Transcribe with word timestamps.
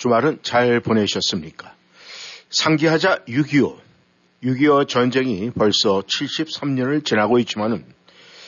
주말은 0.00 0.38
잘 0.42 0.80
보내셨습니까? 0.80 1.74
상기하자 2.48 3.24
6.25 3.28 3.76
6.25 4.42 4.88
전쟁이 4.88 5.50
벌써 5.50 6.00
73년을 6.00 7.04
지나고 7.04 7.38
있지만은 7.40 7.84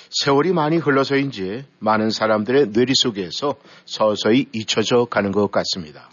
세월이 0.09 0.55
많이 0.55 0.79
흘러서인지 0.79 1.67
많은 1.79 2.09
사람들의 2.09 2.69
뇌리 2.69 2.95
속에서 2.97 3.57
서서히 3.85 4.47
잊혀져 4.53 5.05
가는 5.05 5.31
것 5.31 5.53
같습니다. 5.53 6.09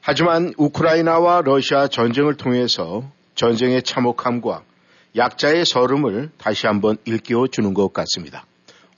하지만 0.00 0.54
우크라이나와 0.56 1.42
러시아 1.44 1.88
전쟁을 1.88 2.36
통해서 2.36 3.10
전쟁의 3.34 3.82
참혹함과 3.82 4.62
약자의 5.16 5.64
서름을 5.66 6.30
다시 6.38 6.68
한번 6.68 6.96
일깨워 7.06 7.48
주는 7.48 7.74
것 7.74 7.92
같습니다. 7.92 8.46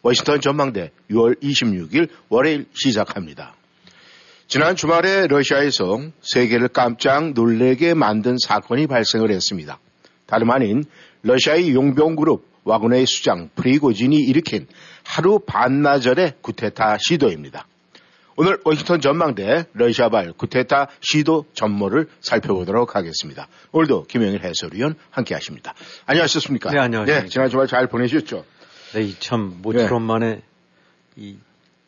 워싱턴 0.03 0.43
전망대 0.43 0.91
6월 1.11 1.43
26일 1.43 2.11
월요일 2.29 2.67
시작합니다. 2.75 3.58
지난 4.49 4.77
주말에 4.77 5.27
러시아에서 5.27 6.01
세계를 6.23 6.69
깜짝 6.69 7.35
놀래게 7.35 7.93
만든 7.93 8.37
사건이 8.39 8.87
발생을 8.87 9.31
했습니다. 9.31 9.79
다름 10.25 10.51
아닌 10.51 10.85
러시아의 11.21 11.75
용병그룹 11.75 12.47
와그네의 12.65 13.05
수장 13.07 13.51
프리고진이 13.55 14.17
일으킨 14.17 14.67
하루 15.05 15.39
반나절의 15.41 16.37
구테타 16.41 16.97
시도입니다. 16.99 17.67
오늘 18.37 18.59
워싱턴 18.65 19.03
전망대 19.03 19.67
러시아발 19.75 20.33
구테타 20.33 20.89
시도 21.01 21.45
전모를 21.53 22.09
살펴보도록 22.23 22.97
하겠습니다. 22.97 23.49
오늘도 23.73 24.05
김영일 24.05 24.45
해설위원 24.45 24.95
함께 25.11 25.35
하십니다. 25.35 25.75
안녕하셨습니까? 26.07 26.71
네, 26.71 26.79
안녕하십니까. 26.79 27.23
네, 27.25 27.29
지난 27.29 27.51
주말 27.51 27.67
잘 27.67 27.87
보내셨죠? 27.87 28.47
네, 28.95 29.13
참 29.19 29.59
모처럼 29.61 30.05
만에 30.05 30.41
이 31.17 31.37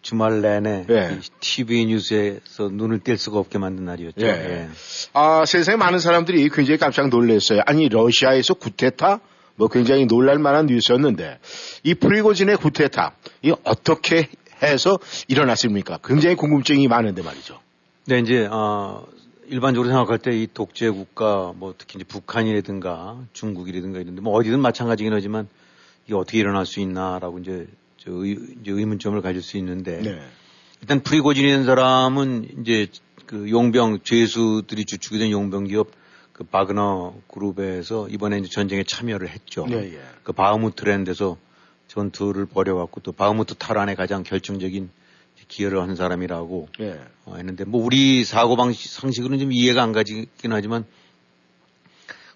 주말 0.02 0.40
내내 0.40 0.84
네. 0.86 1.18
이 1.18 1.28
TV 1.40 1.86
뉴스에서 1.86 2.68
눈을 2.70 3.00
뗄 3.00 3.18
수가 3.18 3.38
없게 3.38 3.58
만든 3.58 3.84
날이었죠. 3.84 4.24
예. 4.24 4.28
예. 4.28 4.68
아, 5.12 5.44
세상에 5.44 5.76
많은 5.76 5.98
사람들이 5.98 6.48
굉장히 6.48 6.78
깜짝 6.78 7.08
놀랐어요. 7.08 7.60
아니, 7.66 7.88
러시아에서 7.88 8.54
구테타? 8.54 9.20
뭐 9.56 9.68
굉장히 9.68 10.06
놀랄 10.06 10.38
만한 10.38 10.66
뉴스였는데, 10.66 11.38
이 11.82 11.94
프리고진의 11.94 12.56
구테타, 12.56 13.12
이 13.42 13.52
어떻게 13.64 14.28
해서 14.62 14.98
일어났습니까? 15.28 15.98
굉장히 16.02 16.34
궁금증이 16.34 16.88
많은데 16.88 17.22
말이죠. 17.22 17.58
네, 18.06 18.20
이제 18.20 18.48
어, 18.50 19.06
일반적으로 19.48 19.88
생각할 19.90 20.18
때 20.18 20.30
이 20.32 20.46
독재 20.52 20.90
국가, 20.90 21.52
뭐 21.56 21.74
특히 21.76 21.98
이제 21.98 22.04
북한이라든가 22.04 23.18
중국이라든가 23.32 23.98
이런데 23.98 24.22
뭐 24.22 24.32
어디든 24.34 24.60
마찬가지긴 24.60 25.12
하지만 25.12 25.48
이게 26.06 26.14
어떻게 26.14 26.38
일어날 26.38 26.64
수 26.64 26.80
있나라고 26.80 27.38
이제 27.40 27.66
저 28.02 28.10
의, 28.12 28.38
이제 28.60 28.72
의문점을 28.72 29.20
가질 29.20 29.42
수 29.42 29.58
있는데 29.58 30.00
네. 30.00 30.20
일단 30.80 31.02
프리고진이라는 31.02 31.66
사람은 31.66 32.60
이제 32.60 32.88
그 33.26 33.50
용병 33.50 34.00
죄수들이 34.02 34.86
주축이 34.86 35.18
된 35.18 35.30
용병 35.30 35.64
기업 35.64 35.90
그 36.32 36.44
바그너 36.44 37.14
그룹에서 37.28 38.08
이번에 38.08 38.38
이제 38.38 38.48
전쟁에 38.48 38.82
참여를 38.84 39.28
했죠. 39.28 39.66
네, 39.66 39.92
예. 39.92 40.00
그 40.22 40.32
바흐무트라는 40.32 41.04
데서 41.04 41.36
전투를 41.88 42.46
벌여왔고 42.46 43.00
또 43.02 43.12
바흐무트 43.12 43.56
탈환에 43.56 43.94
가장 43.94 44.22
결정적인 44.22 44.88
기여를 45.48 45.80
한 45.82 45.94
사람이라고 45.94 46.68
예. 46.80 46.98
어, 47.26 47.34
했는데 47.36 47.64
뭐 47.64 47.84
우리 47.84 48.24
사고 48.24 48.56
방식 48.56 48.90
상식으로는 48.90 49.38
좀 49.38 49.52
이해가 49.52 49.82
안 49.82 49.92
가지긴 49.92 50.52
하지만 50.52 50.86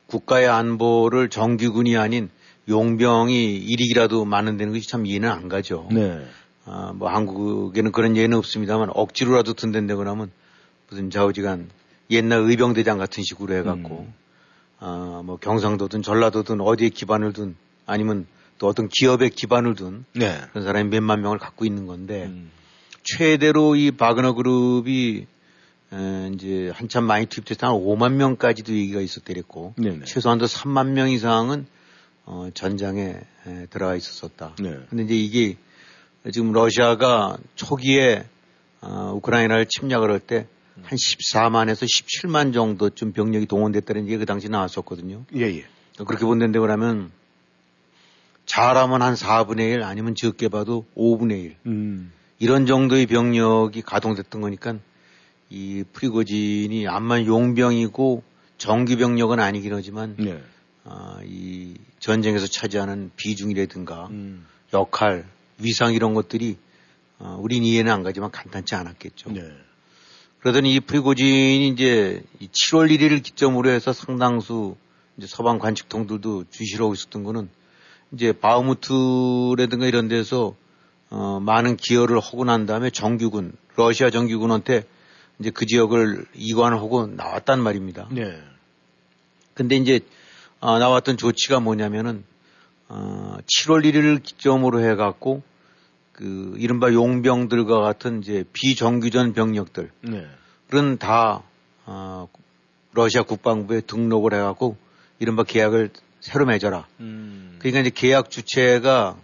국가의 0.06 0.49
안보를 0.49 1.31
정규군이 1.31 1.97
아닌 1.97 2.28
용병이 2.69 3.57
일익이라도 3.57 4.25
많은 4.25 4.57
데는 4.57 4.73
것이 4.73 4.89
참 4.89 5.07
이해는 5.07 5.31
안 5.31 5.49
가죠. 5.49 5.89
네. 5.93 6.25
아, 6.65 6.93
뭐 6.95 7.11
한국에는 7.11 7.93
그런 7.93 8.17
예는 8.17 8.39
없습니다만 8.39 8.91
억지로라도 8.95 9.53
든댄다고 9.53 10.03
하면 10.09 10.31
무슨 10.89 11.11
좌우지간 11.11 11.69
옛날 12.11 12.41
의병대장 12.41 12.99
같은 12.99 13.23
식으로 13.23 13.55
해갖고 13.57 14.07
음. 14.09 14.15
아, 14.79 15.23
뭐 15.25 15.37
경상도든 15.37 16.03
전라도든 16.03 16.61
어디에 16.61 16.89
기반을 16.89 17.33
둔 17.33 17.57
아니면 17.87 18.27
또 18.59 18.67
어떤 18.67 18.89
기업에 18.89 19.29
기반을 19.29 19.75
둔 19.75 20.05
네. 20.15 20.41
그런 20.51 20.65
사람이 20.65 20.89
몇만 20.91 21.21
명을 21.21 21.39
갖고 21.39 21.65
있는 21.65 21.87
건데 21.87 22.27
음. 22.27 22.51
최대로 23.03 23.77
이 23.77 23.91
바그너 23.91 24.33
그룹이 24.35 25.27
에, 25.93 26.31
이제 26.35 26.71
한참 26.75 27.05
많이 27.05 27.27
투입돼서 27.27 27.67
한 27.67 27.75
5만 27.75 28.15
명까지도 28.15 28.73
얘기가 28.73 29.01
있었더랬고 29.01 29.75
네네. 29.77 30.05
최소한도 30.05 30.47
3만 30.47 30.89
명 30.89 31.11
이상은 31.11 31.67
어, 32.27 32.49
전장에 32.55 33.17
에, 33.47 33.67
들어가 33.71 33.97
있었었다. 33.97 34.55
네. 34.61 34.79
근데 34.89 35.05
이제 35.05 35.15
이게 35.15 35.57
지금 36.33 36.53
러시아가 36.53 37.37
초기에 37.55 38.25
어, 38.81 39.12
우크라이나를 39.17 39.67
침략을 39.67 40.11
할 40.11 40.21
때 40.21 40.47
한 40.83 40.99
14만에서 40.99 41.84
17만 41.84 42.53
정도쯤 42.53 43.13
병력이 43.13 43.47
동원됐다는 43.47 44.07
얘기가 44.07 44.21
그 44.21 44.27
당시 44.27 44.49
나왔었거든요. 44.49 45.25
예, 45.37 45.43
예. 45.43 45.65
그렇게 46.05 46.25
본다는데 46.25 46.59
그러면 46.59 47.13
잘하면 48.47 49.01
한 49.01 49.15
4분의 49.15 49.73
1 49.75 49.83
아니면 49.84 50.15
적게 50.15 50.49
봐도 50.49 50.84
5분의 50.97 51.45
1 51.45 51.57
음. 51.67 52.13
이런 52.39 52.67
정도의 52.67 53.07
병력이 53.07 53.83
가동됐던 53.83 54.41
거니까 54.41 54.77
이 55.49 55.84
프리고진이 55.93 56.89
암만 56.89 57.27
용병이고 57.27 58.23
정규 58.59 58.97
병력은 58.97 59.39
아니긴 59.39 59.73
하지만 59.75 60.17
네. 60.19 60.43
아, 60.84 61.19
이 61.25 61.75
전쟁에서 61.99 62.47
차지하는 62.47 63.11
비중이라든가 63.17 64.09
음. 64.09 64.47
역할, 64.72 65.27
위상 65.59 65.95
이런 65.95 66.15
것들이 66.15 66.59
어, 67.19 67.39
우린 67.41 67.65
이해는 67.65 67.91
안 67.91 68.03
가지만 68.03 68.31
간단치 68.31 68.75
않았겠죠. 68.75 69.33
네. 69.33 69.41
그러더니 70.41 70.75
이 70.75 70.81
프리고진이 70.81 71.69
이제 71.69 72.22
이 72.39 72.49
7월 72.49 72.95
1일을 72.95 73.22
기점으로 73.22 73.71
해서 73.71 73.93
상당수 73.95 74.77
이제 75.17 75.27
서방 75.27 75.59
관측통들도 75.59 76.45
주시하고 76.50 76.93
있었던 76.93 77.25
거는 77.25 77.49
이제 78.12 78.33
바흐무트라든가 78.33 79.87
이런 79.87 80.09
데서 80.09 80.55
어, 81.09 81.41
많은 81.41 81.77
기여를 81.77 82.19
하고 82.19 82.45
난 82.45 82.66
다음에 82.66 82.91
정규군, 82.91 83.53
러시아 83.77 84.11
정규군한테 84.11 84.84
이제 85.39 85.51
그 85.51 85.65
지역을 85.65 86.27
이관을 86.34 86.78
하고 86.78 87.06
나왔단 87.06 87.62
말입니다. 87.62 88.09
네. 88.11 88.39
근데 89.55 89.77
이제 89.77 90.01
어, 90.65 90.79
나왔던 90.79 91.19
조치가 91.19 91.61
뭐냐면은 91.61 92.25
어, 92.89 93.37
7월 93.45 93.85
1일을 93.85 94.23
기점으로 94.23 94.81
해갖고 94.81 95.43
그 96.13 96.55
이른바 96.57 96.91
용병들과 96.91 97.83
같은 97.83 98.23
이제 98.23 98.45
비정규전 98.55 99.35
병력들 99.35 99.91
네. 100.01 100.27
그런 100.71 100.97
다 100.97 101.43
어, 101.85 102.29
러시아 102.95 103.25
국방부에 103.25 103.83
등록을 103.83 104.33
해갖고 104.33 104.79
이른바 105.19 105.43
계약을 105.43 105.91
새로 106.21 106.47
맺어라. 106.47 106.87
음. 107.01 107.57
그러니까 107.59 107.81
이제 107.81 107.91
계약 107.95 108.31
주체가 108.31 109.19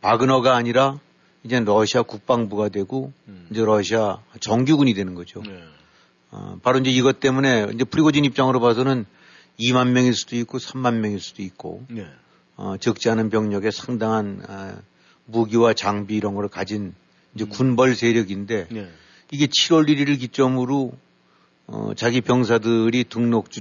바그너가 0.00 0.56
아니라 0.56 0.98
이제 1.44 1.60
러시아 1.60 2.02
국방부가 2.02 2.68
되고 2.68 3.12
음. 3.28 3.46
이제 3.52 3.64
러시아 3.64 4.18
정규군이 4.40 4.94
되는 4.94 5.14
거죠. 5.14 5.40
네. 5.46 5.62
어, 6.32 6.58
바로 6.64 6.80
이제 6.80 6.90
이것 6.90 7.20
때문에 7.20 7.68
이제 7.74 7.84
프리고진 7.84 8.24
입장으로 8.24 8.58
봐서는 8.58 9.06
2만 9.60 9.90
명일 9.90 10.14
수도 10.14 10.36
있고 10.36 10.58
3만 10.58 10.94
명일 10.94 11.20
수도 11.20 11.42
있고 11.42 11.84
네. 11.88 12.06
어, 12.56 12.76
적지 12.78 13.10
않은 13.10 13.30
병력에 13.30 13.70
상당한 13.70 14.42
어, 14.48 14.78
무기와 15.26 15.74
장비 15.74 16.16
이런 16.16 16.34
걸 16.34 16.48
가진 16.48 16.94
이제 17.34 17.44
군벌 17.44 17.94
세력인데 17.94 18.68
네. 18.70 18.88
이게 19.30 19.46
7월 19.46 19.88
1일을 19.88 20.18
기점으로 20.18 20.92
어, 21.66 21.92
자기 21.94 22.20
병사들이 22.20 23.04
등록 23.04 23.50
주 23.50 23.60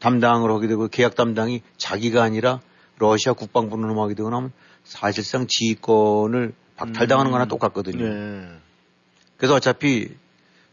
담당을 0.00 0.50
하게 0.50 0.68
되고 0.68 0.86
계약 0.88 1.16
담당이 1.16 1.62
자기가 1.76 2.22
아니라 2.22 2.60
러시아 2.98 3.32
국방부로 3.32 3.86
넘어가게 3.86 4.14
되고 4.14 4.30
나면 4.30 4.52
사실상 4.84 5.46
지휘권을 5.48 6.52
박탈당하는 6.76 7.32
거나 7.32 7.46
똑같거든요. 7.46 8.04
네. 8.04 8.48
그래서 9.36 9.54
어차피 9.54 10.14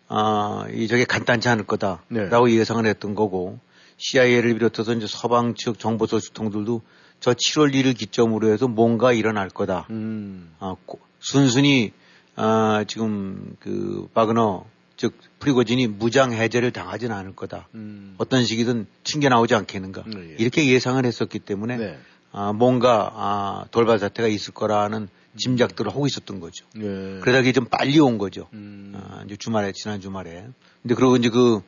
아, 0.07 0.67
이 0.71 0.87
저게 0.87 1.05
간단치 1.05 1.49
않을 1.49 1.65
거다라고 1.65 2.51
예상을 2.51 2.85
했던 2.85 3.15
거고 3.15 3.59
CIA를 3.97 4.53
비롯해서 4.55 4.93
이제 4.93 5.07
서방 5.07 5.55
측 5.55 5.79
정보 5.79 6.05
소식통들도 6.07 6.81
저 7.19 7.31
7월 7.33 7.73
1일 7.73 7.97
기점으로 7.97 8.49
해서 8.51 8.67
뭔가 8.67 9.13
일어날 9.13 9.49
거다. 9.49 9.87
음. 9.89 10.51
아, 10.59 10.75
고- 10.85 10.99
순순히 11.19 11.91
아, 12.35 12.83
지금 12.87 13.55
그 13.59 14.07
바그너 14.13 14.65
즉 14.97 15.13
프리고진이 15.39 15.87
무장 15.87 16.31
해제를 16.33 16.71
당하지는 16.71 17.15
않을 17.15 17.35
거다. 17.35 17.67
음. 17.75 18.15
어떤 18.17 18.45
식이든 18.45 18.87
튕겨 19.03 19.29
나오지 19.29 19.55
않겠는가. 19.55 20.03
네, 20.07 20.31
예. 20.31 20.35
이렇게 20.39 20.67
예상을 20.67 21.03
했었기 21.05 21.39
때문에 21.39 21.77
네. 21.77 21.97
아, 22.31 22.51
뭔가 22.53 23.11
아, 23.15 23.65
돌발 23.71 23.99
사태가 23.99 24.27
있을 24.27 24.53
거라는 24.53 25.07
짐작들을 25.37 25.91
하고 25.91 26.05
있었던 26.07 26.39
거죠. 26.39 26.65
네. 26.75 27.19
그러다 27.21 27.39
그게 27.39 27.51
좀 27.53 27.65
빨리 27.65 27.99
온 27.99 28.17
거죠. 28.17 28.47
음. 28.53 28.93
아, 28.95 29.23
이제 29.25 29.35
주말에 29.37 29.71
지난 29.73 29.99
주말에. 29.99 30.45
근데 30.81 30.95
그러고 30.95 31.15
이제 31.17 31.29
그, 31.29 31.61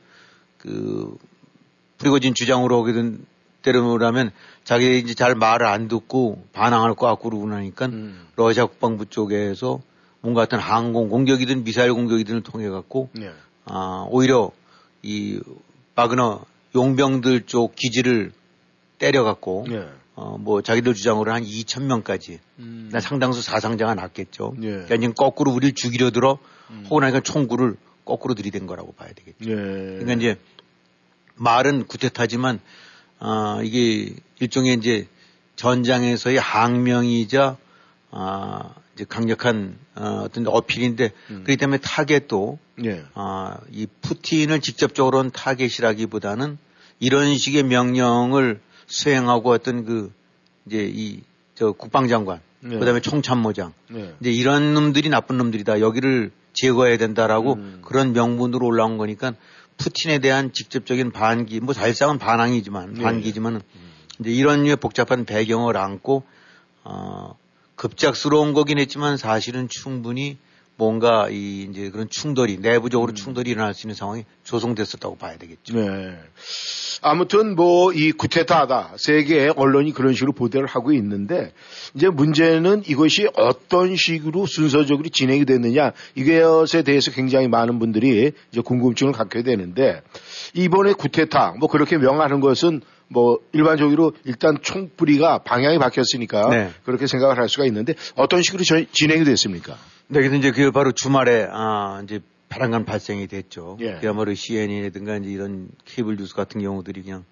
그 0.57 1.17
프리고진 1.97 2.33
주장으로 2.33 2.79
오게 2.79 2.93
된 2.93 3.25
때라면 3.61 4.31
자기 4.63 4.99
이제 4.99 5.13
잘 5.13 5.35
말을 5.35 5.65
안 5.65 5.87
듣고 5.87 6.43
반항할 6.53 6.95
것 6.95 7.07
같고 7.07 7.29
그러고 7.29 7.47
나니까 7.47 7.87
음. 7.87 8.27
러시아 8.35 8.65
국방부 8.65 9.05
쪽에서 9.05 9.81
뭔가 10.21 10.41
어떤 10.41 10.59
항공 10.59 11.09
공격이든 11.09 11.63
미사일 11.63 11.93
공격이든을 11.93 12.41
통해 12.43 12.69
갖고 12.69 13.09
네. 13.13 13.31
아, 13.65 14.05
오히려 14.09 14.51
이 15.01 15.39
바그너 15.95 16.45
용병들 16.75 17.45
쪽 17.45 17.75
기지를 17.75 18.31
때려 18.99 19.23
갖고 19.23 19.65
네. 19.67 19.87
어, 20.15 20.37
뭐 20.37 20.61
자기들 20.61 20.93
주장으로 20.95 21.31
한 21.31 21.43
2천 21.43 21.83
명까지 21.83 22.39
음. 22.59 22.89
나 22.91 22.99
상당수 22.99 23.41
사상자가 23.41 23.93
났겠죠. 23.93 24.55
예. 24.61 24.71
그러니까 24.71 24.95
이제 24.95 25.13
거꾸로 25.15 25.51
우리를 25.51 25.75
죽이려 25.75 26.09
들어 26.11 26.39
음. 26.71 26.81
하고 26.85 26.99
나니까 26.99 27.19
총구를 27.19 27.75
거꾸로 28.03 28.33
들이댄 28.33 28.65
거라고 28.65 28.93
봐야 28.93 29.09
되겠죠. 29.13 29.49
예. 29.49 29.55
그러니까 29.55 30.13
이제 30.13 30.37
말은 31.37 31.87
구태타지만 31.87 32.59
아 33.19 33.61
이게 33.63 34.13
일종의 34.39 34.75
이제 34.75 35.07
전장에서의 35.55 36.37
항명이자 36.37 37.57
아 38.11 38.75
이제 38.93 39.05
강력한 39.07 39.77
어, 39.95 40.21
어떤 40.25 40.47
어필인데 40.47 41.11
음. 41.29 41.43
그렇기 41.43 41.57
때문에 41.57 41.79
타겟도 41.79 42.59
예. 42.85 43.03
아, 43.15 43.57
이 43.71 43.87
푸틴을 44.01 44.61
직접적으로는 44.61 45.31
타겟이라기보다는 45.31 46.57
이런 46.99 47.37
식의 47.37 47.63
명령을 47.63 48.59
수행하고 48.85 49.51
어떤 49.51 49.85
그 49.85 50.11
이제 50.65 50.89
이 50.93 51.21
저 51.57 51.71
국방장관 51.71 52.39
네. 52.59 52.77
그다음에 52.77 53.01
총참모장 53.01 53.73
네. 53.89 54.13
이제 54.21 54.31
이런 54.31 54.75
놈들이 54.75 55.09
나쁜 55.09 55.37
놈들이다 55.37 55.79
여기를 55.79 56.31
제거해야 56.53 56.97
된다라고 56.97 57.53
음. 57.53 57.81
그런 57.83 58.13
명분으로 58.13 58.63
올라온 58.63 58.97
거니까 58.97 59.33
푸틴에 59.77 60.19
대한 60.19 60.53
직접적인 60.53 61.11
반기 61.11 61.59
뭐 61.59 61.73
사실상은 61.73 62.17
반항이지만 62.17 62.95
네. 62.95 63.01
반기지만은 63.01 63.61
이제 64.19 64.31
이런 64.31 64.63
류의 64.63 64.77
복잡한 64.77 65.25
배경을 65.25 65.77
안고 65.77 66.23
어 66.83 67.37
급작스러운 67.75 68.53
거긴 68.53 68.79
했지만 68.79 69.17
사실은 69.17 69.67
충분히 69.69 70.37
뭔가 70.77 71.27
이 71.29 71.67
이제 71.69 71.89
그런 71.89 72.07
충돌이 72.09 72.57
내부적으로 72.59 73.11
충돌이 73.13 73.49
일어날 73.49 73.73
수 73.73 73.87
있는 73.87 73.95
상황이 73.95 74.25
조성됐었다고 74.43 75.17
봐야 75.17 75.35
되겠죠. 75.37 75.75
네. 75.75 76.15
아무튼 77.01 77.55
뭐 77.55 77.91
이 77.93 78.11
구테타다 78.11 78.93
세계 78.97 79.51
언론이 79.55 79.93
그런 79.93 80.13
식으로 80.13 80.33
보도를 80.33 80.67
하고 80.67 80.91
있는데 80.93 81.51
이제 81.95 82.09
문제는 82.09 82.83
이것이 82.85 83.27
어떤 83.35 83.95
식으로 83.95 84.45
순서적으로 84.45 85.09
진행이 85.09 85.45
됐느냐 85.45 85.93
이것에 86.15 86.83
대해서 86.83 87.11
굉장히 87.11 87.47
많은 87.47 87.79
분들이 87.79 88.31
이제 88.51 88.61
궁금증을 88.61 89.13
갖게 89.13 89.41
되는데 89.41 90.01
이번에 90.53 90.93
쿠데타 90.93 91.55
뭐 91.59 91.69
그렇게 91.69 91.97
명하는 91.97 92.39
것은 92.39 92.81
뭐 93.09 93.39
일반적으로 93.53 94.11
일단 94.25 94.57
총부리가 94.61 95.39
방향이 95.39 95.79
바뀌었으니까 95.79 96.49
네. 96.49 96.71
그렇게 96.83 97.07
생각을 97.07 97.37
할 97.37 97.47
수가 97.49 97.65
있는데 97.65 97.93
어떤 98.15 98.41
식으로 98.43 98.63
저- 98.63 98.83
진행이 98.91 99.23
됐습니까? 99.23 99.77
네, 100.09 100.19
그래서 100.19 100.35
이제 100.35 100.51
그 100.51 100.71
바로 100.71 100.91
주말에 100.91 101.47
아 101.51 102.01
이제 102.03 102.21
바람간 102.49 102.85
발생이 102.85 103.27
됐죠. 103.27 103.77
예. 103.81 103.97
그야말로 103.99 104.33
CNN이라든가 104.33 105.17
이제 105.17 105.29
이런 105.29 105.69
케이블 105.85 106.15
뉴스 106.15 106.33
같은 106.33 106.61
경우들이 106.61 107.03
그냥 107.03 107.25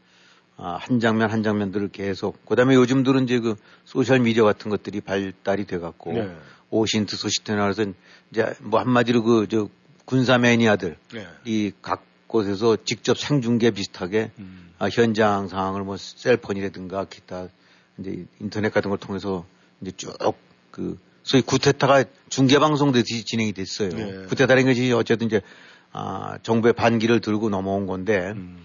아, 0.57 0.77
한 0.79 0.99
장면 0.99 1.31
한 1.31 1.43
장면들을 1.43 1.89
계속 1.89 2.45
그다음에 2.45 2.75
요즘들은 2.75 3.23
이제 3.23 3.39
그 3.39 3.55
소셜 3.85 4.19
미디어 4.19 4.43
같은 4.43 4.69
것들이 4.69 5.01
발달이 5.01 5.65
돼 5.67 5.79
갖고 5.79 6.13
네. 6.13 6.35
OSINT 6.69 7.15
소시트나 7.15 7.63
그래서 7.63 7.91
이제 8.31 8.53
뭐 8.61 8.79
한마디로 8.79 9.23
그 9.23 9.47
저 9.49 9.69
군사 10.05 10.37
매니아들 10.37 10.97
네. 11.13 11.27
이각 11.45 12.03
곳에서 12.27 12.77
직접 12.83 13.17
생중계 13.17 13.71
비슷하게 13.71 14.31
음. 14.39 14.71
아, 14.77 14.87
현장 14.89 15.47
상황을 15.47 15.83
뭐 15.83 15.97
셀폰이라든가 15.97 17.05
기타 17.05 17.47
이제 17.97 18.25
인터넷 18.39 18.71
같은 18.73 18.89
걸 18.89 18.99
통해서 18.99 19.45
이제 19.81 19.91
쭉 19.91 20.13
그 20.75 20.97
소위 21.25 21.41
구테타가 21.41 22.05
중계 22.29 22.59
방송듯이 22.59 23.25
진행이 23.25 23.51
됐어요. 23.53 23.89
네. 23.89 24.25
구테타라는 24.27 24.65
것이 24.65 24.91
어쨌든 24.93 25.27
이제 25.27 25.41
아, 25.91 26.37
정부의 26.43 26.73
반기를 26.73 27.19
들고 27.19 27.49
넘어온 27.49 27.87
건데 27.87 28.33
음. 28.35 28.59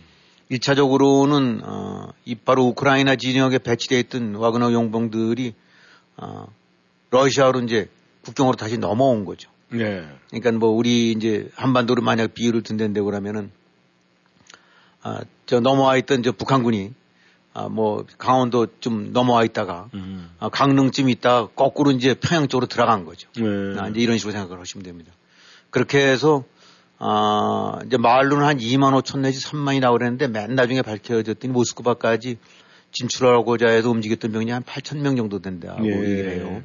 1차적으로는 0.51 1.63
어, 1.65 2.13
이 2.27 2.35
바로 2.35 2.67
우크라이나 2.67 3.17
진영에 3.17 3.59
배치되어 3.59 3.99
있던 4.01 4.35
와그너 4.35 4.73
용병들이 4.73 5.55
어, 6.19 6.49
러시아로 7.11 7.61
이제 7.61 7.89
국경으로 8.23 8.57
다시 8.57 8.77
넘어온 8.77 9.25
거죠. 9.25 9.51
네. 9.71 10.07
그러니까 10.29 10.53
뭐 10.53 10.69
우리 10.69 11.13
이제 11.13 11.49
한반도를 11.55 12.03
만약 12.03 12.35
비유를 12.35 12.63
든다고 12.63 13.07
그러면은 13.07 13.51
아, 15.03 15.23
저 15.47 15.61
넘어와 15.61 15.97
있던 15.97 16.23
저 16.23 16.33
북한군이 16.33 16.93
아, 17.53 17.69
뭐 17.69 18.07
강원도 18.19 18.69
좀 18.81 19.13
넘어와 19.13 19.45
있다가 19.45 19.89
음. 19.95 20.31
아, 20.39 20.49
강릉쯤 20.49 21.09
있다가 21.09 21.49
거꾸로 21.55 21.91
이제 21.91 22.15
평양 22.15 22.49
쪽으로 22.49 22.67
들어간 22.67 23.05
거죠. 23.05 23.29
네. 23.37 23.79
아, 23.79 23.89
이제 23.89 24.01
이런 24.01 24.19
식으로 24.19 24.33
생각을 24.33 24.61
하시면 24.61 24.85
됩니다. 24.85 25.13
그렇게 25.71 25.99
해서 25.99 26.45
아, 26.99 27.79
이제 27.87 27.97
말로는 27.97 28.47
한 28.47 28.59
2만 28.59 29.01
5천 29.03 29.21
내지 29.21 29.45
3만이 29.45 29.81
나오고 29.81 29.99
그랬는데 29.99 30.29
맨 30.29 30.55
나중에 30.55 30.83
밝혀졌더니 30.83 31.53
모스크바까지 31.53 32.39
진출하고자 32.93 33.69
해서 33.69 33.91
움직였던 33.91 34.33
병력이 34.33 34.51
한 34.53 34.63
8천 34.63 34.99
명 34.99 35.17
정도 35.17 35.41
된다고 35.41 35.85
예. 35.87 35.93
얘기를 35.93 36.31
해요. 36.31 36.63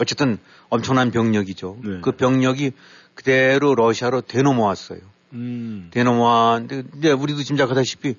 어쨌든 0.00 0.38
엄청난 0.68 1.10
병력이죠. 1.10 1.78
네. 1.84 1.98
그 2.02 2.12
병력이 2.12 2.72
그대로 3.14 3.74
러시아로 3.74 4.22
되넘어왔어요. 4.22 5.00
음. 5.32 5.88
되넘어왔는데 5.90 6.82
근데 6.90 7.12
우리도 7.12 7.42
짐작하다시피 7.42 8.10
아, 8.10 8.14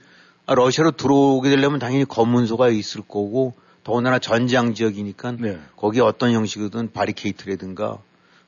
러시아로 0.55 0.91
들어오게 0.91 1.49
되려면 1.49 1.79
당연히 1.79 2.05
검문소가 2.05 2.69
있을 2.69 3.01
거고 3.01 3.53
더군다나 3.83 4.19
전장 4.19 4.73
지역이니까 4.73 5.33
네. 5.39 5.59
거기에 5.75 6.01
어떤 6.01 6.31
형식이든 6.31 6.91
바리케이트라든가 6.91 7.99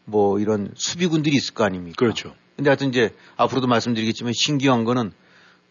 뭐 0.06 0.40
이런 0.40 0.72
수비군들이 0.76 1.36
있을 1.36 1.54
거 1.54 1.64
아닙니까? 1.64 1.96
그렇죠. 1.98 2.34
근데 2.56 2.70
하여튼 2.70 2.90
이제 2.90 3.14
앞으로도 3.38 3.68
말씀드리겠지만 3.68 4.34
신기한 4.36 4.84
거는 4.84 5.14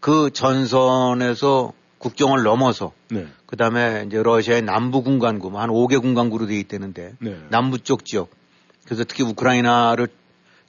그 0.01 0.31
전선에서 0.31 1.73
국경을 1.99 2.43
넘어서 2.43 2.93
네. 3.11 3.27
그 3.47 3.57
다음에 3.57 4.05
이제 4.07 4.23
러시아의 4.23 4.63
남부 4.63 5.03
군간구, 5.03 5.51
뭐한 5.51 5.69
5개 5.69 6.01
군간구로 6.01 6.47
돼 6.47 6.59
있다는데 6.59 7.15
네. 7.19 7.39
남부 7.51 7.79
쪽 7.79 8.05
지역. 8.07 8.31
그래서 8.87 9.05
특히 9.05 9.23
우크라이나를 9.23 10.09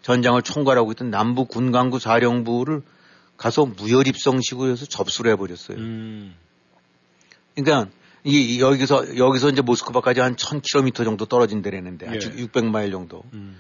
전장을 0.02 0.42
총괄하고 0.42 0.92
있던 0.92 1.10
남부 1.10 1.46
군간구 1.46 2.00
사령부를 2.00 2.82
가서 3.42 3.66
무혈 3.66 4.08
입성식으로 4.08 4.70
해서 4.70 4.86
접수를 4.86 5.32
해버렸어요. 5.32 5.76
음. 5.80 6.36
그러니까 7.56 7.92
이 8.24 8.62
여기서 8.62 9.18
여기서 9.18 9.50
이제 9.50 9.64
모스크바까지 9.64 10.20
한 10.20 10.36
1000km 10.36 11.04
정도 11.04 11.26
떨어진 11.26 11.64
데라는데 11.64 12.08
아주 12.08 12.32
예. 12.38 12.46
600마일 12.46 12.92
정도. 12.92 13.24
음. 13.34 13.58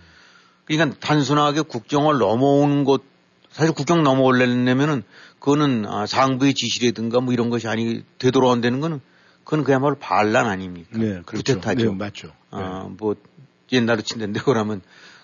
그러니까 0.65 0.99
단순하게 0.99 1.61
국경을 1.61 2.19
넘어오는 2.19 2.83
곳 2.83 3.03
사실 3.49 3.73
국경 3.73 4.03
넘어오려면은 4.03 5.01
그거는 5.39 5.87
아, 5.87 6.05
상부의 6.05 6.53
지시라든가 6.53 7.19
뭐 7.19 7.33
이런 7.33 7.49
것이 7.49 7.67
아니 7.67 8.03
되돌아온다는 8.19 8.81
거는 8.81 9.01
그건 9.43 9.63
그야말로 9.63 9.95
반란 9.95 10.45
아닙니까? 10.45 10.89
네. 10.99 11.21
그렇죠. 11.25 11.55
구태타죠. 11.55 11.85
네, 11.85 11.97
맞죠. 11.97 12.27
네. 12.27 12.33
아, 12.51 12.87
뭐 12.87 13.15
옛날로 13.71 14.03
친다는데 14.03 14.41
그러면 14.45 14.81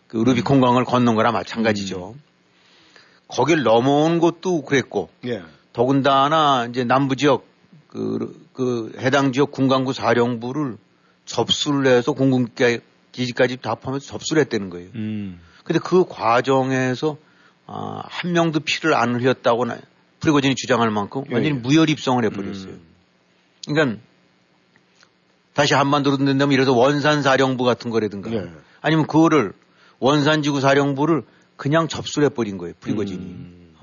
그 0.08 0.18
루비콘 0.18 0.62
강을 0.62 0.84
건넌 0.84 1.14
거나 1.14 1.32
마찬가지죠. 1.32 2.16
음. 2.16 2.28
거길 3.27 3.63
넘어온 3.63 4.19
것도 4.19 4.63
그랬고 4.63 5.10
예. 5.25 5.41
더군다나 5.74 6.67
이제 6.69 6.84
남부 6.84 7.15
지역 7.15 7.46
그, 7.88 8.48
그 8.53 8.93
해당 9.00 9.31
지역 9.31 9.51
군강구 9.51 9.93
사령부를 9.93 10.77
접수를 11.25 11.88
해서 11.88 12.13
공군 12.13 12.48
기지까지 13.12 13.57
다 13.57 13.75
포함해서 13.75 14.05
접수를 14.05 14.41
했다는 14.43 14.69
거예요. 14.69 14.89
음. 14.96 15.39
근데 15.63 15.79
그 15.79 16.05
과정에서 16.05 17.17
아, 17.65 18.01
한 18.05 18.31
명도 18.31 18.62
피를 18.62 18.93
안 18.93 19.15
흘렸다고 19.15 19.65
나- 19.65 19.77
프리고진이 20.19 20.55
주장할 20.55 20.89
만큼 20.89 21.24
예, 21.29 21.34
완전히 21.34 21.55
예. 21.57 21.60
무혈 21.60 21.89
입성을 21.89 22.24
해버렸어요. 22.24 22.72
음. 22.72 22.81
그러니까 23.67 24.00
다시 25.53 25.74
한반도로 25.74 26.17
된다면 26.17 26.53
이래서 26.53 26.72
원산 26.74 27.22
사령부 27.22 27.63
같은 27.63 27.91
거라든가 27.91 28.29
네. 28.29 28.46
아니면 28.81 29.05
그거를 29.07 29.53
원산 30.00 30.43
지구 30.43 30.62
사령부를 30.62 31.24
그냥 31.58 31.88
접수를 31.88 32.28
해버린 32.30 32.58
거예요. 32.58 32.74
프리고진이. 32.80 33.20
음. 33.20 33.74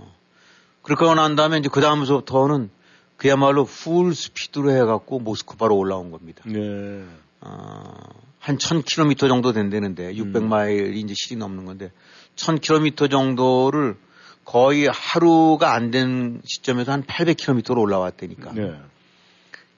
그렇게 0.82 1.04
하고 1.04 1.14
난 1.14 1.34
다음에 1.34 1.58
이제 1.58 1.68
그 1.72 1.80
다음부터는 1.80 2.70
그야말로 3.16 3.64
full 3.64 4.14
speed로 4.14 4.70
해갖고 4.72 5.18
모스크바로 5.18 5.76
올라온 5.76 6.10
겁니다. 6.10 6.42
네. 6.46 7.04
어, 7.40 7.94
한 8.38 8.58
1000km 8.58 9.28
정도 9.28 9.52
된다는데 9.52 10.10
음. 10.10 10.32
600마일이 10.32 10.96
이제 10.96 11.14
실이 11.16 11.38
넘는 11.38 11.64
건데 11.64 11.90
1000km 12.36 13.10
정도를 13.10 13.96
거의 14.44 14.88
하루가 14.92 15.72
안 15.74 15.90
된 15.90 16.42
시점에서 16.44 16.92
한 16.92 17.02
800km로 17.02 17.78
올라왔다니까. 17.78 18.52
네. 18.52 18.74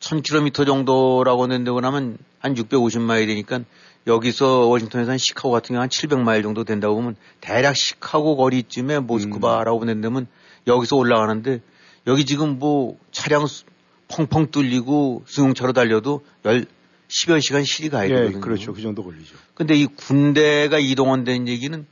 1000km 0.01 0.67
정도라고 0.67 1.47
낸다고 1.47 1.81
하면 1.81 2.19
한 2.41 2.55
650마일 2.55 3.27
되니까 3.29 3.61
여기서 4.07 4.67
워싱턴에서 4.69 5.11
한 5.13 5.19
시카고 5.19 5.51
같은 5.51 5.75
경우 5.75 5.81
한 5.83 5.89
700마일 5.89 6.43
정도 6.43 6.65
된다고 6.65 6.95
보면 6.95 7.17
대략 7.41 7.77
시카고 7.77 8.37
거리쯤에 8.37 9.01
모스크바라고 9.01 9.85
낸다면 9.85 10.27
여기서 10.67 10.97
올라가는데 10.97 11.61
여기 12.07 12.25
지금 12.25 12.59
뭐 12.59 12.97
차량 13.11 13.47
수- 13.47 13.65
펑펑 14.09 14.53
뚫리고 14.53 15.25
승용차로 15.27 15.73
달려도 15.73 16.23
열 16.45 16.67
10여 17.09 17.41
시간 17.41 17.65
실이 17.65 17.89
가야 17.89 18.05
예, 18.09 18.15
되거든요. 18.15 18.41
그렇죠. 18.41 18.73
그 18.73 18.81
정도 18.81 19.03
걸리죠. 19.05 19.37
근데 19.55 19.75
이 19.75 19.87
군대가 19.87 20.79
이동한다는 20.79 21.49
얘기는 21.49 21.87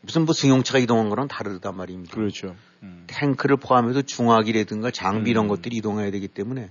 무슨 0.00 0.24
뭐 0.24 0.32
승용차가 0.32 0.78
이동한 0.78 1.10
거랑 1.10 1.28
다르단 1.28 1.76
말입니다. 1.76 2.14
그렇죠. 2.14 2.54
음. 2.82 3.04
탱크를 3.08 3.56
포함해서 3.58 4.02
중화기라든가 4.02 4.90
장비 4.90 5.30
이런 5.30 5.48
것들이 5.48 5.76
이동해야 5.76 6.10
되기 6.10 6.28
때문에 6.28 6.70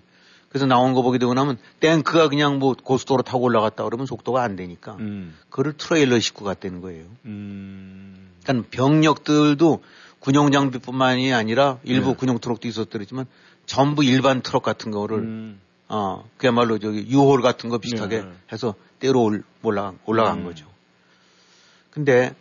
그래서 0.49 0.65
나온 0.65 0.93
거 0.93 1.01
보게 1.01 1.17
되고 1.17 1.33
나면 1.33 1.57
탱크가 1.81 2.29
그냥 2.29 2.59
뭐 2.59 2.73
고속도로 2.73 3.23
타고 3.23 3.43
올라갔다 3.43 3.83
그러면 3.83 4.05
속도가 4.05 4.41
안 4.41 4.55
되니까 4.55 4.95
음. 4.99 5.35
그거를 5.49 5.73
트레일러 5.73 6.19
싣고 6.19 6.45
갔다는 6.45 6.81
거예요. 6.81 7.05
음. 7.25 8.29
그러니까 8.43 8.67
병력들도 8.71 9.83
군용 10.19 10.51
장비뿐만이 10.51 11.33
아니라 11.33 11.79
일부 11.83 12.09
네. 12.09 12.15
군용 12.15 12.39
트럭도 12.39 12.67
있었더랬지만 12.67 13.25
전부 13.65 14.03
일반 14.03 14.41
트럭 14.41 14.63
같은 14.63 14.91
거를 14.91 15.17
음. 15.19 15.59
어 15.89 16.23
그야말로 16.37 16.79
저기 16.79 17.05
U-Haul 17.09 17.41
같은 17.41 17.69
거 17.69 17.77
비슷하게 17.77 18.21
네. 18.21 18.31
해서 18.51 18.73
때로 18.99 19.23
올- 19.23 19.43
올라간 19.63 19.99
올라간 20.05 20.39
음. 20.39 20.43
거죠. 20.45 20.65
근데 21.91 22.33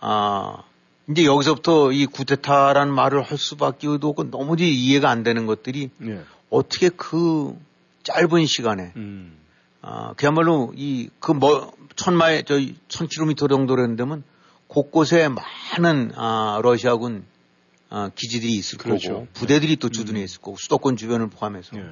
아 0.00 0.62
이제 1.10 1.24
여기서부터 1.24 1.92
이 1.92 2.06
구테타라는 2.06 2.92
말을 2.92 3.22
할 3.22 3.38
수밖에 3.38 3.86
없고 3.88 4.30
너무지 4.30 4.72
이해가 4.72 5.08
안 5.10 5.22
되는 5.22 5.46
것들이 5.46 5.90
예. 6.02 6.22
어떻게 6.50 6.88
그 6.88 7.56
짧은 8.02 8.46
시간에 8.46 8.92
음. 8.96 9.36
아 9.82 10.14
그야말로 10.16 10.72
이 10.76 11.08
그 11.20 11.32
뭐 11.34 11.72
천마일 11.96 12.44
저천 12.44 13.08
킬로미터 13.08 13.48
정도라는 13.48 13.96
데면 13.96 14.22
곳곳에 14.68 15.28
많은 15.28 16.12
아 16.14 16.60
러시아군 16.62 17.24
아, 17.90 18.10
기지들이 18.14 18.52
있을 18.54 18.78
그렇죠. 18.78 19.12
거고 19.12 19.28
부대들이 19.32 19.76
또 19.76 19.88
주둔해 19.88 20.22
있을 20.22 20.40
거고 20.40 20.56
수도권 20.58 20.96
주변을 20.96 21.30
포함해서 21.30 21.76
예. 21.78 21.84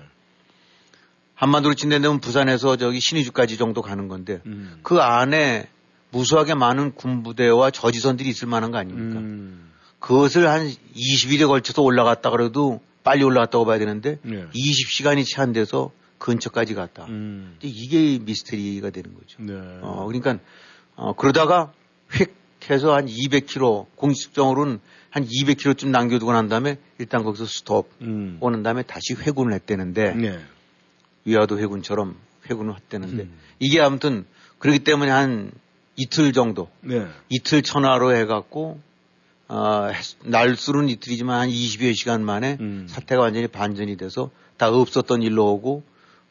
한반도로 1.35 1.75
친다면 1.75 2.21
부산에서 2.21 2.77
저기 2.77 3.01
신의주까지 3.01 3.57
정도 3.59 3.83
가는 3.83 4.09
건데 4.09 4.41
음. 4.47 4.79
그 4.83 4.99
안에 5.01 5.69
무수하게 6.11 6.55
많은 6.55 6.95
군부대와 6.95 7.71
저지선들이 7.73 8.29
있을 8.29 8.47
만한 8.49 8.71
거 8.71 8.79
아닙니까? 8.79 9.21
음. 9.21 9.73
그것을 9.99 10.49
한 10.49 10.69
20일에 10.95 11.47
걸쳐서 11.47 11.83
올라갔다 11.83 12.31
그래도 12.31 12.81
빨리 13.07 13.23
올라갔다고 13.23 13.65
봐야 13.65 13.79
되는데 13.79 14.19
예. 14.27 14.47
20시간이 14.49 15.25
채 15.25 15.41
안 15.41 15.53
돼서 15.53 15.93
근처까지 16.19 16.75
갔다. 16.75 17.05
음. 17.05 17.57
이게 17.63 18.19
미스터리가 18.19 18.91
되는 18.91 19.15
거죠. 19.15 19.37
네. 19.39 19.53
어, 19.81 20.07
그러니까 20.07 20.39
어, 20.97 21.13
그러다가 21.13 21.73
휙 22.11 22.35
해서 22.69 22.97
한 22.97 23.07
200km 23.07 23.87
공식적으로는 23.95 24.81
한 25.11 25.25
200km쯤 25.25 25.89
남겨두고 25.91 26.33
난 26.33 26.49
다음에 26.49 26.79
일단 26.99 27.23
거기서 27.23 27.47
스톱 27.47 27.89
음. 28.01 28.39
오는 28.41 28.65
다음에 28.65 28.83
다시 28.83 29.15
회군을 29.15 29.53
했대는데 29.53 30.15
네. 30.15 30.41
위화도 31.27 31.61
회군처럼 31.61 32.17
회군을 32.51 32.75
했대는데 32.75 33.23
음. 33.23 33.39
이게 33.61 33.81
아무튼 33.81 34.27
그렇기 34.59 34.81
때문에 34.81 35.13
한 35.13 35.53
이틀 35.95 36.33
정도 36.33 36.69
네. 36.81 37.07
이틀 37.29 37.63
천하로 37.63 38.17
해갖고 38.17 38.81
어, 39.49 39.89
해- 39.93 40.29
날수는 40.29 40.89
이틀이지만 40.89 41.41
한 41.41 41.49
20여 41.49 41.95
시간 41.95 42.25
만에 42.25 42.57
음. 42.61 42.87
사태가 42.89 43.23
완전히 43.23 43.47
반전이 43.47 43.97
돼서 43.97 44.31
다 44.57 44.69
없었던 44.71 45.23
일로 45.23 45.53
오고 45.53 45.83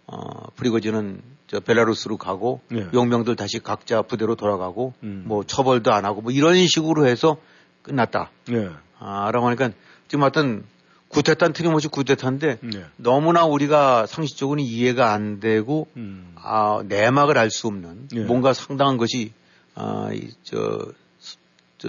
어, 0.08 0.18
프리고지는 0.56 1.22
저 1.48 1.60
벨라루스로 1.60 2.18
가고 2.18 2.62
네. 2.70 2.88
용병들 2.94 3.36
다시 3.36 3.60
각자 3.60 4.02
부대로 4.02 4.36
돌아가고 4.36 4.94
음. 5.04 5.24
뭐 5.28 5.44
처벌도 5.44 5.94
안 5.94 6.04
하고 6.06 6.22
뭐 6.22 6.32
이런 6.32 6.66
식으로 6.68 7.08
해서 7.08 7.38
끝났다. 7.84 8.32
네. 8.48 8.70
아, 9.00 9.30
라고 9.32 9.48
하니까 9.48 9.70
지금 10.08 10.24
하여튼 10.24 10.64
구테타는 11.10 11.54
틀림없이 11.54 11.88
구테타인데 11.88 12.58
네. 12.62 12.84
너무나 12.98 13.46
우리가 13.46 14.08
상식적으로 14.08 14.60
이해가 14.60 15.14
안 15.14 15.40
되고 15.40 15.88
음. 15.96 16.34
아, 16.36 16.82
내막을 16.86 17.38
알 17.38 17.50
수 17.52 17.68
없는 17.68 18.10
예. 18.16 18.20
뭔가 18.22 18.54
상당한 18.54 18.98
것이 18.98 19.32
아, 19.76 20.10
이, 20.14 20.30
저, 20.44 20.86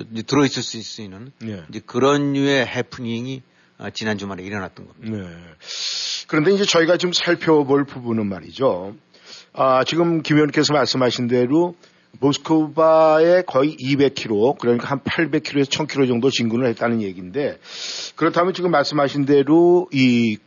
들어있을 0.05 0.63
수 0.63 1.03
있는 1.03 1.33
네. 1.41 1.63
이제 1.69 1.81
그런 1.85 2.33
류의 2.33 2.67
해프닝이 2.67 3.43
아, 3.79 3.91
지난 3.91 4.17
주말에 4.17 4.43
일어났던 4.43 4.87
겁니다. 4.87 5.17
네. 5.17 5.37
그런데 6.29 6.53
이제 6.53 6.65
저희가 6.65 6.97
좀 6.97 7.13
살펴볼 7.13 7.85
부분은 7.85 8.27
말이죠. 8.27 8.95
아, 9.53 9.85
지금 9.85 10.23
김 10.23 10.37
의원께서 10.37 10.73
말씀하신 10.73 11.29
대로 11.29 11.75
모스크바에 12.21 13.43
거의 13.43 13.77
200km, 13.77 14.59
그러니까 14.59 14.89
한 14.89 15.01
800km에서 15.01 15.67
1000km 15.67 16.09
정도 16.09 16.31
진군을 16.31 16.67
했다는 16.69 17.03
얘기인데, 17.03 17.59
그렇다면 18.17 18.55
지금 18.55 18.71
말씀하신 18.71 19.27
대로 19.27 19.89
이 19.93 20.39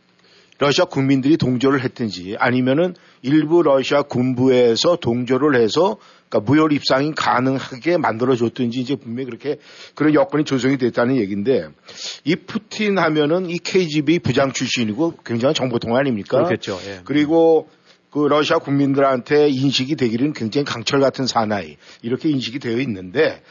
러시아 0.60 0.84
국민들이 0.84 1.38
동조를 1.38 1.82
했든지 1.82 2.36
아니면은 2.38 2.94
일부 3.22 3.62
러시아 3.62 4.02
군부에서 4.02 4.96
동조를 4.96 5.60
해서 5.60 5.96
그러니까 6.28 6.52
무혈 6.52 6.72
입상이 6.72 7.12
가능하게 7.14 7.96
만들어줬든지 7.96 8.78
이제 8.78 8.94
분명히 8.94 9.24
그렇게 9.24 9.56
그런 9.94 10.14
여건이 10.14 10.44
조성이 10.44 10.76
됐다는 10.76 11.16
얘기인데 11.16 11.68
이 12.24 12.36
푸틴 12.36 12.98
하면은 12.98 13.48
이 13.48 13.58
KGB 13.58 14.18
부장 14.18 14.52
출신이고 14.52 15.14
굉장한 15.24 15.54
정보통 15.54 15.96
아닙니까? 15.96 16.38
예. 16.86 17.00
그리고 17.04 17.68
그 18.10 18.26
러시아 18.26 18.58
국민들한테 18.58 19.48
인식이 19.48 19.96
되기는 19.96 20.34
굉장히 20.34 20.66
강철 20.66 21.00
같은 21.00 21.26
사나이 21.26 21.76
이렇게 22.02 22.28
인식이 22.28 22.58
되어 22.58 22.78
있는데 22.80 23.42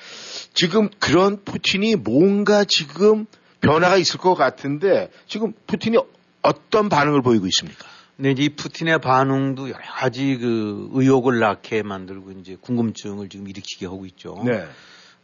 지금 0.54 0.90
그런 1.00 1.44
푸틴이 1.44 1.96
뭔가 1.96 2.66
지금 2.68 3.26
변화가 3.62 3.98
있을 3.98 4.20
것 4.20 4.36
같은데 4.36 5.10
지금 5.28 5.54
푸틴이 5.66 5.98
어떤 6.42 6.90
반응을 6.90 7.22
보이고 7.22 7.46
있습니까? 7.48 7.86
근데 8.18 8.32
이제 8.32 8.44
이 8.44 8.50
푸틴의 8.50 9.00
반응도 9.00 9.70
여러 9.70 9.80
가지 9.80 10.38
그 10.38 10.90
의혹을 10.94 11.40
낳게 11.40 11.84
만들고 11.84 12.32
이제 12.32 12.58
궁금증을 12.60 13.30
지금 13.30 13.48
일으키게 13.48 13.86
하고 13.86 14.06
있죠. 14.08 14.36
네. 14.46 14.66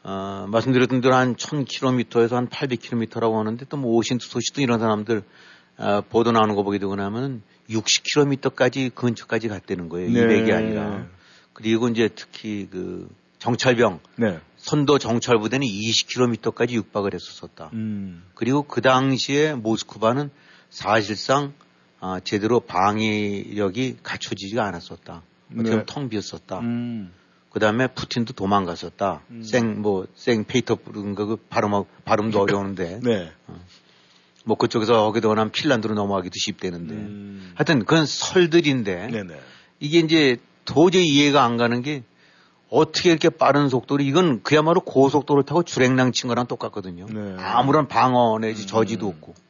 어, 0.03 0.45
말씀드렸던 0.50 1.01
대로 1.01 1.15
한 1.15 1.36
1000km에서 1.36 2.31
한 2.34 2.48
800km라고 2.48 3.34
하는데 3.38 3.65
또 3.65 3.77
뭐 3.77 3.95
오신트 3.95 4.25
소시도 4.25 4.62
이런 4.62 4.79
사람들 4.79 5.24
어, 5.77 6.01
보도 6.10 6.31
나오는 6.31 6.55
거 6.55 6.63
보게 6.63 6.77
되고 6.77 6.95
나면 6.95 7.41
60km까지 7.69 8.93
근처까지 8.95 9.48
갔다는 9.50 9.89
거예요. 9.89 10.12
네. 10.12 10.22
200이 10.22 10.53
아니라. 10.55 11.07
그리고 11.53 11.89
이제 11.89 12.07
특히 12.13 12.67
그 12.69 13.10
정찰병 13.39 14.00
네. 14.17 14.39
선도 14.57 15.00
정찰 15.00 15.38
부대는 15.38 15.67
20km까지 15.67 16.72
육박을 16.72 17.13
했었었다. 17.13 17.72
음. 17.74 18.24
그리고 18.36 18.63
그 18.63 18.81
당시에 18.81 19.53
모스크바는 19.53 20.29
사실상 20.75 21.53
아, 22.01 22.20
제대로 22.24 22.60
방위력이 22.60 23.98
갖춰지지가 24.03 24.63
않았었다. 24.65 25.22
어떻게 25.53 25.75
네. 25.77 25.84
텅 25.86 26.10
비었었다. 26.10 26.60
음. 26.60 27.13
그 27.50 27.60
다음에 27.60 27.88
푸틴도 27.88 28.34
도망갔었다. 28.34 29.22
음. 29.32 29.41
생, 29.41 29.82
뭐, 29.82 30.05
생 30.15 30.44
페이터 30.44 30.75
부른가 30.75 31.25
그 31.25 31.38
발음, 31.50 31.72
발음도 32.03 32.41
어려우는데. 32.41 33.00
네. 33.01 33.32
뭐 34.44 34.58
그쪽에서 34.58 35.08
하게 35.08 35.22
되거나 35.22 35.48
핀란드로 35.48 35.96
넘어가기도 35.96 36.34
쉽대는데. 36.36 36.94
음. 36.94 37.53
하여튼 37.55 37.79
그건 37.79 38.05
설들인데. 38.05 39.08
네네. 39.08 39.39
이게 39.79 40.00
이제 40.00 40.38
도저히 40.65 41.08
이해가 41.08 41.44
안 41.44 41.55
가는 41.55 41.82
게 41.82 42.03
어떻게 42.70 43.12
이렇게 43.12 43.29
빠른 43.29 43.70
속도로 43.70 44.03
이건 44.03 44.44
그야말로 44.44 44.82
고속도로 44.82 45.44
타고 45.44 45.63
주행랑 45.63 46.12
친 46.12 46.27
거랑 46.27 46.48
똑같거든요. 46.48 47.05
네. 47.05 47.36
아무런 47.39 47.88
방어 47.88 48.38
내지 48.39 48.67
저지도 48.67 49.08
없고. 49.08 49.44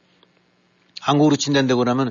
한국으로 1.06 1.36
친다고 1.36 1.78
그러면 1.78 2.10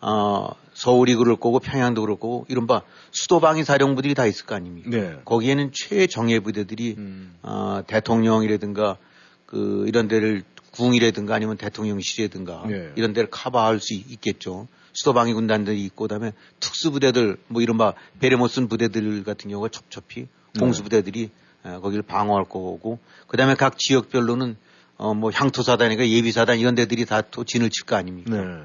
어, 0.00 0.48
서울이 0.74 1.14
그럴 1.14 1.36
거고 1.36 1.60
평양도 1.60 2.00
그럴 2.00 2.16
거고 2.16 2.44
이른바 2.48 2.82
수도방위 3.12 3.62
사령부들이 3.62 4.14
다 4.14 4.26
있을 4.26 4.46
거 4.46 4.56
아닙니까? 4.56 4.90
네. 4.90 5.16
거기에는 5.24 5.70
최정예 5.72 6.40
부대들이 6.40 6.96
음. 6.98 7.36
어, 7.42 7.82
대통령이라든가 7.86 8.96
그 9.46 9.84
이런 9.86 10.08
데를 10.08 10.42
궁이라든가 10.72 11.36
아니면 11.36 11.56
대통령실이라든가 11.56 12.64
네. 12.66 12.92
이런 12.96 13.12
데를 13.12 13.30
커버할 13.30 13.78
수 13.78 13.94
있겠죠. 13.94 14.66
수도방위 14.94 15.34
군단들이 15.34 15.84
있고 15.84 16.04
그다음에 16.04 16.32
특수부대들 16.58 17.36
뭐 17.46 17.62
이른바 17.62 17.94
베레모 18.18 18.48
쓴 18.48 18.66
부대들 18.66 19.22
같은 19.22 19.50
경우가 19.50 19.68
첩첩히 19.68 20.26
네. 20.54 20.58
공수부대들이 20.58 21.30
어, 21.62 21.78
거기를 21.80 22.02
방어할 22.02 22.44
거고 22.44 22.98
그다음에 23.28 23.54
각 23.54 23.78
지역별로는 23.78 24.56
어, 24.98 25.14
뭐 25.14 25.30
향토사단이니까 25.32 26.08
예비사단 26.08 26.58
이런 26.58 26.74
데들이 26.74 27.04
다 27.06 27.22
또 27.22 27.44
진을 27.44 27.70
칠 27.70 27.84
거 27.86 27.96
아닙니까? 27.96 28.30
네. 28.36 28.62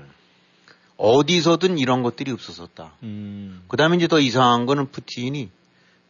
어디서든 0.98 1.78
이런 1.78 2.02
것들이 2.04 2.32
없었었다. 2.32 2.94
음. 3.04 3.64
그 3.68 3.78
다음에 3.78 3.98
이제 3.98 4.08
더 4.08 4.20
이상한 4.20 4.66
거는 4.66 4.92
푸틴이 4.92 5.50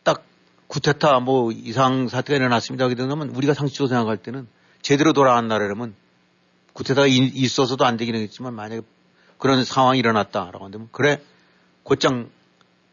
딱 0.03 0.23
구테타 0.67 1.19
뭐 1.19 1.51
이상 1.51 2.07
사태가 2.07 2.37
일어났습니다. 2.37 2.85
하게 2.85 2.95
되면 2.95 3.29
우리가 3.29 3.53
상식적으로 3.53 3.89
생각할 3.89 4.17
때는 4.17 4.47
제대로 4.81 5.11
돌아간 5.13 5.47
나라라면 5.47 5.93
구태타가 6.73 7.07
이- 7.07 7.17
있어서도 7.33 7.85
안 7.85 7.97
되긴 7.97 8.15
하겠지만 8.15 8.53
만약에 8.53 8.81
그런 9.37 9.63
상황이 9.65 9.99
일어났다라고 9.99 10.63
한다면 10.65 10.87
그래 10.91 11.19
곧장 11.83 12.29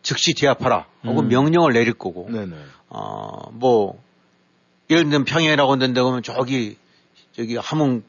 즉시 0.02 0.34
제압하라 0.34 0.86
하고 1.02 1.20
음. 1.20 1.28
명령을 1.28 1.72
내릴 1.72 1.94
거고 1.94 2.28
네네. 2.30 2.56
어, 2.88 3.50
뭐, 3.52 4.00
예를 4.90 5.04
들면 5.04 5.24
평양이라고 5.24 5.72
한다고 5.72 6.08
하면 6.10 6.22
저기, 6.22 6.76
저기 7.36 7.56
함흥, 7.56 8.02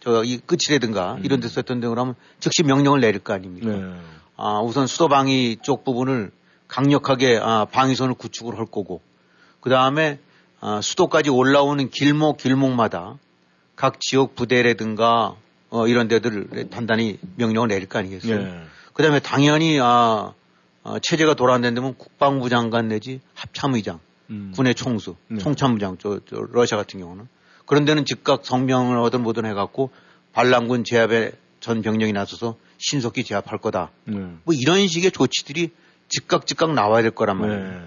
저기 0.00 0.38
끝이라든가 0.38 1.18
이런 1.22 1.40
데서 1.40 1.54
했던 1.56 1.80
데 1.80 1.88
그러면 1.88 2.14
즉시 2.38 2.62
명령을 2.62 3.00
내릴 3.00 3.20
거 3.20 3.32
아닙니까? 3.32 3.68
네. 3.68 4.00
아, 4.36 4.60
우선 4.60 4.86
수도방위 4.86 5.58
쪽 5.62 5.84
부분을 5.84 6.30
강력하게 6.68 7.38
아, 7.42 7.64
방위선을 7.64 8.14
구축을 8.14 8.58
할 8.58 8.66
거고, 8.66 9.00
그 9.60 9.70
다음에 9.70 10.18
아, 10.60 10.80
수도까지 10.80 11.30
올라오는 11.30 11.90
길목 11.90 12.38
길목마다 12.38 13.18
각 13.74 14.00
지역 14.00 14.34
부대라든가 14.34 15.36
어, 15.70 15.86
이런 15.88 16.08
데들을 16.08 16.70
단단히 16.70 17.18
명령을 17.36 17.68
내릴 17.68 17.88
거 17.88 17.98
아니겠어요? 17.98 18.42
네. 18.42 18.62
그 18.92 19.02
다음에 19.02 19.18
당연히 19.20 19.78
아, 19.80 20.32
아, 20.84 20.98
체제가 21.02 21.34
돌아간다면 21.34 21.96
국방부 21.98 22.48
장관 22.48 22.88
내지 22.88 23.20
합참의장, 23.34 23.98
음. 24.30 24.52
군의 24.54 24.74
총수, 24.74 25.16
네. 25.28 25.38
총참부장, 25.38 25.98
저, 26.00 26.20
저 26.28 26.46
러시아 26.52 26.78
같은 26.78 27.00
경우는 27.00 27.28
그런 27.66 27.84
데는 27.84 28.04
즉각 28.04 28.46
성명을 28.46 28.98
얻은 28.98 29.22
뭐든 29.22 29.44
해갖고 29.44 29.90
반란군 30.32 30.84
제압에 30.84 31.32
전 31.60 31.82
병력이 31.82 32.12
나서서 32.12 32.56
신속히 32.78 33.24
제압할 33.24 33.58
거다. 33.58 33.90
네. 34.04 34.18
뭐 34.44 34.54
이런 34.54 34.86
식의 34.86 35.10
조치들이 35.10 35.70
즉각 36.08 36.46
즉각 36.46 36.72
나와야 36.72 37.02
될 37.02 37.10
거란 37.10 37.38
말이에요. 37.38 37.64
네. 37.64 37.80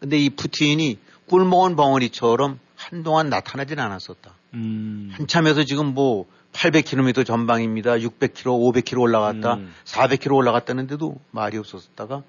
근데 0.00 0.18
이 0.18 0.30
푸틴이 0.30 0.98
꿀 1.26 1.46
먹은 1.46 1.76
벙어리처럼 1.76 2.58
한동안 2.76 3.30
나타나진 3.30 3.78
않았었다. 3.78 4.34
음. 4.54 5.10
한참에서 5.12 5.64
지금 5.64 5.94
뭐 5.94 6.26
800km 6.52 7.24
전방입니다. 7.24 7.94
600km, 7.94 8.44
500km 8.44 9.00
올라갔다. 9.00 9.54
음. 9.54 9.72
400km 9.84 10.34
올라갔다는데도 10.34 11.18
말이 11.30 11.56
없었다가 11.56 12.22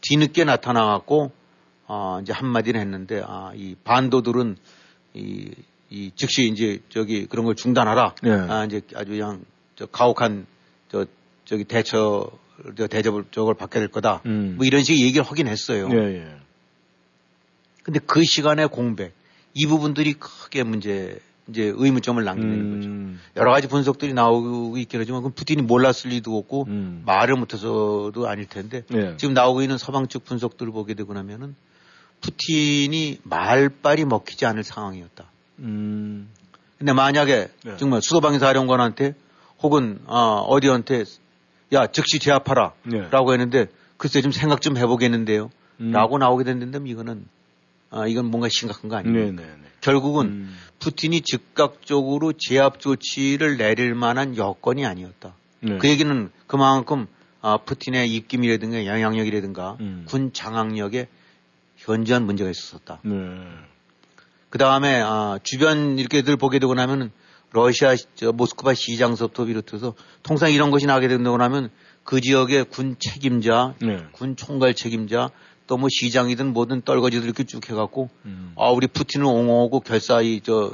뒤늦게 0.00 0.44
나타나갖고 0.44 1.32
아, 1.86 2.20
이제 2.22 2.32
한마디는 2.32 2.80
했는데 2.80 3.22
아, 3.26 3.52
이 3.54 3.76
반도들은 3.84 4.56
이, 5.14 5.50
이 5.90 6.12
즉시 6.14 6.48
이제 6.48 6.80
저기 6.88 7.26
그런 7.26 7.44
걸 7.44 7.54
중단하라. 7.54 8.14
네. 8.22 8.30
아, 8.30 8.64
이제 8.64 8.80
아주 8.94 9.10
그냥 9.10 9.44
저 9.76 9.86
가혹한 9.86 10.46
저 10.90 11.06
저기 11.44 11.64
대처 11.64 12.30
저 12.76 12.86
대접을 12.86 13.24
저걸 13.30 13.54
받게 13.54 13.78
될 13.78 13.88
거다. 13.88 14.22
음. 14.26 14.54
뭐 14.56 14.66
이런 14.66 14.82
식의 14.82 15.02
얘기를 15.02 15.24
하긴 15.24 15.48
했어요. 15.48 15.88
예, 15.92 15.96
예. 15.96 16.36
근데 17.82 17.98
그 18.06 18.22
시간의 18.22 18.68
공백 18.68 19.14
이 19.54 19.66
부분들이 19.66 20.12
크게 20.12 20.62
문제 20.62 21.18
이제 21.48 21.72
의문점을 21.74 22.22
남기는 22.22 22.76
거죠. 22.76 22.88
음. 22.88 23.20
여러 23.36 23.50
가지 23.50 23.66
분석들이 23.66 24.12
나오고 24.12 24.78
있긴 24.78 25.00
하지만 25.00 25.22
그 25.22 25.30
푸틴이 25.30 25.62
몰랐을 25.62 26.10
리도 26.10 26.36
없고 26.36 26.66
음. 26.68 27.02
말을 27.04 27.34
못해서도 27.34 28.28
아닐 28.28 28.46
텐데 28.46 28.84
예. 28.94 29.16
지금 29.16 29.34
나오고 29.34 29.62
있는 29.62 29.76
서방 29.76 30.06
측 30.06 30.24
분석들을 30.24 30.70
보게 30.72 30.94
되고 30.94 31.12
나면은 31.12 31.56
푸틴이 32.20 33.18
말빨이 33.22 34.04
먹히지 34.04 34.46
않을 34.46 34.64
상황이었다. 34.64 35.24
음. 35.60 36.28
근데 36.78 36.92
만약에 36.92 37.48
네. 37.64 37.76
정말 37.76 38.00
수도방위 38.02 38.38
사령관한테 38.38 39.14
혹은 39.62 40.00
어, 40.06 40.44
어디한테 40.48 41.04
야 41.72 41.86
즉시 41.86 42.18
제압하라 42.18 42.72
네. 42.84 43.08
라고 43.10 43.32
했는데 43.32 43.66
글쎄 43.96 44.22
좀 44.22 44.32
생각 44.32 44.62
좀 44.62 44.76
해보겠는데요 44.78 45.50
음. 45.80 45.92
라고 45.92 46.18
나오게 46.18 46.44
된다면 46.44 46.86
이거는 46.86 47.26
아, 47.90 48.06
이건 48.06 48.26
뭔가 48.26 48.48
심각한 48.48 48.88
거 48.88 48.96
아니에요. 48.96 49.16
네, 49.16 49.32
네, 49.32 49.42
네. 49.42 49.68
결국은 49.80 50.26
음. 50.26 50.56
푸틴이 50.78 51.22
즉각적으로 51.22 52.32
제압 52.32 52.78
조치를 52.80 53.56
내릴 53.56 53.94
만한 53.94 54.36
여건이 54.36 54.86
아니었다. 54.86 55.34
네. 55.60 55.78
그 55.78 55.88
얘기는 55.88 56.30
그만큼 56.46 57.06
아, 57.42 57.58
푸틴의 57.58 58.14
입김이라든가 58.14 58.86
영향력이라든가 58.86 59.76
음. 59.80 60.04
군 60.06 60.32
장악력에 60.32 61.08
현저한 61.94 62.24
문제가 62.26 62.50
있었다. 62.50 63.00
네. 63.02 63.14
그 64.48 64.58
다음에 64.58 65.00
아, 65.00 65.38
주변 65.42 65.98
이렇게들 65.98 66.36
보게 66.36 66.58
되고 66.58 66.74
나면은 66.74 67.10
러시아 67.52 67.94
시- 67.96 68.06
저 68.14 68.32
모스크바 68.32 68.74
시장서부터 68.74 69.44
비롯해서 69.46 69.94
통상 70.22 70.52
이런 70.52 70.70
것이 70.70 70.86
나게 70.86 71.08
된다고 71.08 71.36
나면 71.36 71.70
그 72.04 72.20
지역의 72.20 72.64
군 72.66 72.96
책임자, 72.98 73.74
네. 73.80 74.04
군 74.12 74.36
총괄 74.36 74.74
책임자, 74.74 75.30
또 75.66 75.76
뭐 75.76 75.88
시장이든 75.88 76.52
뭐든 76.52 76.82
떨거지들 76.82 77.24
이렇게 77.26 77.44
쭉 77.44 77.68
해갖고 77.70 78.10
음. 78.24 78.54
아 78.56 78.70
우리 78.70 78.88
푸틴을 78.88 79.24
옹호하고 79.24 79.80
결사 79.80 80.20
이 80.20 80.40
저 80.40 80.72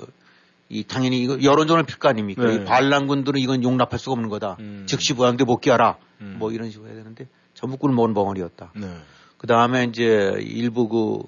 이 0.68 0.82
당연히 0.82 1.20
이거 1.22 1.40
여론전을 1.40 1.84
필 1.84 1.98
거 2.00 2.08
아닙니까? 2.08 2.42
네. 2.44 2.54
이 2.56 2.64
반란군들은 2.64 3.38
이건 3.40 3.62
용납할 3.62 4.00
수가 4.00 4.14
없는 4.14 4.28
거다. 4.30 4.56
음. 4.58 4.82
즉시 4.88 5.12
부양대 5.14 5.44
복귀하라. 5.44 5.96
음. 6.22 6.36
뭐 6.40 6.50
이런 6.50 6.70
식으로 6.70 6.88
해야 6.88 6.96
되는데 6.96 7.28
전부 7.54 7.76
꿀 7.76 7.92
먹은 7.92 8.14
벙어리였다. 8.14 8.72
네. 8.74 8.88
그 9.38 9.46
다음에 9.46 9.84
이제 9.84 10.34
일부 10.40 10.88
그, 10.88 11.22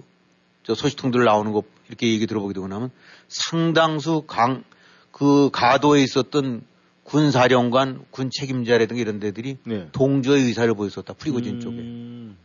저 0.62 0.74
소식통들 0.74 1.24
나오는 1.24 1.52
거 1.52 1.62
이렇게 1.88 2.08
얘기 2.08 2.26
들어보게 2.26 2.54
되고 2.54 2.68
나면 2.68 2.90
상당수 3.28 4.24
강, 4.26 4.64
그 5.12 5.50
가도에 5.52 6.02
있었던 6.02 6.62
군 7.04 7.30
사령관, 7.30 8.04
군 8.10 8.30
책임자라든가 8.30 9.00
이런 9.00 9.18
데들이 9.18 9.56
네. 9.64 9.88
동조의 9.92 10.42
의사를 10.44 10.72
보였었다. 10.74 11.14
프리고진 11.14 11.54
음. 11.54 11.60
쪽에. 11.60 12.38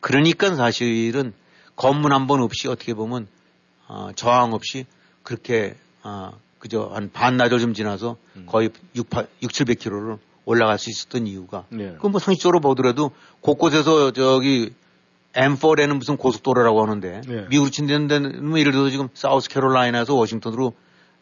그러니까 0.00 0.54
사실은 0.54 1.32
검문 1.74 2.12
한 2.12 2.26
번 2.26 2.40
없이 2.40 2.68
어떻게 2.68 2.94
보면 2.94 3.26
어, 3.88 4.10
저항 4.14 4.52
없이 4.52 4.86
그렇게 5.22 5.76
어, 6.04 6.32
그저 6.58 6.90
한 6.92 7.10
반나절 7.12 7.58
좀 7.58 7.74
지나서 7.74 8.16
음. 8.36 8.46
거의 8.46 8.70
6, 8.94 9.10
8, 9.10 9.26
6 9.42 9.50
700km를 9.50 10.18
올라갈 10.44 10.78
수 10.78 10.90
있었던 10.90 11.26
이유가 11.26 11.64
네. 11.70 11.94
그뭐 12.00 12.18
상식적으로 12.20 12.60
보더라도 12.60 13.10
곳곳에서 13.40 14.12
저기 14.12 14.72
M4라는 15.34 15.98
무슨 15.98 16.16
고속도로라고 16.16 16.82
하는데 16.82 17.20
네. 17.26 17.46
미국으로 17.48 17.70
친다는 17.70 18.08
데는 18.08 18.48
뭐 18.48 18.58
예를 18.58 18.72
들어서 18.72 18.90
지금 18.90 19.08
사우스 19.14 19.48
캐롤라이나에서 19.48 20.14
워싱턴으로 20.14 20.72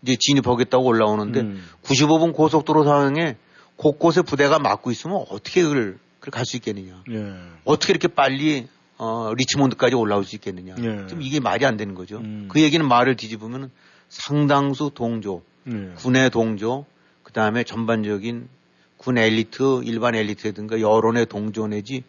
이제 0.03 0.17
진입하겠다고 0.19 0.85
올라오는데 0.85 1.41
음. 1.41 1.65
95분 1.83 2.33
고속도로 2.33 2.85
상황에 2.85 3.37
곳곳에 3.77 4.23
부대가 4.23 4.59
막고 4.59 4.91
있으면 4.91 5.25
어떻게 5.31 5.63
그걸 5.63 5.99
갈 6.31 6.45
수 6.45 6.57
있겠느냐. 6.57 7.03
예. 7.11 7.35
어떻게 7.65 7.93
이렇게 7.93 8.09
빨리 8.09 8.69
어, 8.99 9.33
리치몬드까지 9.37 9.95
올라올 9.95 10.25
수 10.25 10.37
있겠느냐. 10.37 10.75
예. 10.79 11.07
좀 11.07 11.21
이게 11.23 11.41
말이 11.41 11.67
안 11.67 11.77
되는 11.77 11.95
거죠. 11.95 12.19
음. 12.19 12.49
그 12.51 12.61
얘기는 12.61 12.87
말을 12.87 13.17
뒤집으면 13.17 13.71
상당수 14.09 14.91
동조, 14.95 15.43
네. 15.65 15.91
군의 15.97 16.31
동조, 16.31 16.87
그 17.23 17.33
다음에 17.33 17.65
전반적인 17.65 18.49
군 18.97 19.19
엘리트, 19.19 19.83
일반 19.85 20.15
엘리트라든가 20.15 20.81
여론의 20.81 21.27
동조 21.27 21.67
내지 21.67 22.03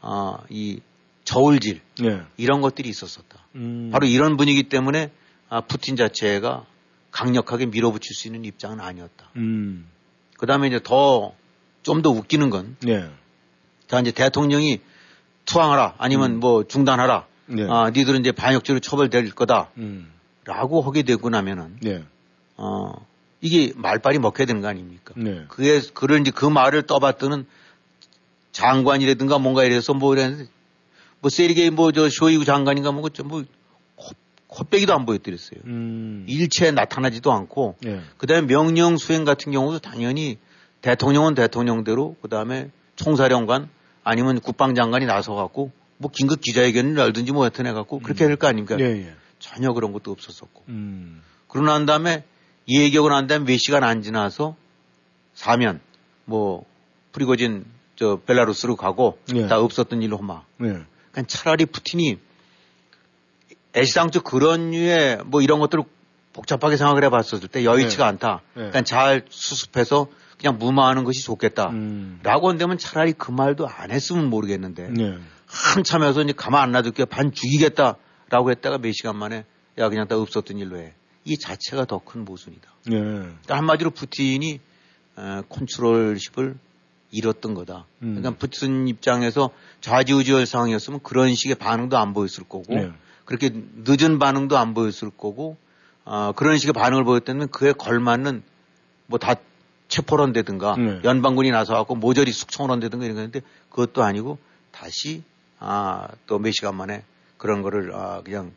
아, 0.00 0.38
이 0.48 0.80
저울질 1.24 1.80
네. 2.00 2.22
이런 2.36 2.60
것들이 2.60 2.88
있었었다. 2.88 3.46
음. 3.54 3.90
바로 3.92 4.06
이런 4.06 4.36
분위기 4.36 4.64
때문에 4.64 5.10
아, 5.48 5.60
푸틴 5.60 5.96
자체가 5.96 6.66
강력하게 7.10 7.66
밀어붙일 7.66 8.14
수 8.14 8.28
있는 8.28 8.44
입장은 8.44 8.80
아니었다. 8.80 9.30
음. 9.36 9.86
그 10.38 10.46
다음에 10.46 10.68
이제 10.68 10.80
더 10.82 11.34
좀더 11.82 12.10
웃기는 12.10 12.50
건 12.50 12.76
네. 12.80 13.08
자, 13.86 14.00
이제 14.00 14.10
대통령이 14.10 14.80
투항하라 15.44 15.96
아니면 15.98 16.40
뭐 16.40 16.64
중단하라. 16.64 17.26
음. 17.50 17.56
네. 17.56 17.66
아, 17.68 17.90
니들은 17.90 18.20
이제 18.20 18.32
반역죄로 18.32 18.80
처벌될 18.80 19.30
거다. 19.32 19.70
음. 19.78 20.10
라고 20.44 20.80
하게 20.82 21.02
되고 21.02 21.28
나면은, 21.30 21.76
네. 21.80 22.02
어, 22.56 22.92
이게 23.40 23.72
말빨이 23.76 24.18
먹혀야 24.18 24.46
되는 24.46 24.60
거 24.60 24.68
아닙니까? 24.68 25.14
네. 25.16 25.44
그에, 25.48 25.80
그를 25.94 26.20
이제 26.20 26.32
그 26.32 26.46
말을 26.46 26.82
떠받드는 26.82 27.46
장관이라든가 28.50 29.38
뭔가 29.38 29.64
이래서 29.64 29.94
뭐 29.94 30.14
이랬는데, 30.14 30.50
뭐 31.22 31.30
세리게이 31.30 31.70
뭐 31.70 31.92
저 31.92 32.10
쇼이구 32.10 32.44
장관인가 32.44 32.92
뭐, 32.92 33.02
그 33.02 33.22
뭐, 33.22 33.44
코, 33.94 34.10
코빼기도 34.48 34.92
안 34.92 35.06
보였더랬어요. 35.06 35.60
음. 35.64 36.26
일체에 36.28 36.72
나타나지도 36.72 37.32
않고, 37.32 37.76
네. 37.80 38.00
그 38.18 38.26
다음에 38.26 38.46
명령 38.46 38.98
수행 38.98 39.24
같은 39.24 39.52
경우도 39.52 39.78
당연히 39.78 40.38
대통령은 40.82 41.34
대통령대로 41.34 42.16
그 42.20 42.28
다음에 42.28 42.70
총사령관 42.96 43.70
아니면 44.04 44.40
국방장관이 44.40 45.06
나서 45.06 45.34
갖고 45.34 45.70
뭐 45.96 46.10
긴급 46.10 46.40
기자회견을 46.40 46.96
열든지 46.98 47.30
뭐 47.32 47.42
하여튼 47.42 47.66
해갖고 47.66 48.00
그렇게 48.00 48.26
될거 48.26 48.48
아닙니까? 48.48 48.76
예, 48.80 48.84
예. 48.84 49.14
전혀 49.38 49.72
그런 49.72 49.92
것도 49.92 50.10
없었었고. 50.10 50.64
음. 50.68 51.22
그러고 51.46 51.68
난 51.68 51.86
다음에 51.86 52.24
예격을 52.68 53.12
한 53.12 53.28
다음에 53.28 53.44
몇 53.44 53.56
시간 53.58 53.84
안 53.84 54.02
지나서 54.02 54.56
사면 55.34 55.80
뭐 56.24 56.64
프리고진 57.12 57.64
저 57.94 58.16
벨라루스로 58.26 58.74
가고 58.74 59.18
예. 59.34 59.46
다 59.46 59.60
없었던 59.60 60.02
일로 60.02 60.18
막. 60.18 60.46
네. 60.58 60.82
그러니까 61.12 61.28
차라리 61.28 61.66
푸틴이 61.66 62.18
애시당초 63.76 64.22
그런 64.22 64.70
류의 64.70 65.20
뭐 65.26 65.40
이런 65.40 65.60
것들을 65.60 65.84
복잡하게 66.32 66.76
생각을 66.76 67.04
해봤었을 67.04 67.48
때 67.48 67.64
여의치가 67.64 68.04
네. 68.04 68.08
않다. 68.08 68.40
네. 68.48 68.52
그러니까 68.54 68.82
잘 68.82 69.24
수습해서 69.28 70.08
그냥 70.38 70.58
무마하는 70.58 71.04
것이 71.04 71.22
좋겠다. 71.24 71.70
음. 71.70 72.20
라고 72.22 72.48
한다면 72.48 72.78
차라리 72.78 73.12
그 73.12 73.30
말도 73.30 73.68
안 73.68 73.90
했으면 73.90 74.28
모르겠는데 74.28 74.88
네. 74.90 75.18
한참에서 75.46 76.22
이제 76.22 76.32
가만 76.34 76.62
안 76.62 76.72
놔둘게 76.72 77.04
반 77.04 77.32
죽이겠다라고 77.32 78.50
했다가 78.50 78.78
몇 78.78 78.92
시간 78.92 79.16
만에 79.16 79.44
야 79.78 79.88
그냥 79.88 80.08
다 80.08 80.16
없었던 80.16 80.58
일로 80.58 80.78
해. 80.78 80.94
이 81.24 81.38
자체가 81.38 81.84
더 81.84 81.98
큰 81.98 82.24
모순이다. 82.24 82.68
예. 82.90 82.98
그러니까 82.98 83.56
한마디로 83.56 83.90
푸틴이 83.90 84.60
어, 85.16 85.42
컨트롤십을 85.48 86.56
잃었던 87.12 87.54
거다. 87.54 87.86
음. 88.02 88.16
그러니까 88.16 88.38
푸틴 88.38 88.88
입장에서 88.88 89.50
좌지우지할 89.80 90.46
상황이었으면 90.46 91.00
그런 91.04 91.34
식의 91.34 91.54
반응도 91.54 91.96
안 91.98 92.12
보였을 92.14 92.42
거고 92.42 92.74
네. 92.74 92.90
그렇게 93.24 93.50
늦은 93.52 94.18
반응도 94.18 94.58
안 94.58 94.74
보였을 94.74 95.10
거고 95.10 95.56
어, 96.04 96.32
그런 96.34 96.58
식의 96.58 96.72
반응을 96.72 97.04
보였다면 97.04 97.48
그에 97.50 97.72
걸맞는 97.72 98.42
뭐 99.06 99.18
다 99.18 99.36
체포를 99.92 100.24
한다든가 100.24 100.74
네. 100.76 101.00
연방군이 101.04 101.50
나서 101.50 101.74
갖고 101.74 101.94
모조리 101.94 102.32
숙청을 102.32 102.70
한다든가 102.70 103.04
이런 103.04 103.16
건데 103.16 103.42
그것도 103.68 104.02
아니고 104.02 104.38
다시 104.70 105.22
아, 105.58 106.08
또 106.26 106.38
몇 106.38 106.50
시간 106.52 106.76
만에 106.76 107.04
그런 107.36 107.60
거를 107.62 107.94
아, 107.94 108.22
그냥 108.24 108.52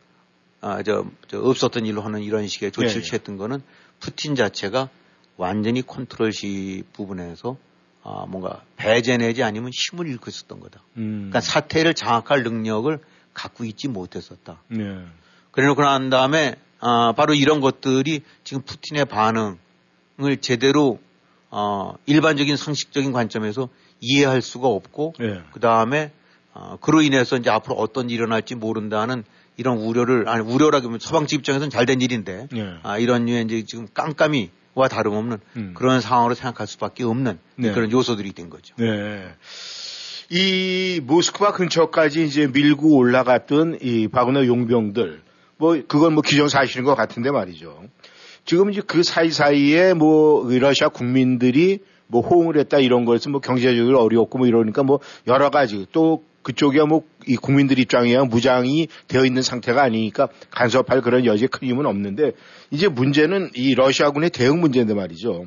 아, 0.62 0.82
저, 0.82 1.04
저 1.28 1.40
없었던 1.40 1.84
일로 1.84 2.00
하는 2.00 2.22
이런 2.22 2.48
식의 2.48 2.72
조치를 2.72 3.02
네. 3.02 3.06
취했던 3.06 3.36
거는 3.36 3.62
푸틴 4.00 4.34
자체가 4.34 4.88
완전히 5.36 5.82
컨트롤시 5.82 6.84
부분에서 6.94 7.58
아, 8.08 8.24
뭔가 8.28 8.62
배제 8.76 9.16
내지 9.16 9.42
아니면 9.42 9.72
힘을 9.74 10.06
잃고 10.06 10.26
있었던 10.28 10.60
거다. 10.60 10.80
음. 10.96 11.28
그러니까 11.28 11.40
사태를 11.40 11.94
장악할 11.94 12.44
능력을 12.44 12.96
갖고 13.34 13.64
있지 13.64 13.88
못했었다. 13.88 14.62
예. 14.78 15.04
그래 15.50 15.66
놓고 15.66 15.82
난 15.82 16.08
다음에 16.08 16.54
아, 16.78 17.14
바로 17.16 17.34
이런 17.34 17.60
것들이 17.60 18.22
지금 18.44 18.62
푸틴의 18.62 19.06
반응을 19.06 20.36
제대로 20.40 21.00
어, 21.50 21.94
일반적인 22.06 22.56
상식적인 22.56 23.10
관점에서 23.10 23.68
이해할 24.00 24.40
수가 24.40 24.68
없고 24.68 25.14
예. 25.20 25.42
그 25.52 25.58
다음에 25.58 26.12
어, 26.54 26.76
그로 26.80 27.02
인해서 27.02 27.36
이제 27.36 27.50
앞으로 27.50 27.74
어떤 27.74 28.08
일이 28.08 28.18
일어날지 28.18 28.54
모른다는 28.54 29.24
이런 29.56 29.78
우려를 29.78 30.28
아니 30.28 30.44
우려라기보면 30.44 31.00
서방 31.00 31.26
측 31.26 31.40
입장에서는 31.40 31.70
잘된 31.70 32.00
일인데 32.00 32.46
예. 32.54 32.74
아, 32.84 32.98
이런 32.98 33.24
류의 33.24 33.46
이제 33.46 33.64
지금 33.66 33.88
깜깜이 33.92 34.50
와 34.76 34.88
다름없는 34.88 35.38
음. 35.56 35.72
그런 35.74 36.02
상황으로 36.02 36.34
생각할 36.34 36.66
수밖에 36.66 37.02
없는 37.02 37.38
네. 37.56 37.72
그런 37.72 37.90
요소들이 37.90 38.32
된 38.32 38.50
거죠. 38.50 38.74
네. 38.78 39.26
이 40.28 41.00
모스크바 41.02 41.52
근처까지 41.52 42.26
이제 42.26 42.46
밀고 42.46 42.94
올라갔던 42.94 43.78
이 43.80 44.06
바그너 44.08 44.46
용병들, 44.46 45.22
뭐 45.56 45.80
그건 45.88 46.12
뭐 46.12 46.22
기정사실인 46.22 46.84
것 46.84 46.94
같은데 46.94 47.30
말이죠. 47.30 47.84
지금 48.44 48.70
이제 48.70 48.82
그 48.86 49.02
사이사이에 49.02 49.94
뭐이 49.94 50.58
러시아 50.58 50.90
국민들이 50.90 51.78
뭐 52.06 52.20
호응을 52.20 52.58
했다 52.58 52.78
이런 52.78 53.06
거에서 53.06 53.30
뭐 53.30 53.40
경제적으로 53.40 54.02
어려웠고 54.02 54.36
뭐 54.36 54.46
이러니까 54.46 54.82
뭐 54.82 55.00
여러 55.26 55.48
가지 55.48 55.86
또 55.90 56.22
그쪽이야 56.46 56.86
뭐 56.86 57.16
이 57.26 57.36
국민들 57.36 57.78
입장이야 57.78 58.24
무장이 58.24 58.88
되어 59.08 59.24
있는 59.24 59.42
상태가 59.42 59.82
아니니까 59.82 60.28
간섭할 60.50 61.02
그런 61.02 61.26
여지가 61.26 61.58
큰 61.58 61.68
힘은 61.68 61.86
없는데 61.86 62.32
이제 62.70 62.88
문제는 62.88 63.50
이 63.54 63.74
러시아군의 63.74 64.30
대응 64.30 64.60
문제인데 64.60 64.94
말이죠. 64.94 65.46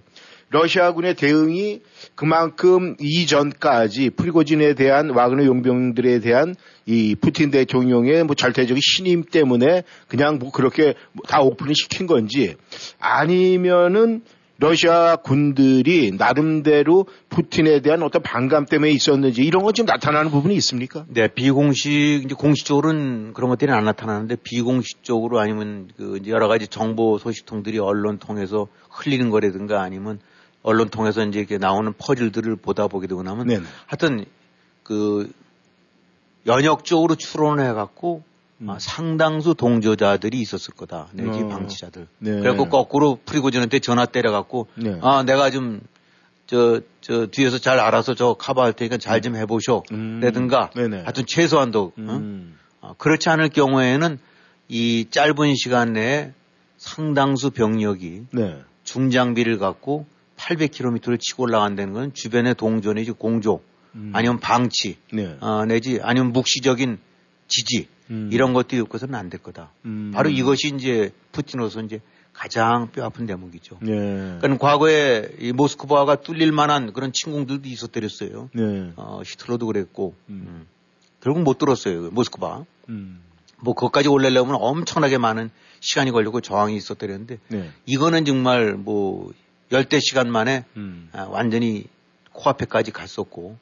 러시아군의 0.52 1.14
대응이 1.14 1.82
그만큼 2.16 2.96
이전까지 3.00 4.10
프리고진에 4.10 4.74
대한 4.74 5.12
와그너 5.12 5.46
용병들에 5.46 6.20
대한 6.22 6.56
이 6.88 7.16
푸틴 7.16 7.52
대통령의 7.52 8.24
뭐 8.24 8.36
절대적인 8.36 8.82
신임 8.84 9.24
때문에 9.24 9.84
그냥 10.08 10.40
뭐 10.40 10.52
그렇게 10.52 10.96
뭐다 11.14 11.42
오픈을 11.42 11.76
시킨 11.76 12.08
건지 12.08 12.56
아니면은 13.00 14.24
러시아 14.60 15.16
군들이 15.16 16.12
나름대로 16.18 17.06
푸틴에 17.30 17.80
대한 17.82 18.04
어떤 18.04 18.22
반감 18.22 18.66
때문에 18.66 18.92
있었는지 18.92 19.42
이런 19.42 19.64
건 19.64 19.74
지금 19.74 19.86
나타나는 19.86 20.32
부분이 20.32 20.54
있습니까? 20.56 21.06
네, 21.08 21.30
비공식, 21.30 22.26
이제 22.26 22.36
공식적으로는 22.36 23.34
그런 23.34 23.50
것들이 23.50 23.72
안 23.72 23.86
나타나는데 23.86 24.36
비공식적으로 24.44 25.40
아니면 25.40 25.90
그 25.96 26.18
이제 26.18 26.30
여러 26.32 26.50
가지 26.50 26.68
정보 26.68 27.18
소식통들이 27.18 27.80
언론 27.80 28.20
통해서 28.20 28.68
흘리는 28.90 29.30
거라든가 29.30 29.82
아니면 29.82 30.20
언론 30.62 30.90
통해서 30.90 31.26
이제 31.26 31.40
이렇게 31.40 31.58
나오는 31.58 31.94
퍼즐들을 31.98 32.58
보다 32.58 32.88
보게 32.88 33.08
되고 33.08 33.24
나면 33.24 33.48
네네. 33.48 33.64
하여튼 33.86 34.26
그 34.84 35.32
연역적으로 36.46 37.16
추론해 37.16 37.72
갖고 37.72 38.24
음. 38.62 38.70
아, 38.70 38.78
상당수 38.80 39.54
동조자들이 39.56 40.40
있었을 40.40 40.74
거다. 40.74 41.08
내지 41.14 41.42
어. 41.42 41.48
방치자들. 41.48 42.08
네. 42.20 42.32
그래갖고 42.40 42.70
거꾸로 42.70 43.20
프리고진한테 43.26 43.80
전화 43.80 44.06
때려갖고 44.06 44.68
네. 44.76 44.98
아 45.02 45.24
내가 45.24 45.50
좀 45.50 45.82
저, 46.46 46.82
저 47.02 47.28
뒤에서 47.28 47.58
잘 47.60 47.80
알아서 47.80 48.16
저 48.16 48.34
커버할 48.34 48.74
테니까 48.74 48.98
잘 48.98 49.22
좀 49.22 49.36
해보쇼. 49.36 49.84
음. 49.92 50.20
라든가 50.22 50.72
네네. 50.76 51.02
하여튼 51.02 51.24
최소한도 51.26 51.94
어? 51.98 52.02
음. 52.02 52.58
어, 52.82 52.94
그렇지 52.98 53.30
않을 53.30 53.50
경우에는 53.50 54.20
이 54.68 55.06
짧은 55.10 55.56
시간 55.56 55.94
내에 55.94 56.32
상당수 56.78 57.52
병력이 57.52 58.24
네. 58.34 58.58
중장비를 58.84 59.58
갖고 59.58 60.06
800km를 60.38 61.20
치고 61.20 61.44
올라간다는 61.44 61.94
건 61.94 62.14
주변의 62.14 62.56
동조 62.56 62.94
내지 62.94 63.12
공조 63.12 63.62
음. 63.96 64.12
아니면 64.14 64.40
방치 64.40 64.98
네. 65.14 65.38
어, 65.42 65.66
내지 65.66 66.00
아니면 66.02 66.32
묵시적인 66.32 66.98
지지 67.48 67.88
음. 68.10 68.30
이런 68.32 68.54
것들이 68.54 68.82
없고서는 68.82 69.16
안 69.16 69.30
될 69.30 69.42
거다. 69.42 69.72
음. 69.86 70.12
바로 70.14 70.30
이것이 70.30 70.74
이제 70.76 71.12
푸틴으로서 71.32 71.82
이제 71.82 72.02
가장 72.34 72.90
뼈 72.92 73.04
아픈 73.06 73.26
대목이죠. 73.26 73.78
네. 73.82 74.38
그러니까 74.40 74.58
과거에 74.58 75.30
이 75.40 75.52
모스크바가 75.52 76.18
뚫릴 76.22 76.52
만한 76.52 76.94
그런 76.94 77.12
침공들도 77.12 77.68
있었더랬어요. 77.68 78.50
네. 78.54 78.94
어, 78.96 79.22
히틀러도 79.26 79.66
그랬고 79.68 80.16
음. 80.30 80.46
음. 80.48 80.68
결국 81.22 81.44
못 81.44 81.58
들었어요. 81.58 82.10
모스크바. 82.12 82.66
음. 82.90 83.22
뭐 83.62 83.74
그것까지 83.74 84.08
올리려면 84.08 84.56
엄청나게 84.58 85.18
많은 85.18 85.50
시간이 85.82 86.12
걸리고 86.12 86.40
저항이 86.40 86.76
있었더랬는데 86.78 87.40
네. 87.50 87.72
이거는 87.86 88.24
정말 88.26 88.74
뭐 88.74 89.32
열대 89.72 90.00
시간 90.00 90.32
만에 90.32 90.64
음. 90.78 91.10
아, 91.12 91.24
완전히 91.24 91.86
코앞에까지 92.32 92.92
갔었고 92.92 93.58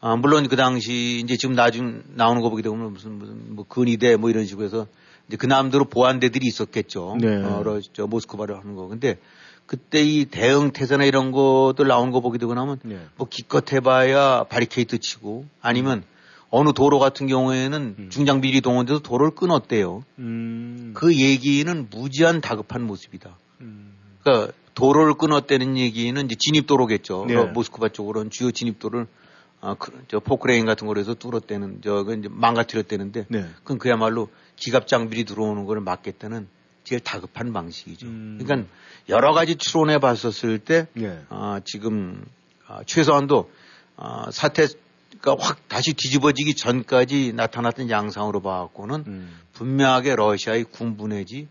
아, 0.00 0.16
물론 0.16 0.48
그 0.48 0.56
당시 0.56 1.20
이제 1.22 1.36
지금 1.36 1.54
나중 1.54 2.02
나오는 2.14 2.40
거 2.40 2.48
보게 2.50 2.62
되면 2.62 2.92
무슨 2.92 3.18
무슨 3.18 3.54
뭐 3.54 3.66
근위대 3.68 4.16
뭐 4.16 4.30
이런 4.30 4.46
식으로 4.46 4.64
해서 4.64 4.86
이제 5.28 5.36
그 5.36 5.46
남대로 5.46 5.84
보안대들이 5.84 6.46
있었겠죠. 6.46 7.18
네. 7.20 7.42
어, 7.42 7.62
러- 7.62 7.80
저 7.92 8.06
모스크바를 8.06 8.56
하는 8.58 8.74
거. 8.76 8.88
근데 8.88 9.18
그때 9.66 10.02
이 10.02 10.24
대응 10.24 10.70
태세나 10.72 11.04
이런 11.04 11.32
것들 11.32 11.86
나오는 11.86 12.10
거 12.12 12.20
보게 12.20 12.38
되고 12.38 12.54
나면 12.54 12.78
네. 12.82 12.98
뭐 13.16 13.26
기껏 13.30 13.70
해봐야 13.72 14.44
바리케이트 14.44 14.98
치고 14.98 15.44
아니면 15.60 16.02
어느 16.48 16.72
도로 16.72 16.98
같은 16.98 17.26
경우에는 17.28 17.94
음. 17.98 18.08
중장비리 18.10 18.62
동원돼서 18.62 19.00
도로를 19.00 19.34
끊었대요. 19.34 20.02
음. 20.18 20.92
그 20.94 21.14
얘기는 21.14 21.88
무지한 21.90 22.40
다급한 22.40 22.84
모습이다. 22.86 23.36
음. 23.60 23.92
그러니까 24.22 24.52
도로를 24.74 25.14
끊었다는 25.14 25.76
얘기는 25.76 26.24
이제 26.24 26.34
진입도로겠죠. 26.36 27.26
네. 27.28 27.34
러- 27.34 27.46
모스크바 27.48 27.90
쪽으로는 27.90 28.30
주요 28.30 28.50
진입도를 28.50 29.06
아, 29.60 29.74
그, 29.78 29.92
저 30.08 30.20
포크레인 30.20 30.64
같은 30.64 30.86
거로 30.86 31.00
해서 31.00 31.14
뚫었다는 31.14 31.82
저거 31.82 32.14
이제 32.14 32.28
망가뜨렸다는데 32.30 33.26
네. 33.28 33.46
그건 33.58 33.78
그야말로 33.78 34.28
기갑 34.56 34.86
장비들이 34.86 35.24
들어오는 35.24 35.64
거를 35.66 35.82
막겠다는 35.82 36.48
제일 36.84 37.00
다급한 37.00 37.52
방식이죠. 37.52 38.06
음. 38.06 38.38
그러니까 38.40 38.68
여러 39.08 39.32
가지 39.32 39.56
추론해 39.56 39.98
봤었을 39.98 40.58
때 40.58 40.86
네. 40.94 41.22
아, 41.28 41.60
지금 41.64 42.24
아, 42.66 42.82
최소한도 42.84 43.50
아, 43.96 44.30
사태가 44.30 45.36
확 45.38 45.68
다시 45.68 45.92
뒤집어지기 45.92 46.54
전까지 46.54 47.34
나타났던 47.34 47.90
양상으로 47.90 48.40
봐갖고는 48.40 49.04
음. 49.06 49.40
분명하게 49.52 50.16
러시아의 50.16 50.64
군부 50.64 51.06
내지 51.08 51.48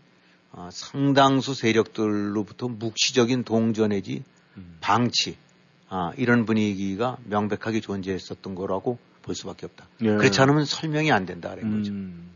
아, 0.52 0.68
상당수 0.72 1.54
세력들로부터 1.54 2.66
묵시적인 2.66 3.44
동조 3.44 3.86
내지 3.86 4.24
음. 4.56 4.78
방치 4.80 5.36
아, 5.90 6.12
이런 6.16 6.46
분위기가 6.46 7.16
명백하게 7.24 7.80
존재했었던 7.80 8.54
거라고 8.54 8.98
볼 9.22 9.34
수밖에 9.34 9.66
없다. 9.66 9.86
예. 10.02 10.14
그렇지 10.14 10.40
않으면 10.40 10.64
설명이 10.64 11.10
안 11.10 11.26
된다는 11.26 11.78
거죠. 11.78 11.92
음. 11.92 12.30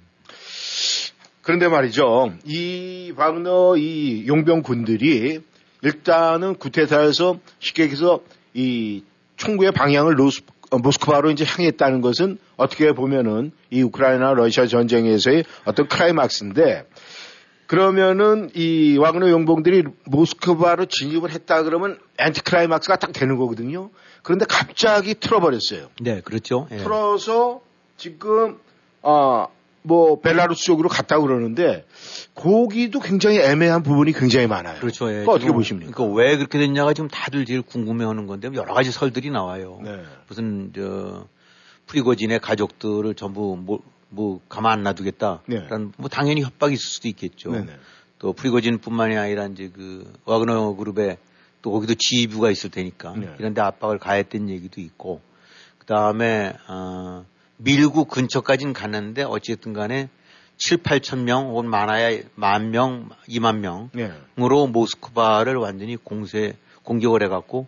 그런데 1.41 1.69
말이죠. 1.69 2.33
이 2.45 3.13
바그너 3.17 3.77
이 3.77 4.27
용병 4.27 4.63
군들이 4.63 5.41
일단은 5.83 6.57
구테타에서 6.57 7.39
쉽게 7.61 7.85
얘기해서 7.85 8.21
이 8.55 9.05
총구의 9.37 9.73
방향을 9.73 10.19
로스, 10.19 10.43
어, 10.71 10.79
모스크바로 10.79 11.31
이제 11.31 11.45
향했다는 11.45 12.01
것은 12.01 12.39
어떻게 12.57 12.93
보면은 12.93 13.53
이 13.71 13.83
우크라이나 13.83 14.33
러시아 14.33 14.67
전쟁에서의 14.67 15.45
어떤 15.65 15.87
클라이막스인데 15.87 16.87
그러면은 17.75 18.51
이 18.55 18.97
와그너 18.99 19.31
용병들이 19.31 19.85
모스크바로 20.07 20.87
진입을 20.87 21.31
했다 21.31 21.63
그러면 21.63 21.99
엔티클라이막스가 22.19 22.97
딱 22.97 23.13
되는 23.13 23.37
거거든요. 23.37 23.91
그런데 24.23 24.47
갑자기 24.49 25.15
틀어버렸어요. 25.15 25.89
네, 26.01 26.21
그렇죠. 26.21 26.69
예. 26.71 26.79
풀어서 26.79 27.61
지금 27.97 28.59
아 29.03 29.49
뭐 29.87 30.19
벨라루스 30.19 30.65
쪽으로 30.65 30.89
갔다 30.89 31.19
고 31.19 31.27
그러는데 31.27 31.85
거기도 32.35 33.01
굉장히 33.01 33.39
애매한 33.39 33.83
부분이 33.83 34.13
굉장히 34.13 34.47
많아요. 34.47 34.81
그렇죠. 34.81 35.13
예. 35.13 35.25
어떻게 35.27 35.53
보십니까? 35.53 35.93
그러니까 35.93 36.17
왜 36.17 36.37
그렇게 36.39 36.59
됐냐가 36.59 36.95
지금 36.95 37.09
다들 37.09 37.45
제일 37.45 37.61
궁금해하는 37.61 38.27
건데 38.27 38.49
여러 38.55 38.73
가지 38.73 38.91
설들이 38.91 39.31
나와요. 39.31 39.79
네. 39.85 40.03
무슨 40.27 40.73
저 40.75 41.27
프리고진의 41.87 42.41
가족들을 42.41 43.15
전부 43.15 43.59
뭐, 43.61 43.81
뭐 44.15 44.41
가만 44.49 44.73
안 44.73 44.83
놔두겠다. 44.83 45.43
네. 45.47 45.69
뭐 45.97 46.09
당연히 46.09 46.43
협박이 46.43 46.75
있을 46.75 46.85
수도 46.85 47.09
있겠죠. 47.09 47.53
네네. 47.53 47.73
또 48.19 48.33
프리고진뿐만이 48.33 49.17
아니라 49.17 49.47
이제 49.47 49.71
그 49.75 50.11
와그너 50.25 50.77
그룹에 50.77 51.19
또 51.63 51.73
거기도 51.73 51.95
지휘부가 51.95 52.51
있을 52.51 52.71
테니까 52.71 53.15
네. 53.17 53.35
이런데 53.39 53.61
압박을 53.61 53.99
가했던 53.99 54.49
얘기도 54.49 54.81
있고 54.81 55.21
그 55.79 55.87
다음에 55.87 56.55
어, 56.69 57.25
밀구 57.57 58.07
근처까지는 58.07 58.73
갔는데 58.73 59.23
어쨌든 59.23 59.73
간에 59.73 60.09
7, 60.57 60.79
8천 60.79 61.21
명 61.21 61.49
혹은 61.49 61.69
많아야 61.69 62.21
만 62.37 62.71
명, 62.71 63.09
2만 63.29 63.89
네. 63.93 64.13
명으로 64.37 64.69
모스크바를 64.69 65.57
완전히 65.57 65.97
공세 65.97 66.57
공격을 66.85 67.23
해갖고 67.25 67.67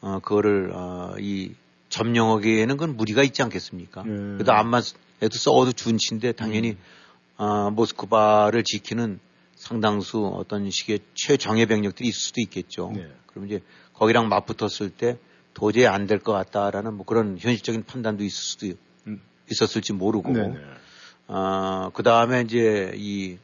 어 0.00 0.18
그거를 0.20 0.72
어 0.74 1.14
이 1.18 1.54
점령하기에는 1.94 2.76
그건 2.76 2.96
무리가 2.96 3.22
있지 3.22 3.42
않겠습니까? 3.42 4.02
네. 4.02 4.10
그래도 4.10 4.52
암만 4.52 4.82
해도 5.22 5.38
써도 5.38 5.72
준치인데 5.72 6.32
당연히 6.32 6.70
음. 6.70 6.78
어 7.36 7.70
모스크바를 7.70 8.62
지키는 8.64 9.18
상당수 9.56 10.26
어떤 10.26 10.70
식의 10.70 11.00
최정예 11.14 11.66
병력들이 11.66 12.08
있을 12.08 12.20
수도 12.20 12.40
있겠죠. 12.40 12.92
네. 12.94 13.08
그럼 13.26 13.46
이제 13.46 13.60
거기랑 13.94 14.28
맞붙었을 14.28 14.90
때 14.90 15.18
도저히 15.54 15.86
안 15.86 16.06
될 16.06 16.18
것 16.18 16.32
같다라는 16.32 16.94
뭐 16.94 17.06
그런 17.06 17.38
현실적인 17.38 17.84
판단도 17.84 18.24
있을 18.24 18.36
수도 18.36 18.66
음. 19.06 19.20
있었을지 19.50 19.92
모르고 19.92 20.32
네네. 20.32 20.56
어, 21.28 21.90
그 21.94 22.02
다음에 22.02 22.42
이제 22.42 22.92
이, 22.96 23.38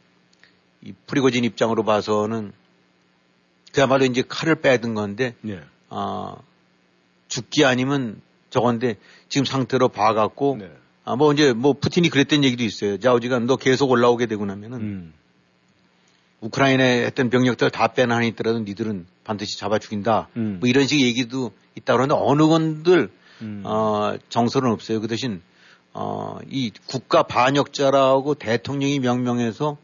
이 0.82 0.92
프리고진 1.06 1.44
입장으로 1.44 1.82
봐서는 1.84 2.52
그야말로 3.72 4.04
이제 4.04 4.22
칼을 4.26 4.56
빼든 4.56 4.94
건데, 4.94 5.34
네. 5.42 5.60
어, 5.88 6.36
죽기 7.28 7.64
아니면 7.64 8.20
저건데 8.50 8.96
지금 9.28 9.44
상태로 9.44 9.88
봐갖고, 9.90 10.56
네. 10.58 10.70
아, 11.04 11.16
뭐 11.16 11.32
이제 11.32 11.52
뭐 11.52 11.72
푸틴이 11.72 12.08
그랬던 12.10 12.44
얘기도 12.44 12.64
있어요. 12.64 12.98
자우지간 12.98 13.46
너 13.46 13.56
계속 13.56 13.90
올라오게 13.90 14.26
되고 14.26 14.44
나면은 14.44 14.78
음. 14.78 15.14
우크라이나에 16.40 17.04
했던 17.04 17.30
병력들 17.30 17.70
다 17.70 17.88
빼나 17.88 18.16
하니 18.16 18.28
있더라도 18.28 18.60
니들은 18.60 19.06
반드시 19.24 19.58
잡아 19.58 19.78
죽인다. 19.78 20.28
음. 20.36 20.58
뭐 20.60 20.68
이런 20.68 20.86
식의 20.86 21.04
얘기도 21.06 21.52
있다 21.74 21.94
그러는데 21.94 22.14
어느 22.18 22.46
건들 22.46 23.10
음. 23.42 23.62
어, 23.64 24.16
정설은 24.28 24.70
없어요. 24.70 25.00
그 25.00 25.08
대신, 25.08 25.42
어, 25.92 26.38
이 26.48 26.72
국가 26.86 27.22
반역자라고 27.22 28.34
대통령이 28.34 29.00
명명해서 29.00 29.76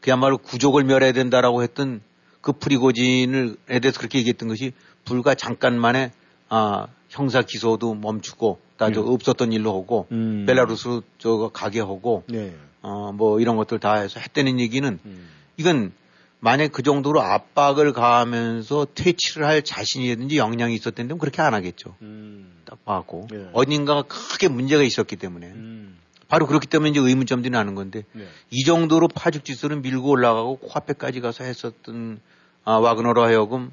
그야말로 0.00 0.38
구족을 0.38 0.84
멸해야 0.84 1.12
된다라고 1.12 1.62
했던 1.62 2.00
그 2.40 2.52
프리고진을 2.52 3.56
에 3.68 3.80
대해서 3.80 3.98
그렇게 3.98 4.18
얘기했던 4.18 4.48
것이 4.48 4.72
불과 5.04 5.34
잠깐 5.34 5.78
만에, 5.78 6.12
아, 6.48 6.86
형사 7.08 7.42
기소도 7.42 7.94
멈추고, 7.94 8.58
다저 8.76 9.02
네. 9.02 9.08
없었던 9.08 9.52
일로 9.52 9.74
하고, 9.74 10.06
음. 10.12 10.44
벨라루스 10.46 11.00
저거 11.18 11.48
가게 11.48 11.80
하고, 11.80 12.24
네. 12.28 12.54
어, 12.82 13.12
뭐 13.12 13.40
이런 13.40 13.56
것들 13.56 13.78
다 13.78 13.94
해서 13.94 14.20
했다는 14.20 14.60
얘기는 14.60 14.98
음. 15.04 15.28
이건 15.56 15.92
만약 16.40 16.70
그 16.70 16.82
정도로 16.82 17.20
압박을 17.20 17.92
가하면서 17.92 18.88
퇴치를 18.94 19.46
할 19.46 19.62
자신이라든지 19.62 20.38
역량이 20.38 20.74
있었다면 20.74 21.18
그렇게 21.18 21.42
안 21.42 21.54
하겠죠. 21.54 21.96
음. 22.02 22.52
딱 22.64 22.84
봐고 22.84 23.26
예. 23.32 23.48
어딘가가 23.52 24.02
크게 24.02 24.48
문제가 24.48 24.82
있었기 24.82 25.16
때문에 25.16 25.46
음. 25.46 25.98
바로 26.28 26.46
그렇기 26.46 26.66
때문에 26.66 26.90
이제 26.90 27.00
의문점들이 27.00 27.50
나는 27.50 27.74
건데 27.74 28.04
네. 28.12 28.24
이 28.50 28.62
정도로 28.64 29.08
파죽지수를 29.08 29.80
밀고 29.80 30.08
올라가고 30.08 30.58
코앞에까지 30.58 31.20
가서 31.20 31.44
했었던 31.44 32.20
아, 32.64 32.74
와그너로 32.74 33.24
하여금 33.24 33.72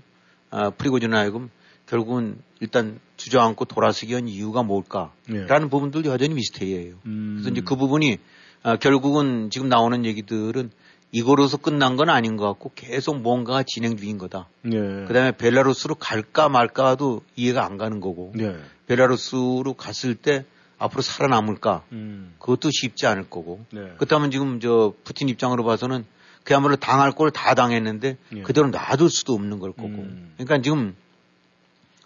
아, 0.50 0.72
프리고진으로 0.72 1.18
하여금 1.18 1.52
결국은 1.86 2.40
일단 2.62 3.00
주저앉고 3.18 3.66
돌아서기 3.66 4.12
위한 4.12 4.28
이유가 4.28 4.64
뭘까라는 4.64 5.12
네. 5.28 5.70
부분들도 5.70 6.10
여전히 6.10 6.34
미스테리예요. 6.36 6.96
음. 7.06 7.36
그래서 7.38 7.50
이제 7.52 7.62
그 7.66 7.76
부분이 7.76 8.18
아, 8.64 8.78
결국은 8.78 9.50
지금 9.52 9.70
나오는 9.70 10.06
얘기들은 10.06 10.72
이거로서 11.12 11.58
끝난 11.58 11.96
건 11.96 12.10
아닌 12.10 12.36
것 12.36 12.46
같고 12.48 12.72
계속 12.76 13.22
뭔가가 13.22 13.64
진행 13.64 13.96
중인 13.96 14.18
거다. 14.18 14.50
네. 14.64 15.06
그다음에 15.08 15.32
벨라루스로 15.32 15.96
갈까 15.96 16.50
말까도 16.50 17.22
이해가 17.36 17.64
안 17.64 17.78
가는 17.78 18.00
거고 18.02 18.34
네. 18.36 18.56
벨라루스로 18.88 19.76
갔을 19.78 20.16
때 20.16 20.46
앞으로 20.78 21.02
살아남을까 21.02 21.84
음. 21.94 22.34
그것도 22.40 22.70
쉽지 22.72 23.08
않을 23.08 23.30
거고 23.30 23.64
네. 23.72 23.94
그렇다면 23.96 24.30
지금 24.32 24.60
저 24.60 24.94
푸틴 25.06 25.30
입장으로 25.30 25.64
봐서는 25.64 26.06
그야말로 26.44 26.76
당할 26.76 27.12
걸 27.12 27.32
다 27.32 27.56
당했는데 27.56 28.18
예. 28.36 28.42
그대로 28.42 28.70
놔둘 28.70 29.10
수도 29.10 29.34
없는 29.34 29.60
걸 29.60 29.72
거고 29.72 29.88
음. 29.88 30.34
그러니까 30.38 30.62
지금 30.62 30.96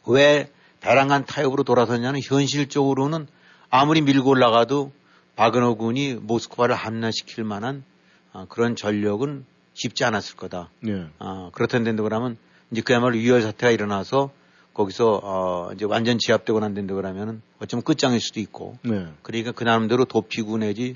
왜 0.05 0.49
배랑한 0.81 1.25
타협으로 1.25 1.63
돌아섰냐는 1.63 2.19
현실적으로는 2.23 3.27
아무리 3.69 4.01
밀고 4.01 4.29
올라가도 4.29 4.91
바그너 5.35 5.75
군이 5.75 6.15
모스크바를 6.15 6.75
함락시킬 6.75 7.43
만한 7.43 7.83
아, 8.33 8.45
그런 8.49 8.75
전력은 8.75 9.45
쉽지 9.73 10.03
않았을 10.03 10.35
거다. 10.35 10.69
네. 10.81 11.07
아, 11.19 11.49
그렇다는데 11.53 12.01
그러면 12.03 12.37
이제 12.71 12.81
그야말로 12.81 13.17
유혈 13.17 13.41
사태가 13.41 13.71
일어나서 13.71 14.31
거기서 14.73 15.19
어, 15.23 15.71
이제 15.73 15.85
완전 15.85 16.17
제압되고 16.19 16.59
난 16.59 16.73
데인데 16.73 16.93
그러면은 16.93 17.41
어쩌면 17.59 17.83
끝장일 17.83 18.19
수도 18.19 18.39
있고 18.39 18.77
네. 18.83 19.07
그러니까 19.23 19.51
그 19.51 19.63
나름대로 19.63 20.05
도피구 20.05 20.57
내지 20.59 20.95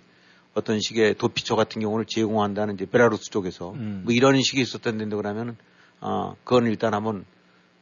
어떤 0.54 0.80
식의 0.80 1.16
도피처 1.16 1.56
같은 1.56 1.82
경우를 1.82 2.06
제공한다는 2.08 2.76
이제 2.76 2.86
베라루스 2.86 3.32
쪽에서 3.32 3.72
음. 3.72 4.02
뭐 4.06 4.14
이런 4.14 4.40
식이 4.42 4.62
있었던 4.62 4.98
데인데 4.98 5.16
그러면은 5.16 5.58
어, 6.00 6.36
그건 6.44 6.68
일단 6.68 6.94
한번 6.94 7.26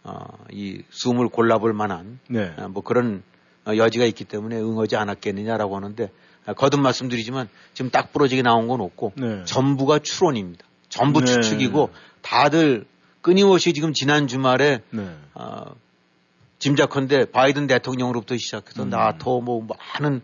어, 0.04 0.26
이 0.52 0.82
숨을 0.90 1.30
골라볼 1.30 1.74
만한 1.74 2.20
네. 2.28 2.54
어, 2.58 2.68
뭐 2.70 2.84
그런 2.84 3.24
어, 3.66 3.76
여지가 3.76 4.06
있기 4.06 4.26
때문에 4.26 4.58
응하지 4.58 4.96
않았겠느냐라고 4.96 5.76
하는데 5.76 6.10
아, 6.46 6.54
거듭 6.54 6.80
말씀드리지만 6.80 7.50
지금 7.74 7.92
딱 7.92 8.12
부러지게 8.12 8.42
나온 8.42 8.68
건 8.68 8.82
없고 8.82 9.14
네. 9.16 9.44
전부가 9.46 10.00
추론입니다. 10.00 10.66
전부 10.90 11.22
네. 11.22 11.28
추측이고 11.28 11.92
다들 12.22 12.86
끊임없이 13.22 13.74
지금 13.74 13.94
지난 13.94 14.28
주말에 14.28 14.82
네. 14.90 15.16
어, 15.36 15.76
짐작컨대 16.60 17.32
바이든 17.32 17.68
대통령으로부터 17.68 18.38
시작해서 18.38 18.84
음. 18.84 18.90
나토 18.90 19.42
뭐 19.42 19.68
많은 20.00 20.22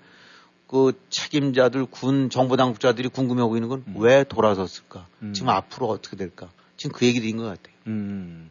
그 0.68 0.94
책임자들 1.10 1.86
군 1.86 2.30
정부 2.30 2.58
당국자들이 2.58 3.08
궁금해하고 3.10 3.56
있는 3.56 3.70
건 3.70 3.84
음. 3.88 3.96
왜 3.98 4.24
돌아섰을까? 4.24 5.08
음. 5.22 5.34
지금 5.34 5.50
앞으로 5.50 5.88
어떻게 5.88 6.18
될까? 6.18 6.50
지금 6.78 6.94
그 6.96 7.06
얘기들인 7.06 7.38
것 7.38 7.44
같아요. 7.44 7.76
음. 7.88 8.50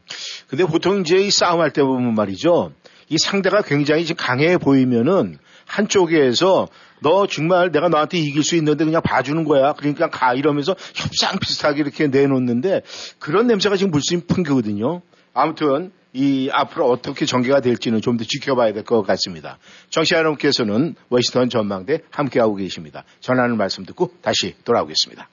근데 0.48 0.64
보통 0.64 1.00
이제 1.00 1.16
이 1.18 1.30
싸움할 1.30 1.72
때 1.72 1.82
보면 1.82 2.14
말이죠. 2.14 2.72
이 3.08 3.16
상대가 3.18 3.62
굉장히 3.62 4.04
지금 4.04 4.24
강해 4.24 4.58
보이면은 4.58 5.38
한쪽에서 5.66 6.68
너 7.00 7.26
정말 7.26 7.70
내가 7.70 7.88
너한테 7.88 8.18
이길 8.18 8.42
수 8.42 8.56
있는데 8.56 8.84
그냥 8.84 9.02
봐주는 9.02 9.44
거야. 9.44 9.72
그러니까 9.74 10.08
가 10.08 10.34
이러면서 10.34 10.74
협상 10.94 11.38
비슷하게 11.38 11.80
이렇게 11.80 12.06
내놓는데 12.08 12.82
그런 13.18 13.46
냄새가 13.46 13.76
지금 13.76 13.90
물씬 13.90 14.26
풍기거든요. 14.26 15.02
아무튼 15.34 15.92
이 16.12 16.48
앞으로 16.50 16.88
어떻게 16.88 17.26
전개가 17.26 17.60
될지는 17.60 18.00
좀 18.00 18.16
더 18.16 18.24
지켜봐야 18.24 18.72
될 18.72 18.82
것 18.84 19.02
같습니다. 19.02 19.58
청취자 19.90 20.16
여러분께서는 20.18 20.94
워싱턴 21.10 21.50
전망대 21.50 21.98
함께하고 22.10 22.54
계십니다. 22.56 23.04
전하는 23.20 23.56
말씀 23.58 23.84
듣고 23.84 24.12
다시 24.22 24.54
돌아오겠습니다. 24.64 25.28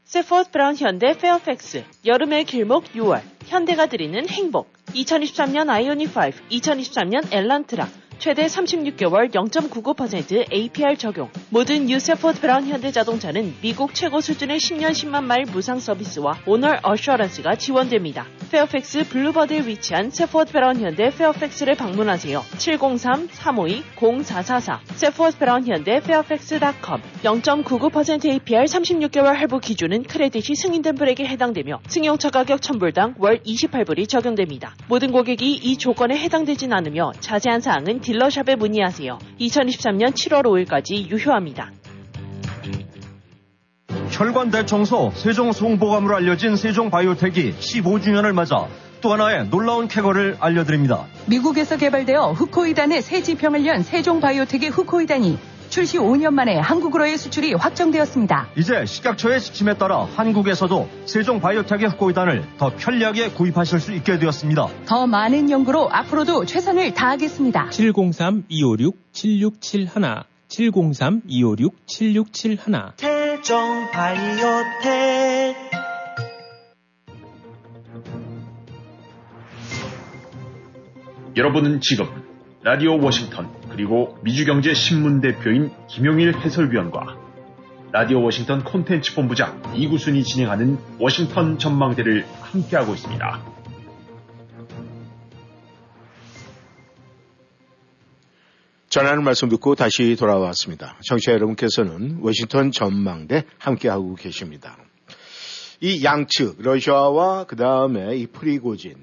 Safford 0.05 0.51
Brown 0.51 0.77
현대 0.77 1.13
페어팩스, 1.13 1.85
여름의 2.07 2.47
길목 2.47 2.85
6월, 2.95 3.21
현대가 3.45 3.85
드리는 3.85 4.27
행복, 4.27 4.73
2023년 4.95 5.69
아이오닉 5.69 6.17
5, 6.17 6.21
2023년 6.51 7.31
엘란트라, 7.31 7.87
최대 8.19 8.47
36개월 8.47 9.31
0.99% 9.31 10.53
APR 10.53 10.97
적용. 10.97 11.31
모든 11.51 11.89
Safford 11.89 12.41
Brown 12.41 12.67
현대자동차는 12.67 13.55
미국 13.63 13.95
최고 13.95 14.21
수준의 14.21 14.59
10년 14.59 14.91
10만 14.91 15.23
마일 15.23 15.45
무상 15.45 15.79
서비스와 15.79 16.41
owner 16.45 16.79
assurance가 16.83 17.55
지원됩니다. 17.55 18.27
페어팩스 18.51 19.09
Boulevard에 19.09 19.67
위치한 19.67 20.11
Safford 20.11 20.51
Brown 20.53 20.81
현대 20.81 21.11
페어팩스를 21.11 21.77
방문하세요. 21.77 22.43
703-352-0444 22.57 24.79
Safford 24.95 25.39
Brown 25.39 25.65
현대 25.67 26.01
페어팩스.com 26.01 27.01
0.99% 27.23 28.27
APR 28.27 28.65
36개월 28.65 29.35
할부 29.35 29.61
기준은 29.61 30.03
credit이 30.05 30.57
승인된 30.57 30.95
분에게 30.97 31.27
해당되며 31.27 31.81
승용차 31.87 32.31
가격 32.31 32.61
1000불당 32.61 33.15
월 33.19 33.39
28불이 33.43 34.09
적용됩니다. 34.09 34.75
모든 34.89 35.13
고객이 35.13 35.55
이 35.55 35.77
조건에 35.77 36.19
해당되진 36.19 36.73
않으며 36.73 37.13
자세한 37.21 37.61
사항은 37.61 38.01
dealer 38.09 38.35
shop에 38.35 38.57
문의하세요. 38.57 39.19
2023년 39.39 40.15
7월 40.15 40.45
5일까지 40.45 41.11
유효합니다. 41.11 41.71
혈관 44.09 44.51
대청소 44.51 45.13
세종 45.15 45.53
송보감으로 45.53 46.17
알려진 46.17 46.57
세종 46.57 46.89
바이오텍이 46.89 47.53
15주년을 47.59 48.33
맞아 48.33 48.67
또 49.03 49.13
하나의 49.13 49.51
놀라운 49.51 49.89
쾌거를 49.89 50.39
알려드립니다. 50.41 51.05
미국에서 51.27 51.77
개발되어 51.77 52.33
후코이단의 52.33 53.03
새 53.03 53.23
지평을 53.23 53.67
연 53.67 53.83
세종 53.83 54.21
바이오텍의 54.21 54.71
후코이단이 54.71 55.37
출시 55.69 55.99
5년 55.99 56.33
만에 56.35 56.59
한국으로의 56.59 57.19
수출이 57.19 57.55
확정되었습니다. 57.55 58.49
이제 58.57 58.85
식약처의 58.87 59.41
지침에 59.41 59.75
따라 59.75 60.05
한국에서도 60.05 60.89
세종 61.05 61.41
바이오텍의 61.41 61.89
후코이단을 61.91 62.45
더 62.59 62.73
편리하게 62.75 63.31
구입하실 63.31 63.79
수 63.81 63.93
있게 63.93 64.19
되었습니다. 64.19 64.67
더 64.87 65.07
많은 65.07 65.51
연구로 65.51 65.89
앞으로도 65.91 66.47
최선을 66.47 66.95
다하겠습니다. 66.95 67.69
703-256-7671 67.71 70.25
703-256-7671 70.49 72.93
세종 72.97 73.91
바이오텍 73.93 75.69
여러분은 81.37 81.81
지금 81.81 82.07
라디오 82.63 82.99
워싱턴 83.01 83.58
그리고 83.79 84.19
미주경제신문 84.25 85.21
대표인 85.21 85.71
김용일 85.87 86.37
해설위원과 86.37 87.17
라디오 87.93 88.21
워싱턴 88.25 88.65
콘텐츠 88.65 89.15
본부장 89.15 89.73
이구순이 89.77 90.25
진행하는 90.25 90.79
워싱턴 90.99 91.61
전망대를 91.61 92.27
함께하고 92.41 92.95
있습니다. 92.95 93.41
전하는 98.89 99.23
말씀 99.23 99.49
듣고 99.49 99.77
다시 99.77 100.17
돌아왔습니다. 100.17 100.99
청취자 101.05 101.31
여러분께서는 101.35 102.19
워싱턴 102.21 102.73
전망대 102.73 103.45
함께하고 103.59 104.17
계십니다. 104.17 104.77
이 105.81 106.03
양측, 106.03 106.57
러시아와 106.59 107.45
그 107.45 107.55
다음에 107.55 108.17
이 108.17 108.27
프리고진, 108.27 108.97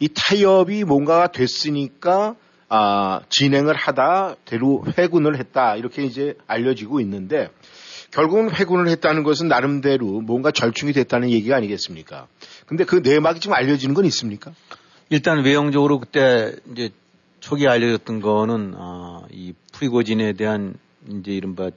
이 0.00 0.08
타협이 0.08 0.82
뭔가가 0.82 1.28
됐으니까 1.30 2.34
아, 2.72 3.20
진행을 3.28 3.74
하다 3.74 4.36
대로 4.44 4.84
회군을 4.96 5.38
했다 5.38 5.74
이렇게 5.74 6.04
이제 6.04 6.34
알려지고 6.46 7.00
있는데 7.00 7.50
결국은 8.12 8.50
회군을 8.50 8.88
했다는 8.88 9.24
것은 9.24 9.48
나름대로 9.48 10.20
뭔가 10.20 10.52
절충이 10.52 10.92
됐다는 10.92 11.30
얘기가 11.30 11.56
아니겠습니까? 11.56 12.28
근데 12.66 12.84
그 12.84 12.96
내막이 12.96 13.40
지금 13.40 13.54
알려지는 13.54 13.94
건 13.94 14.04
있습니까? 14.06 14.52
일단 15.08 15.44
외형적으로 15.44 15.98
그때 15.98 16.54
이제 16.70 16.90
초기 17.40 17.66
알려졌던 17.66 18.20
거는 18.20 18.74
아, 18.76 19.22
이 19.32 19.52
프리고진에 19.72 20.34
대한 20.34 20.74
이제 21.08 21.32
이른바 21.32 21.70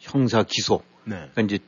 형사 0.00 0.42
기소, 0.42 0.82
네. 1.04 1.28
그러니까 1.32 1.42
이제 1.42 1.58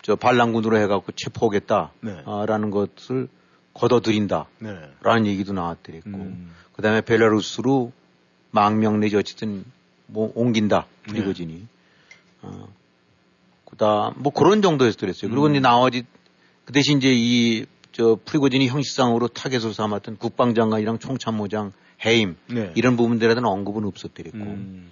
저 0.00 0.16
반란군으로 0.16 0.78
해갖고 0.78 1.12
체포하겠다라는 1.12 1.90
네. 2.00 2.70
것을 2.70 3.28
걷어들인다라는 3.74 5.22
네. 5.22 5.26
얘기도 5.26 5.52
나왔더랬고, 5.52 6.10
음. 6.10 6.50
그 6.80 6.82
다음에 6.82 7.02
벨라루스로 7.02 7.92
망명 8.50 9.00
내지 9.00 9.16
어쨌든 9.16 9.64
뭐 10.06 10.32
옮긴다 10.34 10.86
프리고진이. 11.02 11.66
어, 12.42 12.68
그 13.66 13.76
다음 13.76 14.14
뭐 14.16 14.32
그런 14.32 14.62
정도였더랬어요. 14.62 15.30
그리고 15.30 15.46
음. 15.46 15.52
이제 15.52 15.60
나머지 15.60 16.04
그 16.64 16.72
대신 16.72 16.98
이제 16.98 17.12
이 17.14 17.66
저 17.92 18.18
프리고진이 18.24 18.68
형식상으로 18.68 19.28
타겟으로 19.28 19.72
삼았던 19.72 20.18
국방장관이랑 20.18 20.98
총참모장 21.00 21.72
해임 22.04 22.36
네. 22.46 22.72
이런 22.76 22.96
부분들에 22.96 23.34
대한 23.34 23.44
언급은 23.44 23.84
없었더랬고. 23.84 24.38
음. 24.38 24.90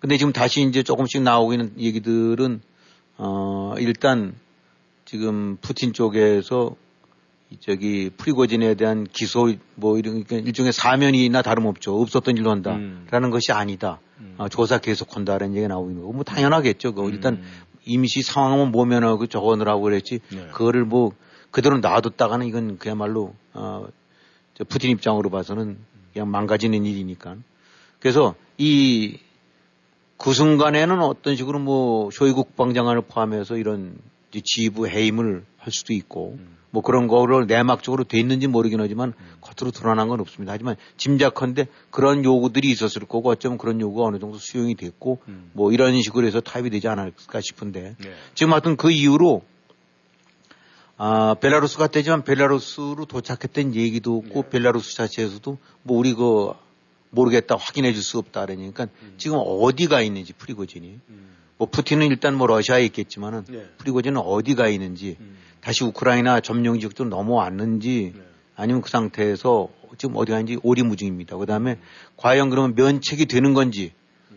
근데 0.00 0.16
지금 0.16 0.32
다시 0.32 0.62
이제 0.62 0.82
조금씩 0.82 1.22
나오고 1.22 1.52
있는 1.52 1.72
얘기들은 1.78 2.60
어 3.18 3.74
일단 3.78 4.34
지금 5.04 5.56
푸틴 5.60 5.92
쪽에서 5.92 6.76
이 6.76 6.85
저기 7.60 8.10
프리고진에 8.16 8.74
대한 8.74 9.06
기소 9.12 9.52
뭐 9.74 9.98
이런 9.98 10.24
일종의 10.30 10.72
사면이나 10.72 11.42
다름없죠. 11.42 12.00
없었던 12.00 12.36
일로 12.36 12.50
한다라는 12.50 13.30
것이 13.30 13.52
아니다. 13.52 14.00
어, 14.38 14.48
조사 14.48 14.78
계속한다라는 14.78 15.54
얘기가 15.54 15.68
나오고 15.68 15.90
있는 15.90 16.02
거고 16.02 16.12
뭐 16.14 16.24
당연하겠죠. 16.24 16.94
그 16.94 17.08
일단 17.10 17.42
임시 17.84 18.22
상황은 18.22 18.72
모면하고 18.72 19.26
적어놓으라고 19.26 19.82
그랬지. 19.82 20.20
네. 20.30 20.46
그거를 20.48 20.84
뭐 20.84 21.12
그대로 21.50 21.78
놔뒀다가는 21.78 22.46
이건 22.46 22.78
그야말로 22.78 23.34
어, 23.54 23.86
저 24.54 24.64
푸틴 24.64 24.90
입장으로 24.90 25.30
봐서는 25.30 25.78
그냥 26.12 26.30
망가지는 26.30 26.84
일이니까. 26.84 27.36
그래서 28.00 28.34
이 28.58 29.18
그 30.16 30.32
순간에는 30.32 31.00
어떤 31.00 31.36
식으로 31.36 31.58
뭐 31.58 32.10
쇼이구 32.10 32.44
국방장관을 32.44 33.02
포함해서 33.02 33.56
이런 33.56 33.98
지휘부 34.32 34.88
해임을 34.88 35.44
할 35.66 35.72
수도 35.72 35.92
있고 35.92 36.38
뭐 36.70 36.82
그런 36.82 37.08
거를 37.08 37.46
내막적으로 37.46 38.04
돼 38.04 38.18
있는지 38.20 38.46
모르긴 38.46 38.80
하지만 38.80 39.14
겉으로 39.40 39.72
드러난 39.72 40.08
건 40.08 40.20
없습니다. 40.20 40.52
하지만 40.52 40.76
짐작컨대 40.96 41.66
그런 41.90 42.24
요구들이 42.24 42.70
있었을 42.70 43.02
거고 43.06 43.30
어쩌면 43.30 43.58
그런 43.58 43.80
요구가 43.80 44.06
어느 44.06 44.18
정도 44.18 44.38
수용이 44.38 44.76
됐고 44.76 45.18
뭐 45.52 45.72
이런 45.72 46.00
식으로 46.00 46.26
해서 46.26 46.40
타입이 46.40 46.70
되지 46.70 46.86
않을까 46.86 47.40
싶은데 47.40 47.96
네. 47.98 48.12
지금 48.34 48.52
하여튼 48.52 48.76
그 48.76 48.90
이후로 48.92 49.42
아, 50.98 51.34
벨라루스 51.34 51.76
같대지만 51.78 52.24
벨라루스로 52.24 53.04
도착했던 53.06 53.74
얘기도 53.74 54.16
없고 54.16 54.44
벨라루스 54.44 54.96
자체에서도 54.96 55.58
뭐 55.82 55.98
우리 55.98 56.14
그 56.14 56.52
모르겠다 57.10 57.56
확인해 57.56 57.92
줄 57.92 58.02
수 58.02 58.18
없다 58.18 58.46
그러니까 58.46 58.86
지금 59.18 59.38
어디가 59.42 60.00
있는지 60.00 60.32
프리고진이. 60.32 61.00
뭐 61.58 61.68
푸틴은 61.68 62.08
일단 62.08 62.34
뭐 62.34 62.46
러시아에 62.46 62.84
있겠지만은 62.84 63.44
네. 63.48 63.66
프리고진은 63.78 64.20
어디가 64.20 64.68
있는지 64.68 65.16
다시 65.66 65.82
우크라이나 65.82 66.38
점령 66.38 66.78
지역도 66.78 67.06
넘어왔는지 67.06 68.14
아니면 68.54 68.82
그 68.82 68.88
상태에서 68.88 69.68
지금 69.98 70.14
어디가 70.14 70.38
있는지 70.38 70.60
오리무중입니다. 70.62 71.36
그 71.36 71.44
다음에 71.44 71.80
과연 72.16 72.50
그러면 72.50 72.76
면책이 72.76 73.26
되는 73.26 73.52
건지 73.52 73.92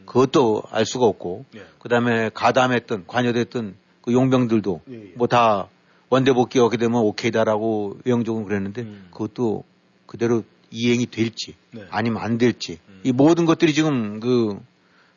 그것도 0.07 0.63
알 0.71 0.87
수가 0.87 1.05
없고 1.05 1.45
그 1.77 1.87
다음에 1.87 2.31
가담했던 2.33 3.03
관여됐던 3.05 3.75
그 4.01 4.11
용병들도 4.11 4.81
뭐 5.17 5.27
다 5.27 5.67
원대 6.09 6.33
복귀 6.33 6.57
하게 6.57 6.77
되면 6.77 6.99
오케이다라고 7.01 7.99
외형적으로 8.05 8.45
그랬는데 8.45 8.87
그것도 9.11 9.65
그대로 10.07 10.41
이행이 10.71 11.05
될지 11.05 11.53
네. 11.69 11.85
아니면 11.91 12.23
안 12.23 12.39
될지 12.39 12.79
이 13.03 13.11
모든 13.11 13.45
것들이 13.45 13.75
지금 13.75 14.19
그 14.19 14.59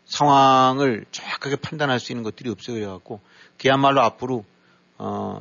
상황을 0.04 1.06
정확하게 1.10 1.56
판단할 1.56 2.00
수 2.00 2.12
있는 2.12 2.22
것들이 2.22 2.50
없어요. 2.50 2.74
그래갖고 2.74 3.20
그야말로 3.56 4.02
앞으로 4.02 4.44
어, 4.98 5.40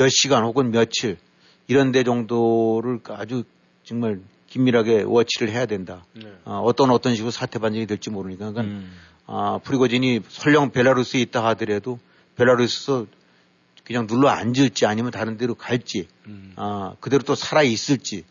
몇 0.00 0.08
시간 0.08 0.44
혹은 0.44 0.70
며칠 0.70 1.18
이런 1.66 1.92
데 1.92 2.04
정도를 2.04 3.00
아주 3.10 3.44
정말 3.84 4.20
긴밀하게 4.48 5.02
워치를 5.02 5.50
해야 5.50 5.66
된다. 5.66 6.06
네. 6.14 6.32
어, 6.46 6.62
어떤 6.64 6.90
어떤 6.90 7.14
식으로 7.14 7.30
사태 7.30 7.58
반전이 7.58 7.86
될지 7.86 8.08
모르니까. 8.08 8.50
그러니까 8.50 8.86
아, 9.26 9.60
프리고진이 9.62 10.20
설령 10.26 10.70
벨라루스에 10.70 11.20
있다 11.20 11.44
하더라도 11.48 11.98
벨라루스에서 12.36 13.04
그냥 13.84 14.06
눌러 14.06 14.30
앉을지 14.30 14.86
아니면 14.86 15.10
다른 15.10 15.36
데로 15.36 15.54
갈지 15.54 16.08
아, 16.56 16.94
그대로 17.00 17.22
또 17.22 17.34
살아 17.34 17.62
있을지 17.62 18.24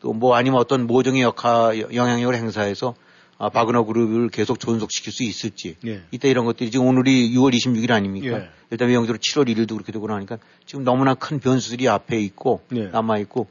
또 0.00 0.12
뭐 0.12 0.34
아니면 0.34 0.58
어떤 0.58 0.88
모종의 0.88 1.22
역할 1.22 1.94
영향력을 1.94 2.34
행사해서 2.34 2.96
아, 3.38 3.50
바그너 3.50 3.84
그룹을 3.84 4.30
계속 4.30 4.58
존속시킬 4.58 5.12
수 5.12 5.22
있을지 5.22 5.76
예. 5.86 6.02
이때 6.10 6.30
이런 6.30 6.46
것들이 6.46 6.70
지금 6.70 6.86
오늘이 6.86 7.34
6월 7.34 7.52
26일 7.52 7.90
아닙니까? 7.90 8.38
예. 8.38 8.48
일단 8.70 8.88
외형적으로 8.88 9.18
7월 9.18 9.48
1일도 9.48 9.74
그렇게 9.74 9.92
되고 9.92 10.06
나니까 10.06 10.38
지금 10.64 10.84
너무나 10.84 11.14
큰 11.14 11.38
변수들이 11.38 11.88
앞에 11.88 12.18
있고 12.20 12.62
예. 12.74 12.84
남아 12.84 13.18
있고 13.18 13.46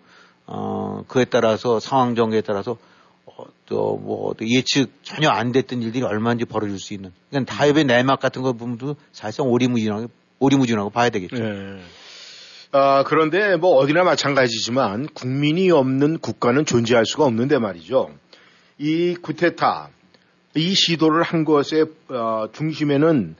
어 0.47 1.03
그에 1.07 1.25
따라서 1.25 1.79
상황 1.79 2.15
전개에 2.15 2.41
따라서 2.41 2.77
어, 3.25 3.45
또뭐 3.67 4.35
예측 4.41 4.91
전혀 5.03 5.29
안 5.29 5.51
됐던 5.51 5.81
일들이 5.81 6.03
얼마인지 6.03 6.45
벌어질 6.45 6.79
수 6.79 6.93
있는 6.93 7.11
그러니까 7.29 7.53
타협의 7.53 7.85
내막 7.85 8.19
같은 8.19 8.41
거 8.41 8.53
보면 8.53 8.95
사실상 9.11 9.47
오리무진하게 9.47 10.07
오리무중하고 10.39 10.89
봐야 10.89 11.09
되겠죠. 11.09 11.37
예. 11.37 11.79
아, 12.71 13.03
그런데 13.03 13.55
뭐 13.55 13.75
어디나 13.77 14.03
마찬가지지만 14.03 15.07
국민이 15.13 15.71
없는 15.71 16.19
국가는 16.19 16.65
존재할 16.65 17.05
수가 17.05 17.23
없는데 17.23 17.57
말이죠. 17.57 18.09
이 18.77 19.15
구테타, 19.15 19.89
이 20.55 20.73
시도를 20.73 21.23
한 21.23 21.45
것의 21.45 21.85
어, 22.09 22.47
중심에는 22.51 23.35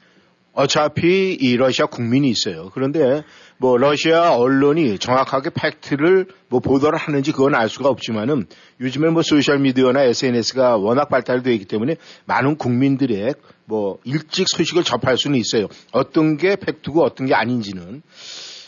어차피 0.53 1.37
이 1.39 1.57
러시아 1.57 1.85
국민이 1.85 2.29
있어요. 2.29 2.71
그런데 2.73 3.23
뭐 3.57 3.77
러시아 3.77 4.35
언론이 4.35 4.99
정확하게 4.99 5.49
팩트를 5.53 6.27
뭐 6.47 6.61
보도를 6.61 6.97
하는지 6.97 7.33
그건 7.33 7.55
알 7.55 7.67
수가 7.67 7.89
없지만은 7.89 8.47
요즘에 8.79 9.09
뭐 9.09 9.21
소셜 9.21 9.59
미디어나 9.59 10.03
SNS가 10.03 10.77
워낙 10.77 11.09
발달되어 11.09 11.53
있기 11.53 11.65
때문에 11.65 11.97
많은 12.25 12.57
국민들의 12.57 13.35
뭐 13.65 13.99
일찍 14.05 14.47
소식을 14.47 14.83
접할 14.83 15.17
수는 15.17 15.37
있어요. 15.37 15.67
어떤 15.91 16.37
게 16.37 16.55
팩트고 16.55 17.03
어떤 17.03 17.27
게 17.27 17.33
아닌지는. 17.33 18.01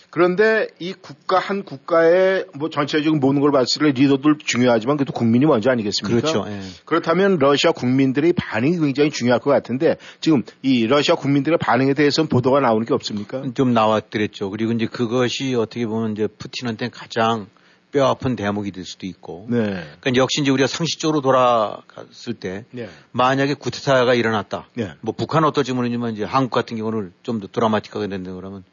그런데 0.09 0.67
이 0.79 0.93
국가 0.93 1.37
한 1.37 1.63
국가의 1.63 2.45
뭐 2.53 2.69
전체적인 2.69 3.19
모든 3.19 3.41
걸 3.41 3.51
봤을 3.51 3.81
때 3.81 4.01
리더들 4.01 4.37
중요하지만 4.43 4.97
그래도 4.97 5.11
국민이 5.13 5.45
먼저 5.45 5.69
아니겠습니까? 5.69 6.21
그렇죠. 6.21 6.45
예. 6.49 6.61
그렇다면 6.85 7.37
러시아 7.39 7.71
국민들의 7.71 8.33
반응이 8.33 8.77
굉장히 8.79 9.11
중요할 9.11 9.39
것 9.39 9.51
같은데 9.51 9.97
지금 10.21 10.43
이 10.61 10.87
러시아 10.87 11.15
국민들의 11.15 11.57
반응에 11.59 11.93
대해서는 11.93 12.29
보도가 12.29 12.61
나오는 12.61 12.85
게 12.85 12.93
없습니까? 12.93 13.43
좀 13.53 13.73
나왔더랬죠. 13.73 14.49
그리고 14.49 14.71
이제 14.71 14.85
그것이 14.85 15.55
어떻게 15.55 15.85
보면 15.85 16.13
이제 16.13 16.27
푸틴한테 16.27 16.89
가장 16.89 17.47
뼈 17.91 18.05
아픈 18.05 18.35
대목이 18.35 18.71
될 18.71 18.85
수도 18.85 19.05
있고. 19.07 19.47
네. 19.49 19.83
그러니까 19.99 20.15
역시 20.15 20.41
이제 20.41 20.51
우리가 20.51 20.67
상식적으로 20.67 21.21
돌아갔을 21.21 22.33
때 22.33 22.65
네. 22.71 22.89
만약에 23.11 23.53
구테타가 23.53 24.13
일어났다. 24.13 24.67
네. 24.73 24.91
뭐 25.01 25.13
북한 25.17 25.43
어떨지 25.43 25.73
모르지만 25.73 26.13
이제 26.13 26.23
한국 26.23 26.51
같은 26.51 26.77
경우는 26.77 27.13
좀 27.23 27.39
더 27.39 27.47
드라마틱하게 27.47 28.07
된다 28.07 28.33
그러면 28.33 28.63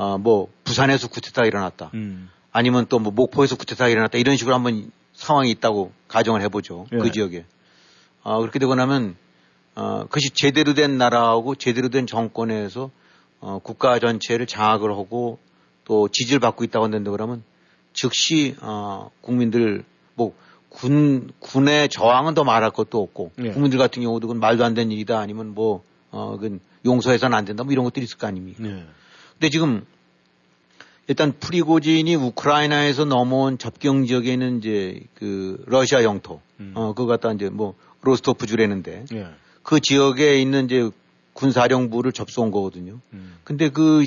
아뭐 0.00 0.48
부산에서 0.64 1.08
구테타가 1.08 1.46
일어났다. 1.46 1.90
음. 1.94 2.30
아니면 2.52 2.86
또 2.88 2.98
뭐 2.98 3.12
목포에서 3.12 3.56
구테타가 3.56 3.90
일어났다 3.90 4.16
이런 4.16 4.36
식으로 4.36 4.54
한번 4.54 4.90
상황이 5.12 5.50
있다고 5.50 5.92
가정을 6.08 6.40
해보죠. 6.42 6.86
예. 6.92 6.98
그 6.98 7.10
지역에. 7.10 7.44
아 8.22 8.38
그렇게 8.38 8.58
되고 8.58 8.74
나면 8.74 9.16
어, 9.74 10.04
그것이 10.04 10.30
제대로 10.30 10.72
된 10.74 10.96
나라하고 10.96 11.54
제대로 11.54 11.90
된 11.90 12.06
정권에서 12.06 12.90
어, 13.40 13.58
국가 13.62 13.98
전체를 13.98 14.46
장악을 14.46 14.90
하고 14.90 15.38
또 15.84 16.08
지지를 16.08 16.40
받고 16.40 16.64
있다고 16.64 16.86
한다 16.86 17.10
그러면 17.10 17.42
즉시 17.92 18.56
어, 18.62 19.10
국민들 19.20 19.84
뭐 20.14 20.34
군, 20.70 21.30
군의 21.40 21.88
저항은 21.88 22.34
더 22.34 22.44
말할 22.44 22.70
것도 22.70 23.02
없고 23.02 23.32
예. 23.42 23.50
국민들 23.50 23.78
같은 23.78 24.02
경우도 24.02 24.28
그건 24.28 24.40
말도 24.40 24.64
안 24.64 24.72
되는 24.74 24.90
일이다 24.92 25.18
아니면 25.18 25.54
뭐 25.54 25.82
어, 26.10 26.36
그건 26.38 26.60
용서해서는 26.86 27.36
안 27.36 27.44
된다 27.44 27.64
뭐 27.64 27.72
이런 27.72 27.84
것들이 27.84 28.04
있을 28.04 28.16
거 28.16 28.26
아닙니까? 28.26 28.62
네. 28.62 28.86
근데 29.32 29.48
지금 29.50 29.86
일단 31.10 31.32
프리고진이 31.32 32.14
우크라이나에서 32.14 33.04
넘어온 33.04 33.58
접경 33.58 34.06
지역에 34.06 34.32
있는 34.32 34.58
이제 34.58 35.00
그 35.16 35.60
러시아 35.66 36.04
영토, 36.04 36.40
음. 36.60 36.70
어, 36.76 36.94
그거 36.94 37.06
갖다 37.06 37.32
이제 37.32 37.48
뭐 37.48 37.74
로스토프 38.02 38.46
주라는데 38.46 39.06
예. 39.14 39.26
그 39.64 39.80
지역에 39.80 40.40
있는 40.40 40.66
이제 40.66 40.88
군사령부를 41.32 42.12
접수한 42.12 42.52
거거든요. 42.52 43.00
음. 43.12 43.34
근데 43.42 43.70
그 43.70 44.04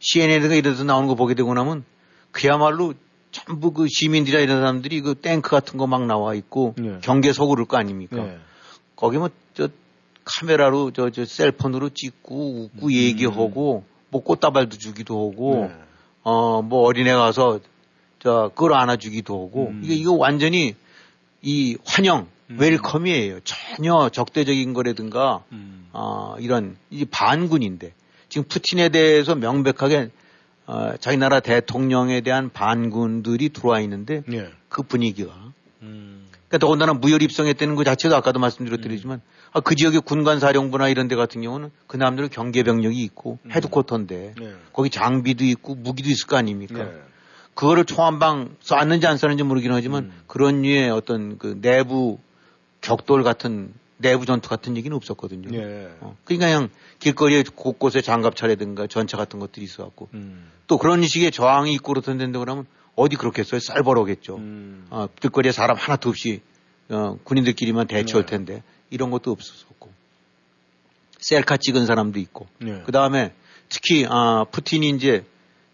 CNN이나 0.00 0.56
이런 0.56 0.74
데서 0.74 0.82
나오는 0.82 1.06
거 1.06 1.14
보게 1.14 1.34
되고 1.34 1.54
나면 1.54 1.84
그야말로 2.32 2.94
전부 3.30 3.70
그 3.70 3.86
시민들이나 3.88 4.42
이런 4.42 4.56
사람들이 4.62 5.00
그 5.00 5.14
탱크 5.14 5.48
같은 5.48 5.78
거 5.78 5.86
막 5.86 6.06
나와 6.06 6.34
있고 6.34 6.74
네. 6.76 6.98
경계서 7.02 7.46
그럴 7.46 7.66
거 7.66 7.76
아닙니까? 7.76 8.16
네. 8.16 8.38
거기 8.96 9.16
뭐 9.16 9.30
저 9.54 9.68
카메라로 10.24 10.90
저 10.90 11.10
저 11.10 11.24
셀폰으로 11.24 11.90
찍고 11.90 12.62
웃고 12.74 12.92
얘기하고 12.92 13.84
뭐 14.10 14.22
꽃다발도 14.24 14.78
주기도 14.78 15.30
하고 15.30 15.66
음. 15.66 15.91
네. 16.24 16.30
어뭐 16.30 16.86
어린애 16.86 17.12
가서 17.12 17.60
저 18.18 18.50
끌어안아 18.54 18.96
주기도 18.96 19.46
하고 19.46 19.68
음. 19.68 19.80
이게 19.84 19.94
이거 19.94 20.12
완전히 20.12 20.74
이 21.42 21.76
환영 21.84 22.28
웰컴이에요. 22.48 23.40
전혀 23.44 24.08
적대적인 24.10 24.72
거라든가 24.72 25.44
음. 25.52 25.88
어 25.92 26.36
이런 26.38 26.76
이 26.90 27.04
반군인데 27.04 27.94
지금 28.28 28.46
푸틴에 28.48 28.90
대해서 28.90 29.34
명백하게 29.34 30.10
어 30.66 30.92
자기 31.00 31.16
나라 31.16 31.40
대통령에 31.40 32.20
대한 32.20 32.50
반군들이 32.50 33.50
들어와 33.50 33.80
있는데 33.80 34.22
예. 34.32 34.50
그 34.68 34.82
분위기가 34.82 35.32
음. 35.32 35.51
그러니까 36.52 36.58
더군다나 36.58 36.92
무혈 36.92 37.22
입성했다는 37.22 37.76
그 37.76 37.84
자체도 37.84 38.14
아까도 38.14 38.38
말씀드렸더니지만 38.38 39.22
아, 39.52 39.60
그 39.60 39.74
지역의 39.74 40.02
군관 40.02 40.38
사령부나 40.38 40.88
이런 40.88 41.08
데 41.08 41.16
같은 41.16 41.40
경우는 41.40 41.70
그 41.86 41.96
남들은 41.96 42.28
경계 42.28 42.62
병력이 42.62 43.02
있고 43.04 43.38
헤드쿼터인데 43.50 44.34
네. 44.38 44.52
거기 44.74 44.90
장비도 44.90 45.44
있고 45.44 45.74
무기도 45.74 46.10
있을 46.10 46.26
거 46.26 46.36
아닙니까? 46.36 46.84
네. 46.84 46.92
그거를 47.54 47.86
총한방 47.86 48.56
쐈는지 48.60 49.06
안 49.06 49.16
쐈는지 49.16 49.42
모르긴 49.44 49.72
하지만 49.72 50.04
음. 50.04 50.12
그런 50.26 50.60
류의 50.60 50.90
어떤 50.90 51.38
그 51.38 51.58
내부 51.62 52.18
격돌 52.82 53.22
같은 53.22 53.72
내부 53.96 54.26
전투 54.26 54.50
같은 54.50 54.76
얘기는 54.76 54.94
없었거든요. 54.94 55.56
예. 55.56 55.90
어, 56.00 56.16
그러니까 56.24 56.46
그냥 56.46 56.68
길거리에 56.98 57.44
곳곳에 57.54 58.02
장갑차라든가 58.02 58.88
전차 58.88 59.16
같은 59.16 59.38
것들이 59.38 59.64
있어갖고 59.64 60.08
음. 60.12 60.50
또 60.66 60.76
그런 60.76 61.02
식의 61.02 61.30
저항이 61.30 61.72
있고 61.74 61.94
그렇던데 61.94 62.26
그러면 62.38 62.66
어디 62.96 63.16
그렇겠어요? 63.16 63.60
쌀벌하겠죠. 63.60 64.36
음. 64.36 64.86
어, 64.90 65.06
길거리에 65.20 65.52
사람 65.52 65.76
하나도 65.76 66.10
없이 66.10 66.40
어, 66.90 67.16
군인들끼리만 67.24 67.86
대처할 67.86 68.26
네. 68.26 68.30
텐데 68.30 68.62
이런 68.90 69.10
것도 69.10 69.30
없었고 69.30 69.90
셀카 71.18 71.56
찍은 71.56 71.86
사람도 71.86 72.18
있고 72.18 72.46
네. 72.58 72.82
그 72.84 72.92
다음에 72.92 73.32
특히 73.68 74.06
아, 74.08 74.44
푸틴이 74.50 74.90
이제 74.90 75.24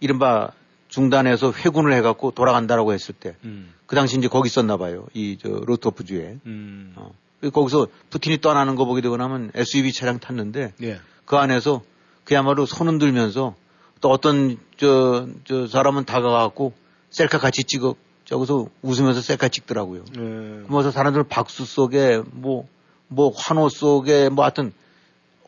이른바 0.00 0.52
중단해서 0.88 1.52
회군을 1.52 1.92
해갖고 1.94 2.30
돌아간다라고 2.30 2.92
했을 2.92 3.14
때그 3.14 3.36
음. 3.44 3.74
당시 3.88 4.16
이제 4.16 4.28
거기 4.28 4.46
있었나 4.46 4.76
봐요 4.76 5.06
이 5.14 5.36
저 5.40 5.48
로토프 5.48 6.04
주에 6.04 6.38
음. 6.46 6.92
어. 6.96 7.12
그리고 7.40 7.60
거기서 7.60 7.88
푸틴이 8.10 8.40
떠나는 8.40 8.74
거 8.74 8.84
보게 8.84 9.00
되고 9.00 9.16
나면 9.16 9.50
SUV 9.54 9.92
차량 9.92 10.18
탔는데 10.18 10.74
예. 10.82 11.00
그 11.24 11.36
안에서 11.36 11.82
그야말로 12.24 12.66
손 12.66 12.88
흔 12.88 12.98
들면서 12.98 13.54
또 14.00 14.10
어떤 14.10 14.58
저, 14.76 15.26
저 15.44 15.66
사람은 15.66 16.04
다가가고 16.04 16.72
셀카 17.10 17.38
같이 17.38 17.64
찍어 17.64 17.94
저기서 18.24 18.68
웃으면서 18.82 19.22
셀카 19.22 19.48
찍더라고요. 19.48 20.04
예. 20.16 20.20
그러면서 20.20 20.90
사람들 20.90 21.24
박수 21.24 21.64
속에 21.64 22.22
뭐, 22.30 22.68
뭐 23.08 23.32
환호 23.34 23.70
속에 23.70 24.28
뭐 24.28 24.44
하여튼 24.44 24.72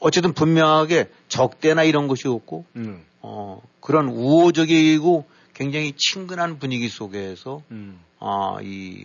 어쨌든 0.00 0.32
분명하게 0.32 1.10
적대나 1.28 1.84
이런 1.84 2.08
것이 2.08 2.26
없고 2.26 2.64
음. 2.76 3.04
어, 3.20 3.60
그런 3.80 4.08
우호적이고 4.08 5.26
굉장히 5.52 5.92
친근한 5.94 6.58
분위기 6.58 6.88
속에서 6.88 7.62
음. 7.70 8.00
아, 8.18 8.56
이, 8.62 9.04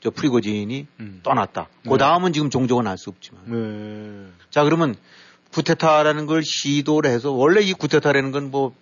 저 0.00 0.10
프리고진이 0.10 0.86
음. 1.00 1.20
떠났다. 1.24 1.68
네. 1.82 1.90
그 1.90 1.98
다음은 1.98 2.32
지금 2.32 2.50
종종은 2.50 2.86
알 2.86 2.98
수 2.98 3.10
없지만. 3.10 3.42
네. 3.46 4.30
자, 4.50 4.62
그러면 4.62 4.94
구테타라는 5.52 6.26
걸 6.26 6.42
시도를 6.44 7.10
해서 7.10 7.32
원래 7.32 7.60
이 7.62 7.72
구테타라는 7.72 8.30
건 8.30 8.50
뭐 8.52 8.72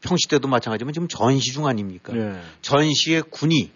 평시 0.00 0.28
때도 0.28 0.48
마찬가지지만 0.48 0.92
지금 0.92 1.08
전시 1.08 1.52
중 1.52 1.66
아닙니까? 1.66 2.12
네. 2.12 2.40
전시의 2.62 3.22
군이 3.30 3.70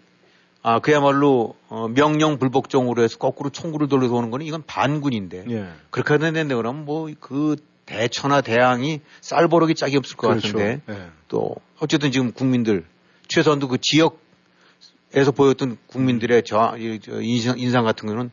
아 0.61 0.79
그야말로 0.79 1.55
어, 1.67 1.87
명령 1.89 2.39
불복종으로 2.39 3.01
해서 3.03 3.17
거꾸로 3.17 3.49
총구를 3.49 3.89
돌려서 3.89 4.15
오는 4.15 4.31
거는 4.31 4.45
이건 4.45 4.63
반군인데 4.65 5.45
예. 5.49 5.67
그렇게 5.89 6.17
되는데 6.17 6.55
그러면 6.55 6.85
뭐그 6.85 7.57
대처나 7.85 8.39
대항이 8.41 9.01
쌀버럭이 9.19 9.75
짝이 9.75 9.97
없을 9.97 10.15
것 10.15 10.29
그렇죠. 10.29 10.53
같은데 10.57 10.81
예. 10.89 11.09
또 11.27 11.55
어쨌든 11.79 12.13
지금 12.13 12.31
국민들 12.31 12.85
최소한도 13.27 13.67
그 13.67 13.77
지역에서 13.81 15.31
보였던 15.35 15.77
국민들의 15.87 16.43
저, 16.45 16.75
이- 16.77 16.99
저 17.01 17.21
인상, 17.21 17.59
인상 17.59 17.83
같은 17.83 18.07
거는 18.07 18.31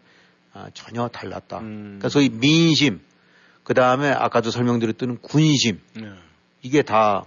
아, 0.53 0.69
전혀 0.75 1.09
달랐다. 1.09 1.59
음. 1.59 1.85
그러니까 1.99 2.09
소위 2.09 2.29
민심, 2.29 3.01
그 3.65 3.75
다음에 3.75 4.11
아까도 4.11 4.51
설명드렸던 4.51 5.19
군심, 5.23 5.81
네. 5.95 6.11
이게 6.63 6.83
다, 6.83 7.25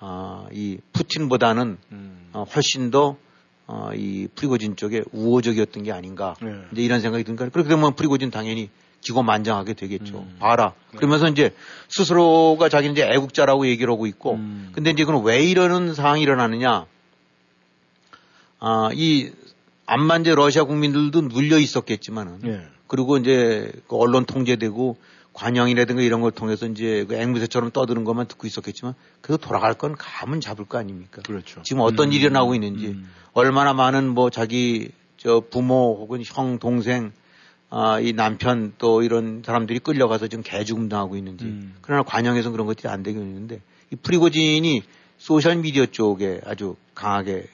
아, 0.00 0.46
이 0.52 0.78
푸틴보다는 0.92 1.76
음. 1.92 2.28
어, 2.32 2.44
훨씬 2.54 2.90
더, 2.90 3.16
어, 3.66 3.90
이 3.94 4.28
프리고진 4.34 4.76
쪽에 4.76 5.02
우호적이었던 5.12 5.82
게 5.82 5.92
아닌가. 5.92 6.34
네. 6.42 6.54
이제 6.72 6.82
이런 6.82 7.00
생각이 7.00 7.22
드니까 7.22 7.48
그렇게 7.50 7.68
되면 7.68 7.94
프리고진 7.94 8.30
당연히 8.30 8.70
기고만장하게 9.02 9.74
되겠죠. 9.74 10.18
음. 10.18 10.36
봐라. 10.38 10.72
네. 10.92 10.96
그러면서 10.98 11.28
이제 11.28 11.54
스스로가 11.88 12.68
자기는 12.68 12.92
이제 12.94 13.06
애국자라고 13.06 13.66
얘기를 13.66 13.92
하고 13.92 14.06
있고, 14.06 14.34
음. 14.34 14.70
근데 14.72 14.90
이제 14.90 15.04
그건 15.04 15.22
왜 15.22 15.44
이러는 15.44 15.94
상황이 15.94 16.22
일어나느냐. 16.22 16.86
아, 18.58 18.90
이, 18.94 19.30
암만 19.86 20.22
이제 20.22 20.34
러시아 20.34 20.64
국민들도 20.64 21.22
눌려 21.22 21.58
있었겠지만은, 21.58 22.40
예. 22.46 22.62
그리고 22.90 23.18
이제 23.18 23.70
그 23.86 23.94
언론 23.94 24.24
통제되고 24.24 24.96
관영이라든가 25.32 26.02
이런 26.02 26.22
걸 26.22 26.32
통해서 26.32 26.66
이제 26.66 27.04
그 27.08 27.14
앵무새처럼 27.14 27.70
떠드는 27.70 28.02
것만 28.02 28.26
듣고 28.26 28.48
있었겠지만, 28.48 28.94
그래도 29.20 29.46
돌아갈 29.46 29.74
건 29.74 29.94
감은 29.96 30.40
잡을 30.40 30.64
거 30.64 30.76
아닙니까? 30.76 31.22
그렇죠. 31.22 31.62
지금 31.62 31.82
어떤 31.82 32.08
음. 32.08 32.12
일이 32.12 32.22
일어나고 32.22 32.52
있는지, 32.56 32.88
음. 32.88 33.08
얼마나 33.32 33.74
많은 33.74 34.08
뭐 34.08 34.28
자기 34.28 34.90
저 35.18 35.40
부모 35.48 35.98
혹은 36.00 36.20
형, 36.24 36.58
동생, 36.58 37.12
아, 37.68 38.00
이 38.00 38.12
남편 38.12 38.72
또 38.78 39.04
이런 39.04 39.44
사람들이 39.46 39.78
끌려가서 39.78 40.26
지금 40.26 40.42
개죽음 40.42 40.88
당하고 40.88 41.16
있는지. 41.16 41.44
음. 41.44 41.76
그러나 41.82 42.02
관영에서는 42.02 42.50
그런 42.50 42.66
것들이 42.66 42.88
안 42.88 43.04
되고 43.04 43.20
있는데 43.20 43.60
이 43.92 43.96
프리고진이 43.96 44.82
소셜 45.16 45.58
미디어 45.58 45.86
쪽에 45.86 46.40
아주 46.44 46.74
강하게 46.96 47.46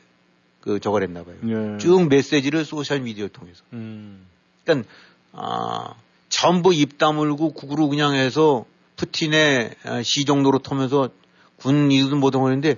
그 0.62 0.80
저걸 0.80 1.02
했나 1.02 1.24
봐요. 1.24 1.36
예. 1.46 1.78
쭉 1.78 2.08
메시지를 2.08 2.64
소셜 2.64 3.00
미디어 3.00 3.28
통해서. 3.28 3.62
음. 3.74 4.24
그러니까 4.64 4.88
아, 5.36 5.94
전부 6.28 6.74
입 6.74 6.98
다물고 6.98 7.52
국으로 7.52 7.88
그냥 7.88 8.14
해서 8.14 8.64
푸틴의 8.96 9.74
아, 9.84 10.02
시종로로 10.02 10.58
터면서 10.60 11.10
군 11.56 11.92
이유도 11.92 12.16
못 12.16 12.34
하는데 12.34 12.76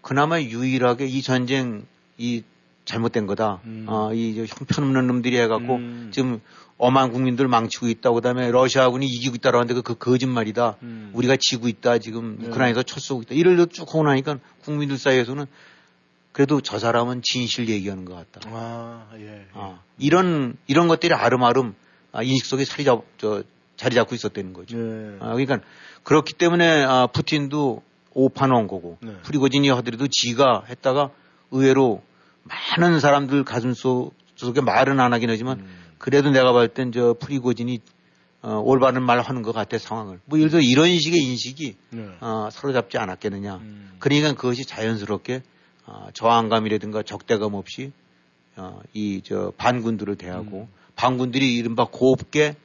그나마 0.00 0.40
유일하게 0.40 1.06
이 1.06 1.20
전쟁 1.20 1.84
이 2.16 2.42
잘못된 2.84 3.26
거다. 3.26 3.60
음. 3.64 3.86
아, 3.88 4.10
이 4.14 4.38
형편없는 4.38 5.06
놈들이 5.08 5.36
해갖고 5.38 5.74
음. 5.74 6.10
지금 6.12 6.40
엄한 6.78 7.10
국민들 7.10 7.48
망치고 7.48 7.88
있다고 7.88 8.16
그다음에 8.16 8.50
러시아군이 8.52 9.06
이기고 9.06 9.34
있다고 9.36 9.56
하는데 9.56 9.74
그, 9.74 9.82
그 9.82 9.94
거짓말이다. 9.96 10.76
음. 10.82 11.10
우리가 11.12 11.36
지고 11.40 11.68
있다. 11.68 11.98
지금 11.98 12.36
네. 12.38 12.46
우크라이나에서 12.46 12.84
첫 12.84 13.00
쏘고 13.00 13.22
있다. 13.22 13.34
이를 13.34 13.66
쭉 13.66 13.88
하고 13.88 14.04
나니까 14.04 14.38
국민들 14.62 14.96
사이에서는 14.96 15.46
그래도 16.30 16.60
저 16.60 16.78
사람은 16.78 17.22
진실 17.24 17.68
얘기하는 17.68 18.04
것 18.04 18.14
같다. 18.14 18.48
아, 18.52 19.08
예. 19.18 19.46
아, 19.54 19.80
이런 19.98 20.56
이런 20.66 20.86
것들이 20.86 21.12
아름아름 21.14 21.68
아, 21.70 21.85
인식 22.22 22.46
속에 22.46 22.64
자리 22.64 22.84
잡, 22.84 23.02
저, 23.18 23.42
자리 23.76 23.94
잡고 23.94 24.14
있었다는 24.14 24.52
거죠. 24.52 24.78
예. 24.78 25.16
아, 25.20 25.32
그러니까 25.34 25.60
그렇기 26.02 26.34
때문에 26.34 26.84
아, 26.84 27.06
푸틴도 27.08 27.82
오판 28.14 28.50
온 28.52 28.66
거고 28.66 28.96
네. 29.02 29.12
프리고진이 29.22 29.68
하더라도 29.70 30.06
지가 30.08 30.64
했다가 30.68 31.10
의외로 31.50 32.02
많은 32.78 33.00
사람들 33.00 33.44
가슴 33.44 33.74
속, 33.74 34.14
속에 34.36 34.60
말은 34.60 35.00
안 35.00 35.12
하긴 35.12 35.28
하지만 35.30 35.60
음. 35.60 35.78
그래도 35.98 36.30
내가 36.30 36.52
봤을 36.52 36.68
땐저 36.68 37.16
프리고진이 37.20 37.80
어, 38.42 38.62
올바른 38.64 39.02
말 39.02 39.20
하는 39.20 39.42
것 39.42 39.52
같아 39.52 39.76
상황을. 39.76 40.20
뭐 40.24 40.38
예를 40.38 40.50
들어 40.50 40.60
이런 40.62 40.96
식의 40.96 41.20
인식이 41.20 41.76
네. 41.90 42.08
어, 42.20 42.48
사로잡지 42.52 42.96
않았겠느냐. 42.98 43.56
음. 43.56 43.96
그러니까 43.98 44.34
그것이 44.34 44.64
자연스럽게 44.64 45.42
어, 45.86 46.08
저항감이라든가 46.14 47.02
적대감 47.02 47.54
없이 47.54 47.92
어, 48.56 48.80
이 48.94 49.20
저 49.24 49.52
반군들을 49.56 50.16
대하고 50.16 50.68
반군들이 50.96 51.56
이른바 51.56 51.84
곱게 51.84 52.56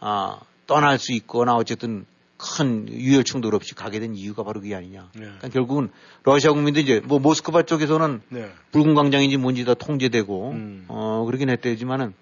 아, 0.00 0.40
떠날 0.66 0.98
수 0.98 1.12
있거나 1.12 1.54
어쨌든 1.54 2.06
큰 2.36 2.88
유혈 2.88 3.24
충돌 3.24 3.54
없이 3.54 3.74
가게 3.74 4.00
된 4.00 4.14
이유가 4.14 4.42
바로 4.42 4.60
그게 4.60 4.74
아니냐. 4.74 5.08
네. 5.14 5.20
그러니까 5.20 5.48
결국은 5.48 5.90
러시아 6.24 6.52
국민들 6.52 6.82
이제 6.82 7.00
뭐 7.00 7.18
모스크바 7.18 7.62
쪽에서는 7.62 8.22
네. 8.28 8.50
붉은 8.72 8.94
광장인지 8.94 9.36
뭔지 9.36 9.64
다 9.64 9.74
통제되고 9.74 10.50
음. 10.50 10.84
어 10.88 11.24
그러긴 11.26 11.50
했대지만은 11.50 12.14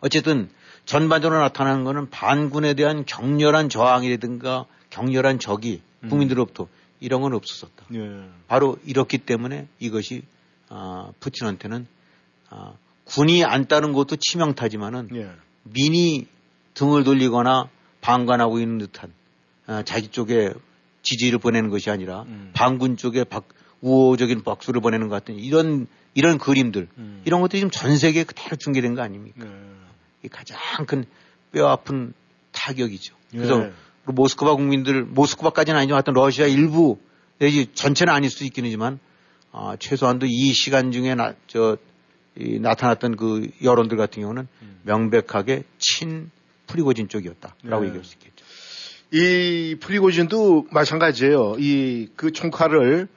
어쨌든 0.00 0.50
전반적으로 0.84 1.40
나타나는 1.40 1.84
거는 1.84 2.10
반군에 2.10 2.74
대한 2.74 3.04
격렬한 3.06 3.68
저항이라든가 3.68 4.66
격렬한 4.90 5.38
적이 5.38 5.82
음. 6.02 6.08
국민들로부터 6.08 6.68
이런 7.00 7.22
건 7.22 7.34
없었었다. 7.34 7.86
예. 7.94 8.28
바로 8.48 8.76
이렇기 8.84 9.18
때문에 9.18 9.66
이것이 9.78 10.22
아, 10.68 11.10
푸틴한테는 11.20 11.86
아, 12.50 12.72
군이 13.06 13.44
안 13.44 13.66
따른 13.66 13.92
것도 13.92 14.16
치명타지만은 14.16 15.08
예. 15.14 15.30
민이 15.62 16.26
등을 16.74 17.04
돌리거나 17.04 17.68
방관하고 18.00 18.60
있는 18.60 18.78
듯한 18.78 19.12
아, 19.66 19.82
자기 19.82 20.08
쪽에 20.08 20.52
지지를 21.02 21.38
보내는 21.38 21.70
것이 21.70 21.90
아니라 21.90 22.22
음. 22.22 22.50
반군 22.52 22.96
쪽에 22.96 23.24
박, 23.24 23.48
우호적인 23.80 24.42
박수를 24.42 24.80
보내는 24.80 25.08
것 25.08 25.14
같은 25.14 25.36
이런 25.36 25.86
이런 26.14 26.38
그림들 26.38 26.88
음. 26.98 27.22
이런 27.24 27.40
것들이 27.40 27.60
지금 27.60 27.70
전 27.70 27.96
세계에 27.96 28.24
그대로 28.24 28.56
중계된 28.56 28.94
거 28.94 29.02
아닙니까? 29.02 29.44
네. 29.44 29.50
이 30.24 30.28
가장 30.28 30.58
큰 30.86 31.04
뼈 31.56 31.68
아픈 31.68 32.12
타격이죠. 32.52 33.14
그래서 33.30 33.64
예. 33.64 33.72
모스크바 34.04 34.54
국민들 34.54 35.04
모스크바까지는 35.04 35.78
아니지만 35.78 35.96
하여튼 35.96 36.12
러시아 36.12 36.46
일부 36.46 36.98
내지 37.38 37.72
전체는 37.72 38.12
아닐 38.12 38.30
수 38.30 38.44
있긴 38.44 38.66
하지만 38.66 38.98
아, 39.52 39.76
최소한도 39.78 40.26
이 40.26 40.52
시간 40.52 40.92
중에 40.92 41.14
나, 41.14 41.34
저, 41.46 41.78
이 42.38 42.58
나타났던 42.58 43.16
그 43.16 43.48
여론들 43.62 43.96
같은 43.96 44.22
경우는 44.22 44.48
음. 44.62 44.80
명백하게 44.84 45.64
친 45.78 46.30
프리고진 46.66 47.08
쪽이었다라고 47.08 47.82
네. 47.82 47.88
얘기할 47.88 48.04
수 48.04 48.14
있겠죠. 48.14 48.44
이 49.12 49.76
프리고진도 49.80 50.66
마찬가지예요. 50.70 51.56
이 51.58 52.08
그 52.16 52.32
총칼을 52.32 53.08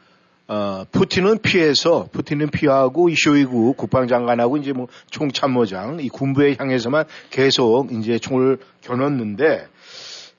어, 0.47 0.83
푸틴은 0.91 1.39
피해서 1.43 2.07
푸틴은 2.11 2.49
피하고 2.49 3.09
이 3.09 3.15
쇼이구 3.15 3.73
국방장관하고 3.73 4.57
이제 4.57 4.73
뭐 4.73 4.87
총참모장 5.11 5.99
이 6.01 6.09
군부에 6.09 6.55
향해서만 6.57 7.05
계속 7.29 7.91
이제 7.91 8.17
총을 8.17 8.57
겨눴는데 8.81 9.67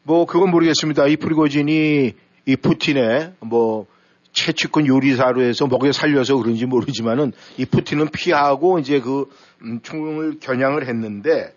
뭐 0.03 0.27
그건 0.27 0.51
모르겠습니다. 0.51 1.07
이 1.07 1.17
프리고진이 1.17 2.13
이 2.47 2.57
푸틴의 2.57 3.35
뭐 3.41 3.87
채취권 4.33 4.87
요리사로 4.87 5.43
해서 5.43 5.67
먹여 5.67 5.93
살려서 5.93 6.37
그런지 6.37 6.67
모르지만은 6.67 7.33
이 7.57 7.65
푸틴은 7.65 8.11
피하고 8.11 8.79
이제 8.79 9.01
그 9.01 9.27
음, 9.63 9.81
총을 9.83 10.39
겨냥을 10.41 10.87
했는데 10.89 11.55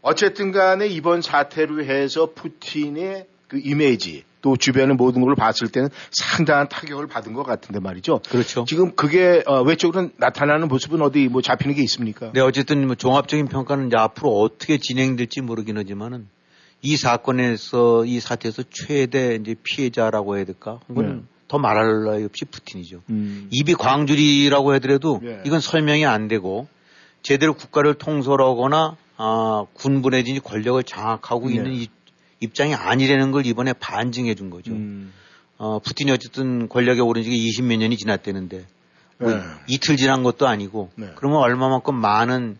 어쨌든 0.00 0.52
간에 0.52 0.86
이번 0.86 1.22
사태로 1.22 1.84
해서 1.84 2.30
푸틴의 2.34 3.26
그 3.48 3.60
이미지 3.62 4.24
또 4.42 4.56
주변의 4.56 4.96
모든 4.96 5.22
걸 5.22 5.36
봤을 5.36 5.68
때는 5.68 5.88
상당한 6.10 6.68
타격을 6.68 7.06
받은 7.06 7.32
것 7.32 7.44
같은데 7.44 7.78
말이죠. 7.78 8.20
그렇죠. 8.28 8.64
지금 8.66 8.94
그게 8.96 9.42
어, 9.46 9.62
외적으로 9.62 10.10
나타나는 10.16 10.68
모습은 10.68 11.00
어디 11.00 11.28
뭐 11.28 11.40
잡히는 11.40 11.76
게 11.76 11.82
있습니까? 11.82 12.32
네, 12.32 12.40
어쨌든 12.40 12.84
뭐 12.86 12.96
종합적인 12.96 13.46
평가는 13.46 13.86
이제 13.86 13.96
앞으로 13.96 14.40
어떻게 14.40 14.78
진행될지 14.78 15.40
모르긴 15.40 15.78
하지만은 15.78 16.28
이 16.82 16.96
사건에서 16.96 18.04
이 18.04 18.18
사태에서 18.18 18.64
최대 18.68 19.36
이제 19.36 19.54
피해자라고 19.62 20.36
해야 20.36 20.44
될까? 20.44 20.80
그건 20.88 21.06
네. 21.06 21.22
더 21.52 21.58
말할 21.58 22.04
나위 22.04 22.24
없이 22.24 22.46
푸틴이죠. 22.46 23.02
음. 23.10 23.46
입이 23.50 23.74
광주리라고 23.74 24.72
하더라도 24.72 25.20
예. 25.22 25.42
이건 25.44 25.60
설명이 25.60 26.06
안 26.06 26.26
되고 26.26 26.66
제대로 27.20 27.52
국가를 27.52 27.92
통솔하거나 27.92 28.96
아, 29.18 29.64
군부 29.74 30.08
내지 30.08 30.40
권력을 30.40 30.82
장악하고 30.82 31.48
네. 31.48 31.54
있는 31.56 31.74
이- 31.74 31.88
입장이 32.40 32.74
아니라는 32.74 33.32
걸 33.32 33.44
이번에 33.44 33.74
반증해 33.74 34.34
준 34.34 34.48
거죠. 34.48 34.72
음. 34.72 35.12
어, 35.58 35.78
푸틴이 35.80 36.10
어쨌든 36.10 36.70
권력에 36.70 37.00
오른 37.00 37.22
지가 37.22 37.36
20몇 37.36 37.76
년이 37.76 37.98
지났다는데 37.98 38.64
뭐 39.18 39.30
네. 39.30 39.42
이틀 39.68 39.98
지난 39.98 40.22
것도 40.22 40.48
아니고 40.48 40.88
네. 40.96 41.10
그러면 41.16 41.40
얼마만큼 41.40 41.94
많은 41.94 42.56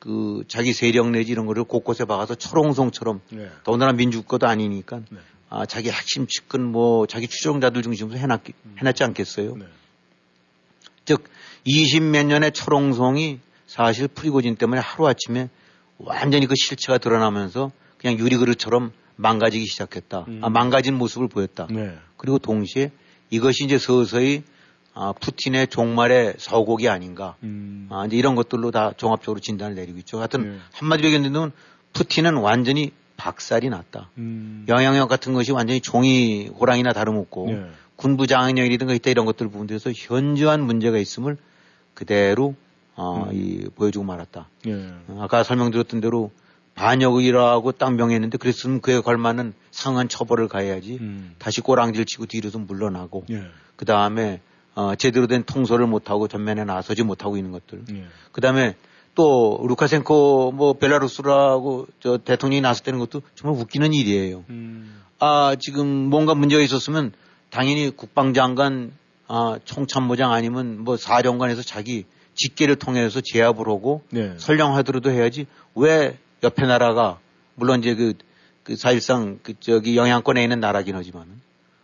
그 0.00 0.44
자기 0.48 0.74
세력 0.74 1.08
내지 1.10 1.32
이런 1.32 1.46
거를 1.46 1.64
곳곳에 1.64 2.04
박아서 2.04 2.34
철옹성처럼 2.34 3.22
네. 3.30 3.48
더군다나 3.64 3.92
민주국가도 3.92 4.46
아니니까 4.46 5.00
네. 5.10 5.18
아, 5.50 5.66
자기 5.66 5.90
핵심 5.90 6.26
측근 6.26 6.64
뭐 6.64 7.06
자기 7.06 7.26
추종자들 7.26 7.82
중심으로 7.82 8.18
해놨, 8.18 8.40
해놨지 8.78 9.04
않겠어요? 9.04 9.56
네. 9.56 9.64
즉, 11.04 11.24
20몇 11.66 12.26
년의 12.26 12.52
철옹성이 12.52 13.40
사실 13.66 14.08
프리고진 14.08 14.56
때문에 14.56 14.80
하루아침에 14.80 15.48
완전히 15.98 16.46
그 16.46 16.54
실체가 16.56 16.98
드러나면서 16.98 17.72
그냥 17.98 18.18
유리그릇처럼 18.18 18.92
망가지기 19.16 19.66
시작했다. 19.66 20.26
음. 20.28 20.40
아, 20.42 20.48
망가진 20.48 20.94
모습을 20.94 21.28
보였다. 21.28 21.66
네. 21.70 21.96
그리고 22.16 22.38
동시에 22.38 22.92
이것이 23.30 23.64
이제 23.64 23.78
서서히 23.78 24.42
아, 24.94 25.12
푸틴의 25.12 25.68
종말의 25.68 26.34
서곡이 26.38 26.88
아닌가. 26.88 27.36
음. 27.42 27.88
아, 27.90 28.04
이제 28.06 28.16
이런 28.16 28.34
것들로 28.34 28.70
다 28.70 28.92
종합적으로 28.96 29.40
진단을 29.40 29.74
내리고 29.74 29.98
있죠. 29.98 30.18
하여튼 30.18 30.52
네. 30.52 30.58
한마디로 30.72 31.08
얘기하면 31.10 31.52
푸틴은 31.92 32.36
완전히 32.36 32.92
박살이 33.18 33.68
났다. 33.68 34.08
음. 34.16 34.64
영향력 34.68 35.08
같은 35.08 35.34
것이 35.34 35.52
완전히 35.52 35.80
종이 35.82 36.48
호랑이나 36.48 36.92
다름없고 36.94 37.46
네. 37.50 37.66
군부 37.96 38.26
장악력이라든가 38.26 38.94
이때 38.94 39.10
이런 39.10 39.26
것들 39.26 39.48
부분들에서 39.48 39.90
현저한 39.94 40.62
문제가 40.62 40.96
있음을 40.98 41.36
그대로 41.92 42.54
어, 42.94 43.28
음. 43.30 43.34
이, 43.34 43.68
보여주고 43.74 44.04
말았다. 44.04 44.48
예. 44.68 44.72
어, 45.08 45.18
아까 45.20 45.42
설명드렸던 45.42 46.00
대로 46.00 46.30
반역이라고 46.76 47.72
딱 47.72 47.94
명했는데 47.94 48.38
그랬으면 48.38 48.80
그에 48.80 49.00
걸맞는 49.00 49.52
상한 49.72 50.08
처벌을 50.08 50.46
가해야지 50.46 50.98
음. 51.00 51.34
다시 51.38 51.60
꼬랑지를 51.60 52.06
치고 52.06 52.26
뒤로서 52.26 52.58
물러나고 52.60 53.24
예. 53.30 53.42
그 53.74 53.84
다음에 53.84 54.40
어, 54.76 54.94
제대로 54.94 55.26
된 55.26 55.42
통솔을 55.42 55.88
못하고 55.88 56.28
전면에 56.28 56.64
나서지 56.64 57.02
못하고 57.02 57.36
있는 57.36 57.50
것들. 57.50 57.82
예. 57.90 58.06
그 58.30 58.40
다음에 58.40 58.76
또 59.18 59.60
루카센코 59.66 60.52
뭐 60.52 60.74
벨라루스라고 60.74 61.88
저 61.98 62.18
대통령이 62.18 62.60
나섰다는 62.60 63.00
것도 63.00 63.22
정말 63.34 63.60
웃기는 63.60 63.92
일이에요. 63.92 64.44
음. 64.48 65.02
아 65.18 65.56
지금 65.58 65.88
뭔가 65.88 66.36
문제가 66.36 66.62
있었으면 66.62 67.12
당연히 67.50 67.90
국방장관, 67.90 68.92
아 69.26 69.58
총참모장 69.64 70.30
아니면 70.32 70.78
뭐 70.84 70.96
사령관에서 70.96 71.62
자기 71.62 72.04
직계를 72.34 72.76
통해서 72.76 73.20
제압을 73.20 73.66
하고 73.66 74.02
네. 74.10 74.34
설령하더라도 74.38 75.10
해야지 75.10 75.46
왜 75.74 76.16
옆에 76.44 76.66
나라가 76.66 77.18
물론 77.56 77.80
이제 77.80 77.96
그, 77.96 78.14
그 78.62 78.76
사실상 78.76 79.40
그 79.42 79.54
저기 79.58 79.96
영향권에 79.96 80.40
있는 80.40 80.60
나라긴 80.60 80.94
하지만은 80.94 81.40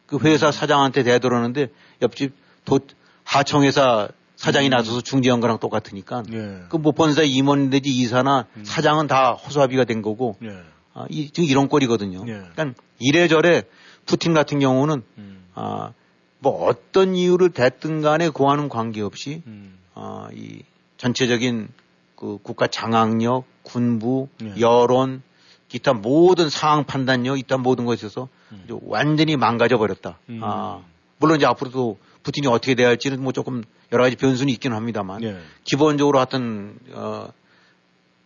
그 0.06 0.20
회사 0.20 0.52
사장한테 0.52 1.02
대들었는데 1.02 1.72
옆집 2.00 2.32
도, 2.64 2.78
하청회사 3.24 4.10
사장이 4.44 4.68
나서서 4.68 5.00
중재한 5.00 5.40
거랑 5.40 5.58
똑같으니까 5.58 6.22
예. 6.34 6.64
그뭐 6.68 6.92
본사 6.92 7.22
임원 7.22 7.70
내지 7.70 7.88
이사나 7.88 8.46
사장은 8.62 9.06
다 9.06 9.32
허수아비가 9.32 9.84
된 9.84 10.02
거고 10.02 10.36
예. 10.42 10.50
아, 10.92 11.06
이, 11.08 11.30
지금 11.30 11.48
이런 11.48 11.68
꼴이거든요. 11.68 12.24
예. 12.28 12.42
그러니까 12.52 12.74
이래저래 12.98 13.62
푸틴 14.04 14.34
같은 14.34 14.58
경우는 14.58 15.02
음. 15.16 15.44
아, 15.54 15.92
뭐 16.40 16.66
어떤 16.66 17.14
이유를 17.14 17.52
됐든 17.52 18.02
간에 18.02 18.28
그와는 18.28 18.68
관계없이 18.68 19.42
음. 19.46 19.78
아, 19.94 20.28
이 20.34 20.60
전체적인 20.98 21.68
그 22.14 22.38
국가 22.42 22.66
장악력, 22.66 23.46
군부, 23.62 24.28
예. 24.42 24.60
여론, 24.60 25.22
기타 25.68 25.94
모든 25.94 26.50
상황 26.50 26.84
판단력, 26.84 27.38
이딴 27.38 27.62
모든 27.62 27.86
것에서 27.86 28.28
음. 28.52 28.60
이제 28.66 28.78
완전히 28.82 29.38
망가져 29.38 29.78
버렸다. 29.78 30.18
음. 30.28 30.40
아, 30.42 30.82
물론 31.16 31.38
이제 31.38 31.46
앞으로도 31.46 31.96
푸틴이 32.24 32.46
어떻게 32.46 32.74
돼야 32.74 32.88
할지는 32.88 33.22
뭐 33.22 33.32
조금 33.32 33.62
여러 33.94 34.02
가지 34.04 34.16
변수는 34.16 34.52
있기는 34.54 34.76
합니다만 34.76 35.22
예. 35.22 35.36
기본적으로 35.62 36.18
하여튼 36.18 36.74
어 36.92 37.28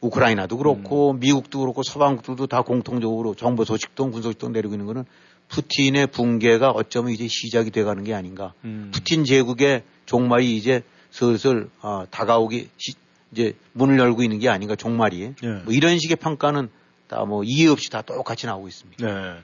우크라이나도 0.00 0.56
그렇고 0.56 1.10
음. 1.12 1.20
미국도 1.20 1.60
그렇고 1.60 1.82
서방국들도 1.82 2.46
다 2.46 2.62
공통적으로 2.62 3.34
정보 3.34 3.64
소식통 3.64 4.10
군소 4.12 4.28
소식통 4.28 4.52
내리고 4.52 4.74
있는 4.74 4.86
거는 4.86 5.04
푸틴의 5.48 6.08
붕괴가 6.08 6.70
어쩌면 6.70 7.12
이제 7.12 7.26
시작이 7.28 7.70
돼가는 7.70 8.02
게 8.04 8.14
아닌가. 8.14 8.54
음. 8.64 8.90
푸틴 8.94 9.24
제국의 9.24 9.82
종말이 10.06 10.56
이제 10.56 10.82
슬슬 11.10 11.68
어, 11.82 12.04
다가오기 12.10 12.68
시- 12.76 12.94
이제 13.32 13.54
문을 13.72 13.98
열고 13.98 14.22
있는 14.22 14.38
게 14.38 14.48
아닌가 14.48 14.74
종말이. 14.76 15.34
예. 15.42 15.46
뭐 15.48 15.72
이런 15.72 15.98
식의 15.98 16.16
평가는 16.16 16.68
다 17.08 17.24
뭐 17.24 17.42
이해 17.44 17.68
없이 17.68 17.90
다 17.90 18.02
똑같이 18.02 18.46
나오고 18.46 18.68
있습니다. 18.68 19.06
네. 19.06 19.34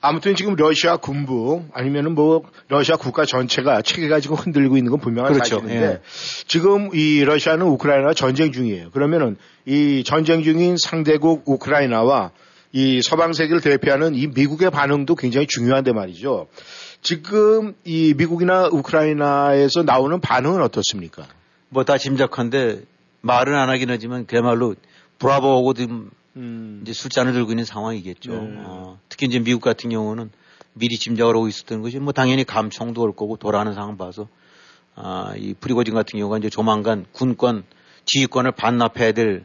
아무튼 0.00 0.34
지금 0.36 0.54
러시아 0.54 0.96
군부 0.96 1.64
아니면은 1.72 2.14
뭐 2.14 2.42
러시아 2.68 2.96
국가 2.96 3.24
전체가 3.24 3.82
체계가 3.82 4.20
지금 4.20 4.36
흔들리고 4.36 4.76
있는 4.76 4.90
건 4.90 5.00
분명한 5.00 5.32
그렇죠. 5.32 5.56
사실인데 5.60 5.86
예. 5.86 6.00
지금 6.46 6.90
이 6.94 7.22
러시아는 7.24 7.66
우크라이나와 7.66 8.14
전쟁 8.14 8.52
중이에요. 8.52 8.90
그러면은 8.92 9.36
이 9.66 10.02
전쟁 10.04 10.42
중인 10.42 10.76
상대국 10.78 11.42
우크라이나와 11.46 12.30
이 12.72 13.02
서방 13.02 13.32
세계를 13.32 13.60
대표하는 13.60 14.14
이 14.14 14.28
미국의 14.28 14.70
반응도 14.70 15.16
굉장히 15.16 15.46
중요한데 15.48 15.92
말이죠. 15.92 16.46
지금 17.02 17.74
이 17.84 18.14
미국이나 18.16 18.68
우크라이나에서 18.70 19.82
나오는 19.82 20.20
반응은 20.20 20.62
어떻습니까? 20.62 21.26
뭐 21.70 21.82
다 21.84 21.98
짐작한데 21.98 22.82
말은 23.22 23.54
안 23.54 23.68
하긴 23.70 23.90
하지만 23.90 24.26
그야말로 24.26 24.74
브라보하고 25.18 25.74
지금 25.74 26.10
이제 26.82 26.92
술잔을 26.92 27.32
들고 27.32 27.52
있는 27.52 27.64
상황이겠죠. 27.64 28.32
네. 28.32 28.54
어, 28.64 28.98
특히 29.08 29.26
이제 29.26 29.38
미국 29.38 29.60
같은 29.60 29.90
경우는 29.90 30.30
미리 30.74 30.96
짐작을 30.96 31.34
하고 31.34 31.48
있었던 31.48 31.82
것이 31.82 31.98
뭐 31.98 32.12
당연히 32.12 32.44
감청도 32.44 33.02
올 33.02 33.14
거고 33.14 33.36
돌아가는 33.36 33.72
상황 33.74 33.96
봐서 33.96 34.28
아, 34.94 35.34
이 35.36 35.54
프리고진 35.54 35.94
같은 35.94 36.18
경우가 36.18 36.38
이제 36.38 36.48
조만간 36.48 37.06
군권 37.12 37.64
지휘권을 38.04 38.52
반납해야 38.52 39.12
될 39.12 39.44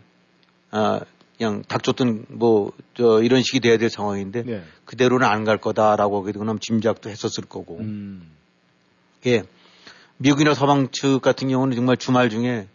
아, 0.72 1.02
그냥 1.38 1.64
닥쳤던 1.68 2.26
뭐 2.30 2.72
저 2.96 3.22
이런 3.22 3.44
식이 3.44 3.60
돼야 3.60 3.78
될 3.78 3.90
상황인데 3.90 4.44
네. 4.44 4.64
그대로는 4.86 5.28
안 5.28 5.44
갈 5.44 5.58
거다라고 5.58 6.22
하게 6.22 6.32
되거나 6.32 6.56
짐작도 6.60 7.10
했었을 7.10 7.44
거고. 7.44 7.78
음. 7.80 8.32
예. 9.28 9.44
미국이나 10.18 10.54
서방 10.54 10.90
측 10.92 11.22
같은 11.22 11.50
경우는 11.50 11.76
정말 11.76 11.98
주말 11.98 12.30
중에 12.30 12.68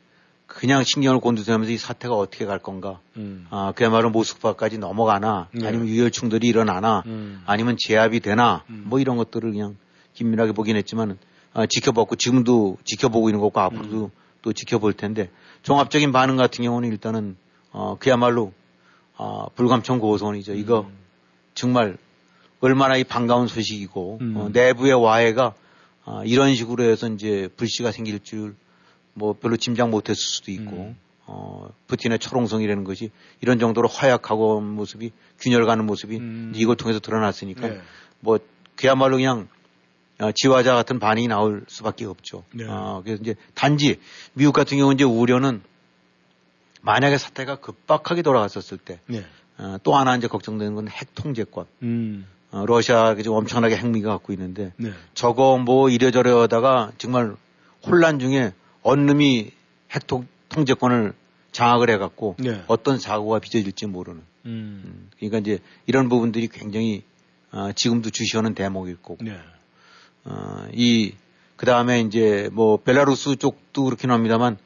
그냥 0.51 0.83
신경을 0.83 1.21
곤두세우면서 1.21 1.73
이 1.73 1.79
사태가 1.79 2.15
어떻게 2.15 2.45
갈 2.45 2.59
건가. 2.59 2.99
음. 3.17 3.47
아, 3.51 3.73
그야말로 3.77 4.11
모스크바까지 4.11 4.79
넘어가나 4.79 5.49
네. 5.53 5.67
아니면 5.67 5.87
유혈 5.87 6.11
충돌이 6.11 6.47
일어나나 6.49 7.05
음. 7.07 7.43
아니면 7.47 7.77
제압이 7.79 8.19
되나 8.19 8.65
뭐 8.67 8.99
이런 8.99 9.17
것들을 9.17 9.53
그냥 9.53 9.77
긴밀하게 10.15 10.53
보긴 10.53 10.77
했지만 10.77 11.19
아, 11.55 11.67
지켜봤고 11.67 12.17
지금도 12.17 12.79
지켜보고 12.85 13.29
있는 13.29 13.41
거고 13.41 13.61
앞으로도 13.61 14.05
음. 14.07 14.11
또 14.43 14.53
지켜볼 14.53 14.95
텐데 14.95 15.31
종합적인 15.63 16.11
반응 16.11 16.37
같은 16.37 16.65
경우는 16.65 16.91
일단은 16.91 17.37
어, 17.71 17.97
그야말로 18.01 18.53
아, 19.17 19.47
불감청 19.55 20.01
고소원이죠. 20.01 20.55
이거 20.55 20.81
음. 20.81 20.99
정말 21.55 21.97
얼마나 22.61 22.97
이 22.97 23.05
반가운 23.05 23.47
소식이고 23.47 24.19
음. 24.21 24.37
어, 24.37 24.49
내부의 24.53 24.95
와해가 24.95 25.55
아, 26.05 26.23
이런 26.25 26.57
식으로 26.57 26.83
해서 26.83 27.09
이제 27.09 27.49
불씨가 27.57 27.93
생길 27.93 28.19
줄 28.19 28.57
뭐 29.21 29.35
별로 29.35 29.59
짐작 29.59 29.91
못했을 29.91 30.17
수도 30.17 30.51
있고 30.51 30.77
음. 30.77 30.97
어, 31.27 31.69
푸틴의 31.89 32.19
철옹성이라는 32.19 32.85
것이 32.85 33.11
이런 33.43 33.59
정도로 33.59 33.87
허약하고 33.87 34.57
온 34.57 34.67
모습이 34.67 35.13
균열 35.39 35.67
가는 35.67 35.85
모습이 35.85 36.17
음. 36.17 36.53
이걸 36.57 36.77
통해서 36.77 37.01
드러났으니까 37.01 37.69
네. 37.69 37.81
뭐 38.21 38.39
그야말로 38.77 39.17
그냥 39.17 39.49
어, 40.21 40.33
지화자 40.33 40.75
같은 40.75 40.99
반응이 40.99 41.29
나올 41.29 41.65
수밖에 41.69 42.07
없죠. 42.07 42.45
네. 42.55 42.65
어, 42.67 43.03
그래서 43.05 43.21
이제 43.23 43.35
단지 43.55 44.01
미국 44.33 44.53
같은 44.53 44.79
경우 44.79 44.93
이제 44.95 45.05
우려는 45.05 45.63
만약에 46.81 47.19
사태가 47.19 47.57
급박하게 47.57 48.23
돌아갔었을 48.23 48.79
때 48.79 49.01
네. 49.07 49.27
어, 49.59 49.77
또 49.83 49.95
하나 49.95 50.17
이제 50.17 50.29
걱정되는 50.29 50.75
건 50.75 50.89
핵 50.89 51.15
통제권. 51.15 51.67
음. 51.83 52.27
어, 52.53 52.65
러시아가 52.67 53.15
지금 53.17 53.33
엄청나게 53.33 53.77
핵미가 53.77 54.11
갖고 54.11 54.33
있는데 54.33 54.73
네. 54.79 54.93
저거 55.13 55.59
뭐 55.59 55.91
이래저래 55.91 56.33
하다가 56.33 56.93
정말 56.97 57.37
혼란 57.87 58.19
중에 58.19 58.53
어느 58.83 59.01
놈이 59.03 59.53
핵 59.91 60.07
통, 60.07 60.27
통제권을 60.49 61.15
장악을 61.53 61.91
해갖고 61.91 62.37
네. 62.39 62.63
어떤 62.67 62.99
사고가 62.99 63.39
빚어질지 63.39 63.87
모르는. 63.87 64.23
음. 64.47 64.83
음, 64.85 65.11
그러니까 65.17 65.39
이제 65.39 65.59
이런 65.87 66.09
부분들이 66.09 66.49
굉장히 66.49 67.03
어, 67.53 67.73
지금도 67.73 68.11
주시하는 68.11 68.55
대목일 68.55 68.97
거고. 68.97 69.19
네. 69.21 69.37
어, 70.25 70.67
이, 70.73 71.15
그 71.57 71.67
다음에 71.67 72.01
이제 72.01 72.49
뭐 72.53 72.77
벨라루스 72.77 73.37
쪽도 73.37 73.85
그렇긴 73.85 74.11
합니다만 74.11 74.57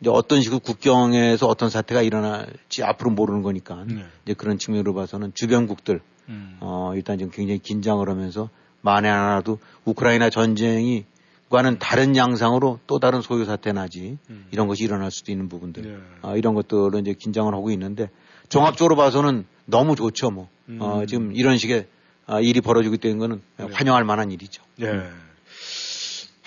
이제 0.00 0.10
어떤 0.10 0.40
식으로 0.40 0.60
국경에서 0.60 1.46
어떤 1.46 1.70
사태가 1.70 2.02
일어날지 2.02 2.84
앞으로 2.84 3.10
모르는 3.10 3.42
거니까 3.42 3.84
네. 3.86 4.04
이제 4.24 4.34
그런 4.34 4.58
측면으로 4.58 4.94
봐서는 4.94 5.32
주변국들 5.34 6.00
음. 6.28 6.56
어, 6.60 6.92
일단 6.94 7.18
좀 7.18 7.30
굉장히 7.30 7.58
긴장을 7.58 8.08
하면서 8.08 8.48
만에 8.80 9.08
하나라도 9.08 9.58
우크라이나 9.84 10.30
전쟁이 10.30 11.04
과는 11.50 11.78
다른 11.78 12.16
양상으로 12.16 12.78
또 12.86 12.98
다른 12.98 13.20
소요 13.22 13.44
사태 13.44 13.72
나지 13.72 14.18
음. 14.30 14.46
이런 14.50 14.68
것이 14.68 14.84
일어날 14.84 15.10
수도 15.10 15.32
있는 15.32 15.48
부분들 15.48 15.82
네. 15.82 15.96
어, 16.22 16.36
이런 16.36 16.54
것들은 16.54 17.00
이제 17.00 17.14
긴장을 17.14 17.52
하고 17.52 17.70
있는데 17.70 18.10
종합적으로 18.48 18.96
봐서는 18.96 19.46
너무 19.64 19.96
좋죠 19.96 20.30
뭐 20.30 20.48
어, 20.78 21.00
음. 21.00 21.06
지금 21.06 21.34
이런 21.34 21.56
식의 21.56 21.86
아, 22.26 22.40
일이 22.40 22.60
벌어지고 22.60 22.94
있다는 22.96 23.18
거는 23.18 23.40
네. 23.56 23.66
환영할 23.72 24.04
만한 24.04 24.30
일이죠. 24.30 24.62
예. 24.82 25.02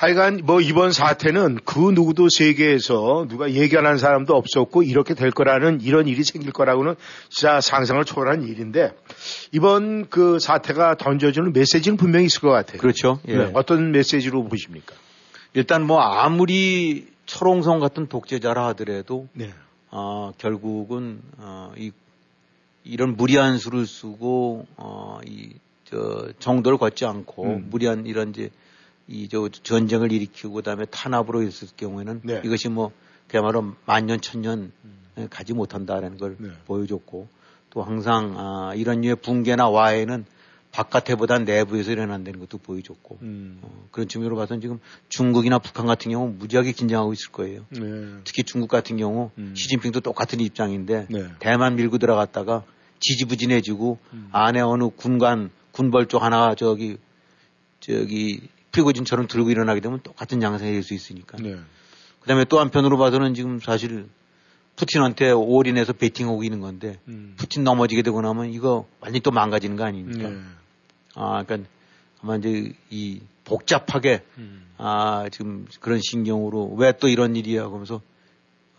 하여간 0.01 0.41
뭐 0.45 0.61
이번 0.61 0.91
사태는 0.91 1.59
그 1.63 1.91
누구도 1.91 2.27
세계에서 2.27 3.27
누가 3.29 3.51
예견한 3.51 3.99
사람도 3.99 4.33
없었고 4.35 4.81
이렇게 4.81 5.13
될 5.13 5.29
거라는 5.29 5.79
이런 5.81 6.07
일이 6.07 6.23
생길 6.23 6.51
거라고는 6.51 6.95
진짜 7.29 7.61
상상을 7.61 8.03
초월한 8.03 8.41
일인데 8.41 8.95
이번 9.51 10.09
그 10.09 10.39
사태가 10.39 10.95
던져주는 10.95 11.53
메시지는 11.53 11.97
분명히 11.97 12.25
있을 12.25 12.41
것 12.41 12.49
같아요. 12.49 12.79
그렇죠. 12.79 13.19
예. 13.27 13.37
네, 13.37 13.51
어떤 13.53 13.91
메시지로 13.91 14.43
보십니까? 14.45 14.95
일단 15.53 15.85
뭐 15.85 15.99
아무리 15.99 17.05
철옹성 17.27 17.79
같은 17.79 18.07
독재자라 18.07 18.69
하더라도 18.69 19.27
네. 19.33 19.53
어, 19.91 20.31
결국은 20.39 21.21
어, 21.37 21.73
이 21.77 21.91
이런 22.83 23.15
무리한 23.15 23.59
수를 23.59 23.85
쓰고 23.85 24.65
어, 24.77 25.19
이 25.27 25.51
저 25.91 26.29
정도를 26.39 26.77
걷지 26.77 27.05
않고 27.05 27.43
음. 27.43 27.67
무리한 27.69 28.05
이런 28.05 28.29
이제 28.29 28.49
이 29.11 29.27
저 29.29 29.49
전쟁을 29.49 30.11
일으키고 30.11 30.53
그다음에 30.53 30.85
탄압으로 30.85 31.43
했을 31.43 31.67
경우에는 31.75 32.21
네. 32.23 32.41
이것이 32.43 32.69
뭐 32.69 32.91
그야말로 33.27 33.75
만년 33.85 34.21
천년 34.21 34.71
가지 35.29 35.53
못한다라는 35.53 36.17
걸 36.17 36.35
네. 36.39 36.49
보여줬고 36.65 37.27
또 37.69 37.83
항상 37.83 38.35
아, 38.37 38.73
이런 38.75 39.01
류의 39.01 39.15
붕괴나 39.17 39.69
와해는 39.69 40.25
바깥에보다 40.71 41.39
내부에서 41.39 41.91
일어난다는 41.91 42.39
것도 42.39 42.57
보여줬고 42.57 43.19
음. 43.21 43.59
어, 43.61 43.87
그런 43.91 44.07
측면으로 44.07 44.37
봐서는 44.37 44.61
지금 44.61 44.79
중국이나 45.09 45.59
북한 45.59 45.85
같은 45.85 46.11
경우 46.11 46.29
무지하게 46.29 46.71
긴장하고 46.71 47.11
있을 47.11 47.31
거예요. 47.31 47.65
네. 47.69 47.79
특히 48.23 48.43
중국 48.43 48.69
같은 48.69 48.95
경우 48.95 49.31
음. 49.37 49.53
시진핑도 49.55 49.99
똑같은 49.99 50.39
입장인데 50.39 51.07
네. 51.09 51.25
대만 51.39 51.75
밀고 51.75 51.97
들어갔다가 51.97 52.63
지지부진해지고 52.99 53.97
음. 54.13 54.29
안에 54.31 54.61
어느 54.61 54.89
군관 54.89 55.49
군벌 55.71 56.07
쪽 56.07 56.23
하나 56.23 56.55
저기 56.55 56.97
저기 57.81 58.41
프리고진처럼 58.71 59.27
들고 59.27 59.49
일어나게 59.51 59.79
되면 59.81 59.99
똑같은 60.01 60.41
양상이 60.41 60.71
될 60.71 60.83
수 60.83 60.93
있으니까. 60.93 61.37
네. 61.37 61.55
그 62.19 62.27
다음에 62.27 62.45
또 62.45 62.59
한편으로 62.59 62.97
봐서는 62.97 63.33
지금 63.33 63.59
사실 63.59 64.07
푸틴한테 64.75 65.31
올인해서 65.31 65.93
베팅하고 65.93 66.43
있는 66.43 66.59
건데 66.61 66.99
음. 67.07 67.33
푸틴 67.37 67.63
넘어지게 67.63 68.01
되고 68.03 68.21
나면 68.21 68.51
이거 68.51 68.87
완전히 68.99 69.21
또 69.21 69.31
망가지는 69.31 69.75
거 69.75 69.83
아닙니까? 69.83 70.29
네. 70.29 70.37
아, 71.15 71.43
그러니까 71.43 71.69
아마 72.21 72.35
이제 72.37 72.73
이 72.89 73.21
복잡하게 73.43 74.23
음. 74.37 74.65
아 74.77 75.27
지금 75.31 75.67
그런 75.79 75.99
신경으로 76.01 76.73
왜 76.77 76.93
또 76.93 77.07
이런 77.07 77.35
일이야 77.35 77.65
하면서 77.65 78.01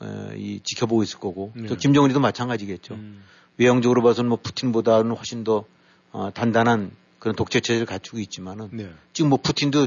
에, 0.02 0.36
이 0.38 0.60
지켜보고 0.64 1.02
있을 1.02 1.18
거고 1.18 1.52
네. 1.54 1.66
또 1.66 1.76
김정은이도 1.76 2.20
마찬가지겠죠. 2.20 2.94
음. 2.94 3.22
외형적으로 3.58 4.02
봐서는 4.02 4.28
뭐 4.28 4.38
푸틴보다는 4.42 5.12
훨씬 5.14 5.44
더 5.44 5.64
어, 6.12 6.30
단단한 6.32 6.90
그런 7.22 7.36
독재 7.36 7.60
체제를 7.60 7.86
갖추고 7.86 8.18
있지만은 8.18 8.68
네. 8.72 8.90
지금 9.12 9.30
뭐 9.30 9.38
푸틴도 9.40 9.86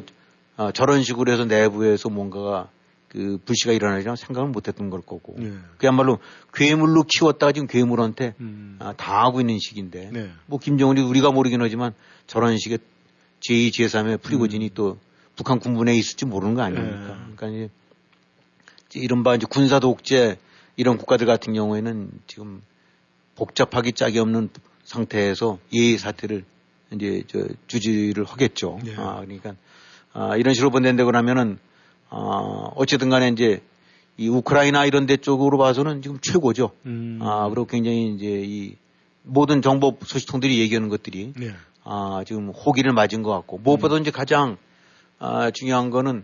어, 0.56 0.72
저런 0.72 1.04
식으로 1.04 1.30
해서 1.34 1.44
내부에서 1.44 2.08
뭔가가 2.08 2.70
그 3.10 3.40
불씨가 3.44 3.74
일어나리라 3.74 4.16
생각을 4.16 4.48
못 4.52 4.70
했던 4.70 4.90
걸 4.90 5.02
거고. 5.02 5.36
네. 5.38 5.52
그야말로 5.78 6.20
괴물로 6.54 7.04
키웠다가 7.04 7.52
지금 7.52 7.68
괴물한테 7.68 8.36
음. 8.40 8.78
아, 8.80 8.94
당하고 8.94 9.42
있는 9.42 9.60
시기인데. 9.60 10.12
네. 10.14 10.32
뭐 10.46 10.60
김정은이 10.60 11.02
우리가 11.02 11.32
모르긴 11.32 11.62
하지만 11.62 11.94
저런 12.26 12.58
식의 12.58 12.78
제2, 13.42 13.70
제3의 13.70 14.22
프리고진이 14.22 14.70
또 14.74 14.98
북한 15.36 15.60
군부내에 15.60 15.94
있을지 15.94 16.26
모르는 16.26 16.56
거 16.56 16.62
아닙니까? 16.62 16.96
음. 16.96 17.26
네. 17.32 17.36
그러니까 17.36 17.48
이제 17.48 17.70
이제 18.88 19.00
이른바 19.02 19.36
이제 19.36 19.46
군사 19.50 19.82
독재 19.82 20.38
이런 20.78 20.98
국가들 20.98 21.28
같은 21.28 21.52
경우에는 21.52 22.12
지금 22.28 22.62
복잡하기 23.36 23.92
짝이 23.92 24.20
없는 24.20 24.52
상태에서 24.86 25.60
예의 25.74 25.98
사태를 25.98 26.46
이제 26.96 27.24
저 27.28 27.48
주지를 27.68 28.26
하겠죠. 28.26 28.80
네. 28.84 28.94
아, 28.98 29.22
그러니까 29.22 29.56
아, 30.14 30.36
이런 30.38 30.54
식으로 30.54 30.72
본다고 30.72 31.12
하면은 31.16 31.58
아, 32.10 32.18
어쨌든 32.76 33.10
간에 33.10 33.30
이제 33.30 33.62
이 34.18 34.30
우크라이나 34.30 34.86
이런 34.86 35.06
데 35.06 35.18
쪽으로 35.18 35.58
봐서는 35.58 36.02
지금 36.02 36.20
최고죠. 36.22 36.72
음. 36.86 37.20
아, 37.22 37.50
그리고 37.50 37.66
굉장히 37.66 38.14
이제 38.16 38.26
이 38.46 38.76
모든 39.24 39.62
정보 39.62 39.98
소식통들이 40.04 40.60
얘기하는 40.60 40.90
것들이 40.90 41.34
네. 41.36 41.52
아, 41.84 42.24
지금 42.26 42.50
호기를 42.50 42.94
맞은 42.94 43.24
것 43.24 43.32
같고 43.32 43.58
무엇보다 43.58 43.98
이제 43.98 44.12
가장 44.12 44.58
아, 45.20 45.52
중요한 45.52 45.90
거는 45.90 46.24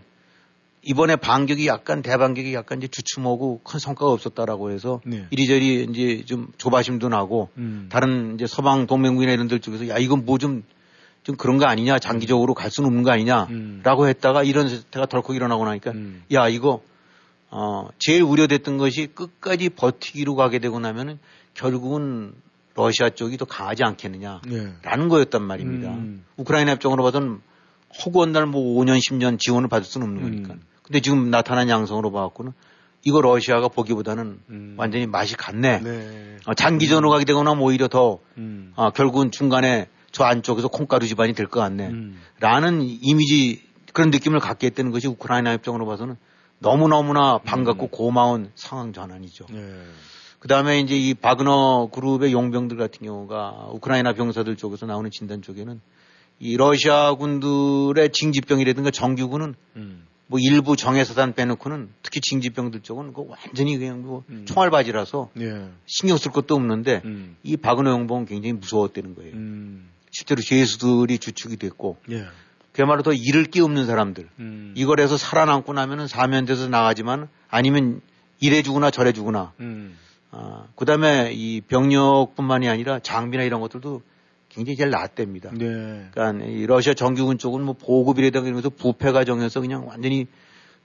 이번에 0.82 1.14
반격이 1.16 1.66
약간 1.68 2.02
대반격이 2.02 2.54
약간 2.54 2.78
이제 2.78 2.88
주춤하고 2.88 3.60
큰 3.62 3.78
성과가 3.78 4.10
없었다라고 4.12 4.72
해서 4.72 5.00
네. 5.04 5.26
이리저리 5.30 5.84
이제 5.84 6.24
좀 6.26 6.48
조바심도 6.58 7.08
나고 7.08 7.50
음. 7.56 7.88
다른 7.90 8.34
이제 8.34 8.46
서방 8.48 8.88
동맹국이나 8.88 9.32
이런 9.32 9.46
들 9.46 9.60
쪽에서 9.60 9.88
야 9.88 9.98
이건 9.98 10.24
뭐좀좀 10.24 11.36
그런 11.38 11.58
거 11.58 11.66
아니냐 11.66 12.00
장기적으로 12.00 12.54
갈 12.54 12.70
수는 12.70 12.88
없는 12.88 13.04
거 13.04 13.12
아니냐라고 13.12 14.02
음. 14.02 14.08
했다가 14.08 14.42
이런 14.42 14.68
사태가 14.68 15.06
덜컥 15.06 15.36
일어나고 15.36 15.64
나니까 15.64 15.92
음. 15.92 16.24
야 16.32 16.48
이거 16.48 16.82
어 17.50 17.88
제일 17.98 18.22
우려됐던 18.22 18.76
것이 18.76 19.06
끝까지 19.06 19.68
버티기로 19.68 20.34
가게 20.34 20.58
되고 20.58 20.80
나면은 20.80 21.20
결국은 21.54 22.34
러시아 22.74 23.10
쪽이 23.10 23.36
더 23.36 23.44
강하지 23.44 23.84
않겠느냐라는 23.84 24.80
네. 24.82 25.08
거였단 25.08 25.42
말입니다. 25.42 25.90
음. 25.90 26.24
우크라이나 26.38 26.72
입장으로 26.72 27.04
봐서는 27.04 27.40
허구한 28.04 28.32
날뭐 28.32 28.52
5년 28.80 28.98
10년 28.98 29.38
지원을 29.38 29.68
받을 29.68 29.84
수는 29.84 30.06
없는 30.08 30.22
거니까. 30.22 30.56
음. 30.82 30.84
근데 30.84 31.00
지금 31.00 31.30
나타난 31.30 31.68
양성으로 31.68 32.10
봐갖고는 32.12 32.52
이거 33.04 33.20
러시아가 33.20 33.68
보기보다는 33.68 34.40
음. 34.50 34.74
완전히 34.78 35.06
맛이 35.06 35.36
갔네. 35.36 35.80
네. 35.80 36.36
어, 36.46 36.54
장기전으로 36.54 37.10
가게 37.10 37.24
되거나 37.24 37.54
뭐 37.54 37.68
오히려 37.68 37.88
더 37.88 38.18
음. 38.38 38.72
아, 38.76 38.90
결국은 38.90 39.30
중간에 39.30 39.88
저 40.12 40.24
안쪽에서 40.24 40.68
콩가루 40.68 41.06
집안이 41.06 41.32
될 41.32 41.46
것 41.46 41.60
같네. 41.60 41.88
음. 41.88 42.20
라는 42.40 42.82
이미지 42.82 43.62
그런 43.92 44.10
느낌을 44.10 44.40
갖게 44.40 44.66
했다는 44.68 44.90
것이 44.90 45.08
우크라이나 45.08 45.52
입장으로 45.54 45.86
봐서는 45.86 46.16
너무너무나 46.58 47.38
반갑고 47.38 47.88
고마운 47.88 48.50
상황 48.54 48.92
전환이죠. 48.92 49.46
네. 49.50 49.82
그 50.38 50.48
다음에 50.48 50.80
이제 50.80 50.96
이 50.96 51.14
바그너 51.14 51.88
그룹의 51.92 52.32
용병들 52.32 52.76
같은 52.76 53.06
경우가 53.06 53.68
우크라이나 53.72 54.12
병사들 54.12 54.56
쪽에서 54.56 54.86
나오는 54.86 55.10
진단 55.10 55.40
쪽에는 55.42 55.80
이 56.40 56.56
러시아 56.56 57.14
군들의 57.14 58.10
징집병이라든가 58.12 58.90
정규군은 58.90 59.54
음. 59.76 60.06
뭐 60.32 60.40
일부 60.40 60.76
정예사단 60.76 61.34
빼놓고는 61.34 61.90
특히 62.02 62.22
징집병들 62.22 62.80
쪽은 62.80 63.12
그 63.12 63.26
완전히 63.28 63.76
그냥 63.76 64.00
뭐 64.00 64.24
음. 64.30 64.46
총알바지라서 64.46 65.28
네. 65.34 65.68
신경 65.84 66.16
쓸 66.16 66.32
것도 66.32 66.54
없는데 66.54 67.02
음. 67.04 67.36
이 67.42 67.58
바그너 67.58 67.90
용병은 67.90 68.24
굉장히 68.24 68.54
무서웠다는 68.54 69.14
거예요. 69.14 69.34
음. 69.34 69.90
실제로 70.10 70.40
죄수들이 70.40 71.18
주축이 71.18 71.58
됐고 71.58 71.98
예. 72.12 72.24
그야말로 72.72 73.02
더 73.02 73.12
잃을 73.12 73.44
게 73.44 73.60
없는 73.60 73.84
사람들. 73.84 74.30
음. 74.38 74.72
이걸 74.74 75.00
해서 75.00 75.18
살아남고 75.18 75.74
나면은 75.74 76.06
사면돼서 76.06 76.66
나가지만 76.66 77.28
아니면 77.50 78.00
이래 78.40 78.62
주거나 78.62 78.90
저래 78.90 79.12
주거나. 79.12 79.52
음. 79.60 79.98
아, 80.30 80.64
그 80.76 80.86
다음에 80.86 81.30
이 81.34 81.60
병력뿐만이 81.60 82.70
아니라 82.70 83.00
장비나 83.00 83.42
이런 83.42 83.60
것들도 83.60 84.00
굉장히 84.52 84.76
잘 84.76 84.90
나았답니다. 84.90 85.50
네. 85.52 86.08
그러니까 86.12 86.46
이 86.46 86.66
러시아 86.66 86.94
정규군 86.94 87.38
쪽은 87.38 87.62
뭐 87.62 87.74
보급이라든가 87.74 88.46
이런 88.46 88.60
것도 88.60 88.70
부패가 88.70 89.24
정해서 89.24 89.60
그냥 89.60 89.86
완전히 89.86 90.26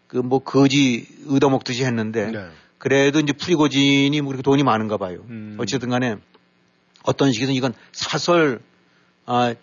그 0.07 0.21
뭐 0.21 0.39
거지 0.39 1.05
얻어먹듯이 1.29 1.83
했는데 1.83 2.31
네. 2.31 2.47
그래도 2.77 3.19
이제 3.19 3.33
프리고진이 3.33 4.21
뭐 4.21 4.29
그렇게 4.29 4.43
돈이 4.43 4.63
많은가 4.63 4.97
봐요. 4.97 5.25
음. 5.29 5.57
어쨌든 5.59 5.89
간에 5.89 6.15
어떤 7.03 7.31
식이든 7.31 7.53
이건 7.53 7.73
사설 7.91 8.59
아, 9.25 9.53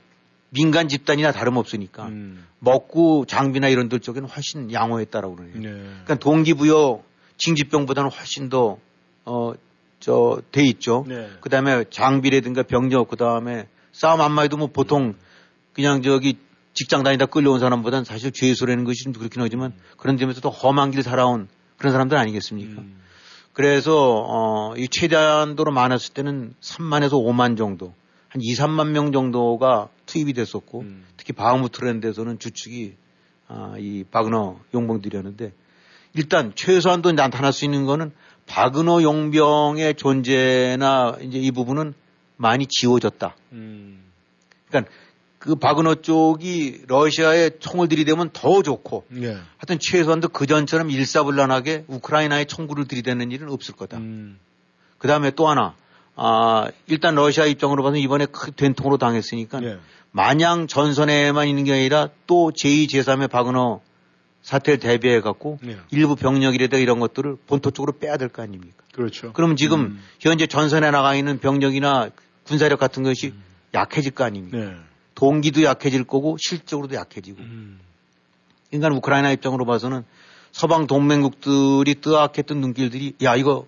민간 0.50 0.88
집단이나 0.88 1.32
다름없으니까 1.32 2.06
음. 2.06 2.44
먹고 2.58 3.24
장비나 3.26 3.68
이런 3.68 3.88
들 3.88 4.00
쪽에는 4.00 4.28
훨씬 4.28 4.72
양호했다라고 4.72 5.36
그러네요. 5.36 5.58
네. 5.60 5.68
그러니까 5.70 6.16
동기부여 6.16 7.02
징집병보다는 7.38 8.10
훨씬 8.10 8.48
더, 8.48 8.78
어, 9.24 9.52
저, 9.98 10.40
돼 10.52 10.62
있죠. 10.64 11.04
네. 11.08 11.28
그 11.40 11.48
다음에 11.48 11.84
장비라든가 11.90 12.62
병력, 12.62 13.08
그 13.08 13.16
다음에 13.16 13.66
싸움 13.94 14.20
안 14.20 14.32
마 14.32 14.42
해도 14.42 14.56
뭐 14.56 14.66
보통 14.66 15.14
그냥 15.72 16.02
저기 16.02 16.36
직장 16.72 17.04
다니다 17.04 17.26
끌려온 17.26 17.60
사람보다는 17.60 18.04
사실 18.04 18.32
죄수라는 18.32 18.84
것이 18.84 19.04
좀 19.04 19.12
그렇긴 19.12 19.40
하지만 19.40 19.72
그런 19.96 20.18
점에서 20.18 20.40
도 20.40 20.50
험한 20.50 20.90
길 20.90 21.02
살아온 21.04 21.48
그런 21.78 21.92
사람들 21.92 22.16
아니겠습니까? 22.18 22.82
음. 22.82 23.00
그래서, 23.52 23.94
어, 24.26 24.74
이 24.76 24.88
최단도로 24.88 25.70
많았을 25.70 26.12
때는 26.12 26.54
3만에서 26.60 27.12
5만 27.12 27.56
정도, 27.56 27.94
한 28.28 28.42
2, 28.42 28.52
3만 28.54 28.88
명 28.88 29.12
정도가 29.12 29.90
투입이 30.06 30.32
됐었고, 30.32 30.80
음. 30.80 31.04
특히 31.16 31.32
바흐무트라는 31.32 32.00
데서는 32.00 32.40
주축이 32.40 32.96
아, 33.46 33.74
이 33.78 34.04
바그너 34.10 34.58
용병들이었는데 34.72 35.52
일단 36.14 36.52
최소한도 36.54 37.12
나타날 37.12 37.52
수 37.52 37.64
있는 37.64 37.84
거는 37.84 38.12
바그너 38.46 39.02
용병의 39.02 39.94
존재나 39.94 41.16
이제 41.20 41.38
이 41.38 41.50
부분은 41.50 41.94
많이 42.36 42.66
지워졌다. 42.66 43.34
음. 43.52 44.00
그러니까 44.68 44.90
그 45.38 45.56
바그너 45.56 45.96
쪽이 45.96 46.84
러시아에 46.86 47.50
총을 47.58 47.88
들이대면 47.88 48.30
더 48.32 48.62
좋고 48.62 49.04
네. 49.08 49.36
하여튼 49.58 49.78
최소한도 49.78 50.28
그 50.28 50.46
전처럼 50.46 50.90
일사불란하게 50.90 51.84
우크라이나에 51.88 52.46
총구를 52.46 52.88
들이대는 52.88 53.30
일은 53.30 53.50
없을 53.50 53.74
거다. 53.74 53.98
음. 53.98 54.38
그 54.98 55.06
다음에 55.06 55.30
또 55.32 55.48
하나, 55.48 55.74
아, 56.16 56.68
일단 56.86 57.14
러시아 57.14 57.44
입장으로 57.44 57.82
봐서 57.82 57.96
이번에 57.96 58.24
큰 58.26 58.52
된통으로 58.56 58.96
당했으니까 58.96 59.60
네. 59.60 59.78
마냥 60.12 60.66
전선에만 60.66 61.46
있는 61.46 61.64
게 61.64 61.72
아니라 61.72 62.08
또 62.26 62.50
제2, 62.54 62.88
제3의 62.88 63.28
바그너 63.30 63.80
사태를 64.42 64.78
대비해 64.78 65.20
갖고 65.20 65.58
네. 65.62 65.76
일부 65.90 66.16
병력이라든가 66.16 66.78
이런 66.80 67.00
것들을 67.00 67.36
본토 67.46 67.70
쪽으로 67.70 67.98
빼야 67.98 68.16
될 68.16 68.28
거 68.28 68.42
아닙니까? 68.42 68.82
그렇죠. 68.94 69.32
그러면 69.32 69.56
지금 69.56 69.80
음. 69.80 70.02
현재 70.20 70.46
전선에 70.46 70.90
나가 70.90 71.14
있는 71.14 71.38
병력이나 71.38 72.10
군사력 72.44 72.78
같은 72.78 73.02
것이 73.02 73.28
음. 73.28 73.42
약해질 73.74 74.12
거 74.12 74.24
아닙니까? 74.24 74.56
네. 74.56 74.76
동기도 75.14 75.62
약해질 75.62 76.04
거고 76.04 76.36
실적으로도 76.38 76.94
약해지고. 76.94 77.40
음. 77.40 77.80
그러니까 78.70 78.96
우크라이나 78.96 79.30
입장으로 79.32 79.64
봐서는 79.64 80.04
서방 80.52 80.86
동맹국들이 80.86 81.96
뜨악했던 82.00 82.60
눈길들이 82.60 83.14
야 83.22 83.36
이거 83.36 83.66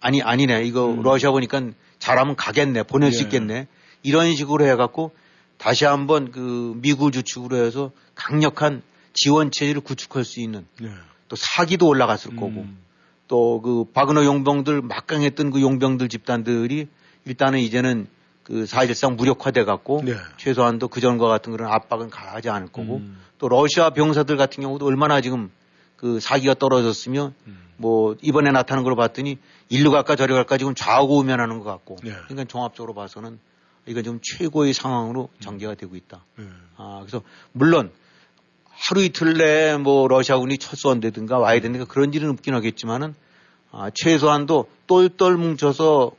아니 0.00 0.22
아니네 0.22 0.64
이거 0.64 0.86
음. 0.86 1.02
러시아 1.02 1.30
보니까 1.30 1.70
잘하면 1.98 2.36
가겠네 2.36 2.84
보낼 2.84 3.12
수 3.12 3.20
예. 3.20 3.22
있겠네 3.24 3.66
이런 4.02 4.34
식으로 4.34 4.66
해갖고 4.66 5.12
다시 5.58 5.84
한번 5.84 6.30
그 6.30 6.74
미국 6.76 7.12
주축으로 7.12 7.56
해서 7.56 7.90
강력한 8.14 8.82
지원 9.14 9.50
체제를 9.50 9.80
구축할 9.80 10.24
수 10.24 10.40
있는 10.40 10.66
네. 10.80 10.90
또 11.28 11.36
사기도 11.36 11.88
올라갔을 11.88 12.32
음. 12.32 12.36
거고 12.36 12.66
또 13.28 13.60
그 13.60 13.84
바그너 13.92 14.24
용병들 14.24 14.82
막강했던 14.82 15.50
그 15.50 15.60
용병들 15.60 16.08
집단들이 16.08 16.88
일단은 17.26 17.58
이제는 17.58 18.06
그 18.42 18.64
사실상 18.64 19.16
무력화돼 19.16 19.64
갖고 19.64 20.02
네. 20.04 20.14
최소한도 20.36 20.88
그 20.88 21.00
전과 21.00 21.26
같은 21.26 21.52
그런 21.52 21.70
압박은 21.72 22.10
가하지 22.10 22.48
않을 22.48 22.68
거고 22.68 22.98
음. 22.98 23.18
또 23.38 23.48
러시아 23.48 23.90
병사들 23.90 24.36
같은 24.36 24.62
경우도 24.62 24.86
얼마나 24.86 25.20
지금 25.20 25.50
그 25.96 26.20
사기가 26.20 26.54
떨어졌으면 26.54 27.34
음. 27.48 27.58
뭐 27.76 28.16
이번에 28.22 28.52
나타난 28.52 28.84
걸 28.84 28.94
봤더니 28.94 29.38
일로 29.68 29.90
갈까 29.90 30.14
저리 30.14 30.32
갈까 30.32 30.56
지금 30.58 30.74
좌우우면하는 30.74 31.58
것 31.58 31.64
같고 31.64 31.96
네. 32.02 32.12
그러니까 32.12 32.44
종합적으로 32.44 32.94
봐서는 32.94 33.38
이건 33.86 34.04
좀 34.04 34.20
최고의 34.22 34.72
상황으로 34.72 35.28
전개가 35.40 35.74
되고 35.74 35.96
있다. 35.96 36.24
네. 36.36 36.46
아 36.76 37.00
그래서 37.00 37.22
물론 37.52 37.90
하루 38.70 39.02
이틀 39.02 39.34
내에 39.34 39.76
뭐 39.76 40.06
러시아군이 40.06 40.58
철수한다든가 40.58 41.38
와야 41.38 41.60
된다든가 41.60 41.92
그런 41.92 42.14
일은 42.14 42.30
없긴 42.30 42.54
하겠지만은 42.54 43.14
아, 43.72 43.90
최소한도 43.92 44.68
똘똘 44.86 45.36
뭉쳐서 45.36 46.12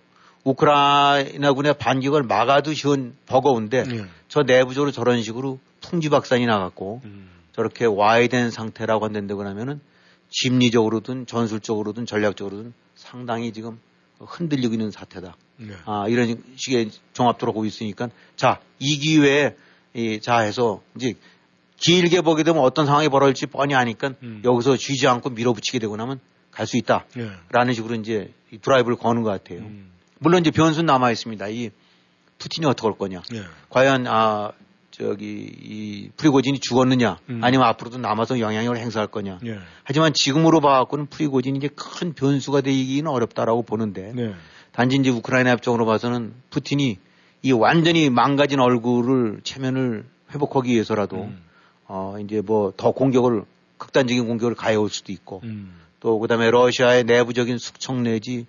우크라이나군의 0.48 1.78
반격을 1.78 2.24
막아도 2.24 2.74
쉬운 2.74 3.16
버거운데 3.26 3.84
네. 3.84 4.06
저 4.30 4.44
내부적으로 4.44 4.92
저런 4.92 5.22
식으로 5.22 5.60
풍지박산이 5.82 6.46
나갔고 6.46 7.02
음. 7.04 7.30
저렇게 7.54 7.86
와야 7.86 8.28
된 8.28 8.50
상태라고 8.52 9.06
한다고 9.06 9.46
하면은 9.46 9.82
심리적으로든 10.30 11.26
전술적으로든 11.26 12.06
전략적으로든 12.06 12.74
상당히 12.96 13.52
지금 13.52 13.80
흔들리고 14.20 14.74
있는 14.74 14.92
사태다. 14.92 15.36
네. 15.58 15.74
아, 15.86 16.08
이런 16.08 16.42
식의 16.56 16.92
종합적으로 17.14 17.54
보고 17.54 17.66
있으니까 17.66 18.10
자, 18.36 18.60
이 18.80 18.98
기회에 18.98 19.56
이, 19.94 20.20
자 20.22 20.40
해서 20.40 20.82
이제 20.96 21.14
길게 21.78 22.22
보게 22.22 22.44
되면 22.44 22.62
어떤 22.62 22.86
상황이 22.86 23.10
벌어질지 23.10 23.48
뻔히 23.48 23.76
아니까 23.76 24.14
음. 24.24 24.42
여기서 24.44 24.78
쉬지 24.78 25.08
않고 25.08 25.32
밀어붙이게 25.32 25.80
되고 25.80 25.96
나면 25.96 26.20
갈 26.52 26.66
수 26.66 26.78
있다라는 26.78 27.70
예. 27.70 27.74
식으로 27.74 27.96
이제 27.96 28.34
이 28.52 28.58
드라이브를 28.58 28.98
거는 28.98 29.24
것 29.24 29.30
같아요. 29.30 29.60
음. 29.60 29.97
물론 30.20 30.42
이제 30.42 30.52
변수는 30.52 30.86
남아 30.86 31.12
있습니다. 31.12 31.48
이 31.50 31.72
푸틴이 32.40 32.66
어떻게 32.68 32.88
할 32.88 32.98
거냐. 32.98 33.22
예. 33.34 33.44
과연 33.70 34.08
아 34.08 34.52
저기 34.92 35.26
이 35.26 36.10
프리고진이 36.18 36.60
죽었느냐 36.60 37.20
음. 37.30 37.40
아니면 37.44 37.68
앞으로도 37.68 37.98
남아서 38.00 38.40
영향력을 38.40 38.78
행사할 38.78 39.08
거냐. 39.08 39.40
예. 39.46 39.60
하지만 39.84 40.14
지금으로 40.14 40.60
봐갖고는 40.60 41.08
프리고진이 41.08 41.58
이제 41.58 41.70
큰 41.76 42.14
변수가 42.14 42.62
되기는 42.62 43.10
어렵다라고 43.10 43.64
보는데 43.64 44.12
네. 44.16 44.34
단지 44.72 44.96
이제 44.98 45.10
우크라이나 45.10 45.54
입장으로 45.54 45.86
봐서는 45.86 46.34
푸틴이 46.50 46.98
이 47.44 47.52
완전히 47.52 48.10
망가진 48.10 48.60
얼굴을 48.60 49.42
체면을 49.44 50.06
회복하기 50.34 50.72
위해서라도 50.72 51.24
음. 51.24 51.42
어 51.88 52.18
이제 52.24 52.42
뭐 52.42 52.74
더 52.76 52.92
공격을 52.92 53.44
극단적인 53.78 54.26
공격을 54.28 54.56
가해올 54.56 54.90
수도 54.90 55.12
있고 55.12 55.42
음. 55.44 55.74
또 56.00 56.20
그다음에 56.20 56.50
러시아의 56.52 57.04
내부적인 57.06 57.58
숙청 57.58 58.04
내지 58.04 58.46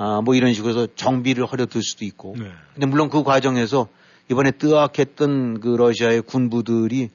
아 0.00 0.20
뭐 0.22 0.34
이런 0.36 0.54
식으로 0.54 0.70
해서 0.70 0.86
정비를 0.94 1.44
허려둘 1.44 1.82
수도 1.82 2.04
있고 2.04 2.36
네. 2.38 2.50
근데 2.74 2.86
물론 2.86 3.10
그 3.10 3.24
과정에서 3.24 3.88
이번에 4.30 4.52
뜨악했던 4.52 5.60
그 5.60 5.68
러시아의 5.68 6.22
군부들이 6.22 7.10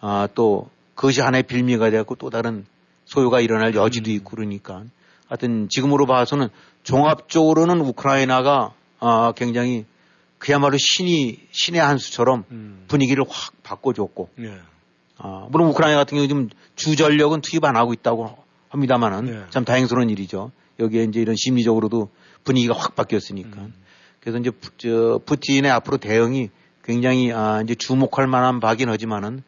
아 0.00 0.28
또 0.34 0.70
그것이 0.94 1.20
하나의 1.20 1.42
빌미가 1.42 1.90
되었고 1.90 2.14
또 2.14 2.30
다른 2.30 2.64
소요가 3.04 3.40
일어날 3.40 3.74
여지도 3.74 4.10
있고 4.12 4.36
그러니까 4.36 4.84
하여튼 5.28 5.68
지금으로 5.68 6.06
봐서는 6.06 6.48
종합적으로는 6.84 7.80
우크라이나가 7.80 8.72
아 9.00 9.32
굉장히 9.36 9.84
그야말로 10.38 10.76
신이 10.78 11.40
신의 11.50 11.80
한 11.80 11.98
수처럼 11.98 12.44
음. 12.52 12.84
분위기를 12.86 13.24
확 13.28 13.52
바꿔줬고 13.64 14.28
예. 14.40 14.58
아, 15.18 15.48
물론 15.50 15.68
우크라이나 15.70 15.98
같은 15.98 16.16
경우 16.16 16.28
지금 16.28 16.48
주전력은 16.76 17.40
투입 17.40 17.64
안 17.64 17.76
하고 17.76 17.92
있다고 17.92 18.36
합니다만은 18.68 19.24
네. 19.24 19.42
참 19.50 19.64
다행스러운 19.64 20.10
일이죠. 20.10 20.52
여기에 20.78 21.04
이제 21.04 21.20
이런 21.20 21.34
심리적으로도 21.36 22.08
분위기가 22.44 22.74
확 22.74 22.94
바뀌었으니까. 22.96 23.60
음. 23.60 23.74
그래서 24.20 24.38
이제 24.38 24.50
푸, 24.50 24.70
저, 24.78 25.20
푸틴의 25.24 25.70
앞으로 25.70 25.96
대응이 25.98 26.50
굉장히 26.84 27.32
아, 27.32 27.60
이제 27.62 27.74
주목할 27.74 28.26
만한 28.26 28.60
바긴 28.60 28.88
하지만은 28.88 29.42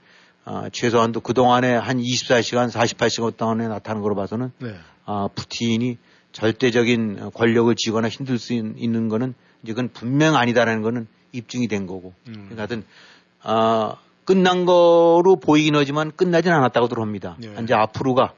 아, 0.45 0.69
최소한도 0.73 1.21
그동안에 1.21 1.75
한 1.75 1.99
24시간, 1.99 2.71
48시간 2.71 3.37
동안에 3.37 3.69
나타난 3.69 4.03
걸로 4.03 4.15
봐서는 4.15 4.53
네. 4.59 4.75
아, 5.05 5.29
푸틴이 5.35 5.99
절대적인 6.33 7.31
권력을 7.35 7.75
쥐거나 7.77 8.09
힘들 8.09 8.39
수 8.39 8.53
있- 8.55 8.65
있는 8.77 9.09
거는 9.09 9.35
이제 9.63 9.73
그건 9.73 9.89
분명 9.93 10.37
아니다라는 10.37 10.83
거는 10.83 11.07
입증이 11.33 11.69
된 11.69 11.87
거고. 11.87 12.15
음. 12.29 12.33
그러니까 12.49 12.59
하여튼, 12.63 12.85
아, 13.43 13.97
끝난 14.25 14.65
거로 14.65 15.37
보이긴 15.41 15.75
하지만 15.77 16.13
끝나진 16.15 16.53
않았다고들 16.53 16.99
합니다. 17.01 17.37
네. 17.39 17.53
이제 17.63 17.75
앞으로가 17.75 18.23
아, 18.23 18.33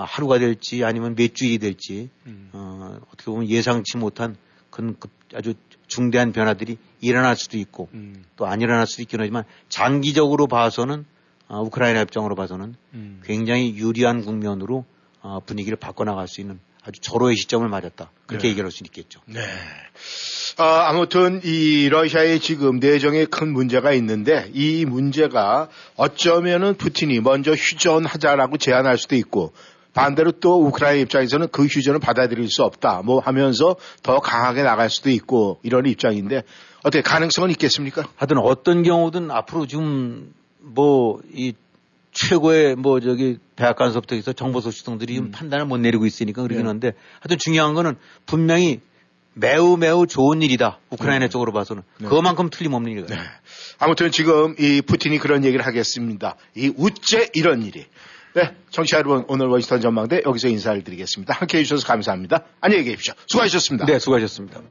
하루가 0.00 0.38
될지 0.38 0.84
아니면 0.84 1.14
몇 1.14 1.34
주일이 1.34 1.58
될지 1.58 2.08
음. 2.26 2.48
어, 2.52 2.98
어떻게 3.12 3.24
보면 3.30 3.48
예상치 3.48 3.98
못한 3.98 4.36
큰 4.70 4.96
급- 4.98 5.10
아주 5.34 5.54
중대한 5.86 6.32
변화들이 6.32 6.78
일어날 7.00 7.36
수도 7.36 7.58
있고 7.58 7.88
음. 7.92 8.24
또안 8.36 8.60
일어날 8.62 8.86
수도 8.86 9.02
있긴 9.02 9.20
하지만 9.20 9.44
장기적으로 9.68 10.46
봐서는 10.46 11.04
아, 11.48 11.58
우크라이나 11.60 12.00
입장으로 12.02 12.34
봐서는 12.34 12.74
음. 12.94 13.20
굉장히 13.24 13.74
유리한 13.76 14.24
국면으로 14.24 14.84
아, 15.20 15.40
분위기를 15.44 15.76
바꿔나갈 15.76 16.26
수 16.28 16.40
있는 16.40 16.58
아주 16.84 17.00
절호의 17.00 17.36
시점을 17.36 17.68
맞았다. 17.68 18.10
그렇게 18.26 18.44
네. 18.44 18.50
얘기할 18.50 18.70
수 18.72 18.82
있겠죠. 18.84 19.20
네. 19.26 19.40
아, 20.58 20.88
아무튼 20.88 21.40
이 21.44 21.88
러시아의 21.88 22.40
지금 22.40 22.78
내정에 22.78 23.24
큰 23.26 23.52
문제가 23.52 23.92
있는데 23.92 24.50
이 24.52 24.84
문제가 24.84 25.68
어쩌면은 25.96 26.74
푸틴이 26.74 27.20
먼저 27.20 27.52
휴전하자라고 27.52 28.56
제안할 28.56 28.98
수도 28.98 29.14
있고 29.16 29.52
반대로 29.94 30.32
또 30.32 30.64
우크라이나 30.66 31.02
입장에서는 31.02 31.48
그 31.52 31.64
휴전을 31.66 32.00
받아들일 32.00 32.48
수 32.48 32.62
없다 32.62 33.02
뭐 33.02 33.20
하면서 33.20 33.76
더 34.02 34.20
강하게 34.20 34.62
나갈 34.62 34.90
수도 34.90 35.10
있고 35.10 35.58
이런 35.62 35.86
입장인데 35.86 36.42
어떻게 36.84 37.02
가능성은 37.02 37.50
있겠습니까? 37.50 38.08
하여튼 38.16 38.38
어떤 38.38 38.82
경우든 38.82 39.30
앞으로 39.30 39.66
지금 39.66 40.32
뭐 40.60 41.20
이 41.32 41.54
최고의 42.12 42.76
뭐 42.76 43.00
저기 43.00 43.38
백악관서부터 43.56 44.14
해서 44.14 44.32
정보 44.32 44.60
소식통들이 44.60 45.14
지금 45.14 45.30
판단을 45.30 45.66
못 45.66 45.78
내리고 45.78 46.06
있으니까 46.06 46.42
그러긴 46.42 46.64
네. 46.64 46.68
한데 46.68 46.92
하여튼 47.20 47.38
중요한 47.38 47.74
거는 47.74 47.96
분명히 48.26 48.80
매우 49.34 49.78
매우 49.78 50.06
좋은 50.06 50.42
일이다. 50.42 50.78
우크라이나 50.90 51.28
쪽으로 51.28 51.52
봐서는. 51.52 51.82
네. 51.98 52.08
그만큼 52.08 52.50
틀림없는 52.50 52.92
일이다. 52.92 53.14
네. 53.14 53.20
아무튼 53.78 54.10
지금 54.10 54.54
이 54.58 54.82
푸틴이 54.82 55.18
그런 55.18 55.44
얘기를 55.46 55.64
하겠습니다. 55.64 56.36
이 56.54 56.70
우째 56.76 57.30
이런 57.32 57.62
일이. 57.62 57.86
네, 58.34 58.54
청취자 58.70 58.98
여러분 58.98 59.24
오늘 59.28 59.48
워싱턴 59.48 59.80
전망대 59.80 60.22
여기서 60.24 60.48
인사를 60.48 60.82
드리겠습니다. 60.82 61.34
함께해 61.34 61.64
주셔서 61.64 61.86
감사합니다. 61.86 62.44
안녕히 62.60 62.84
계십시오. 62.84 63.14
수고하셨습니다. 63.26 63.86
네, 63.86 63.98
수고하셨습니다. 63.98 64.62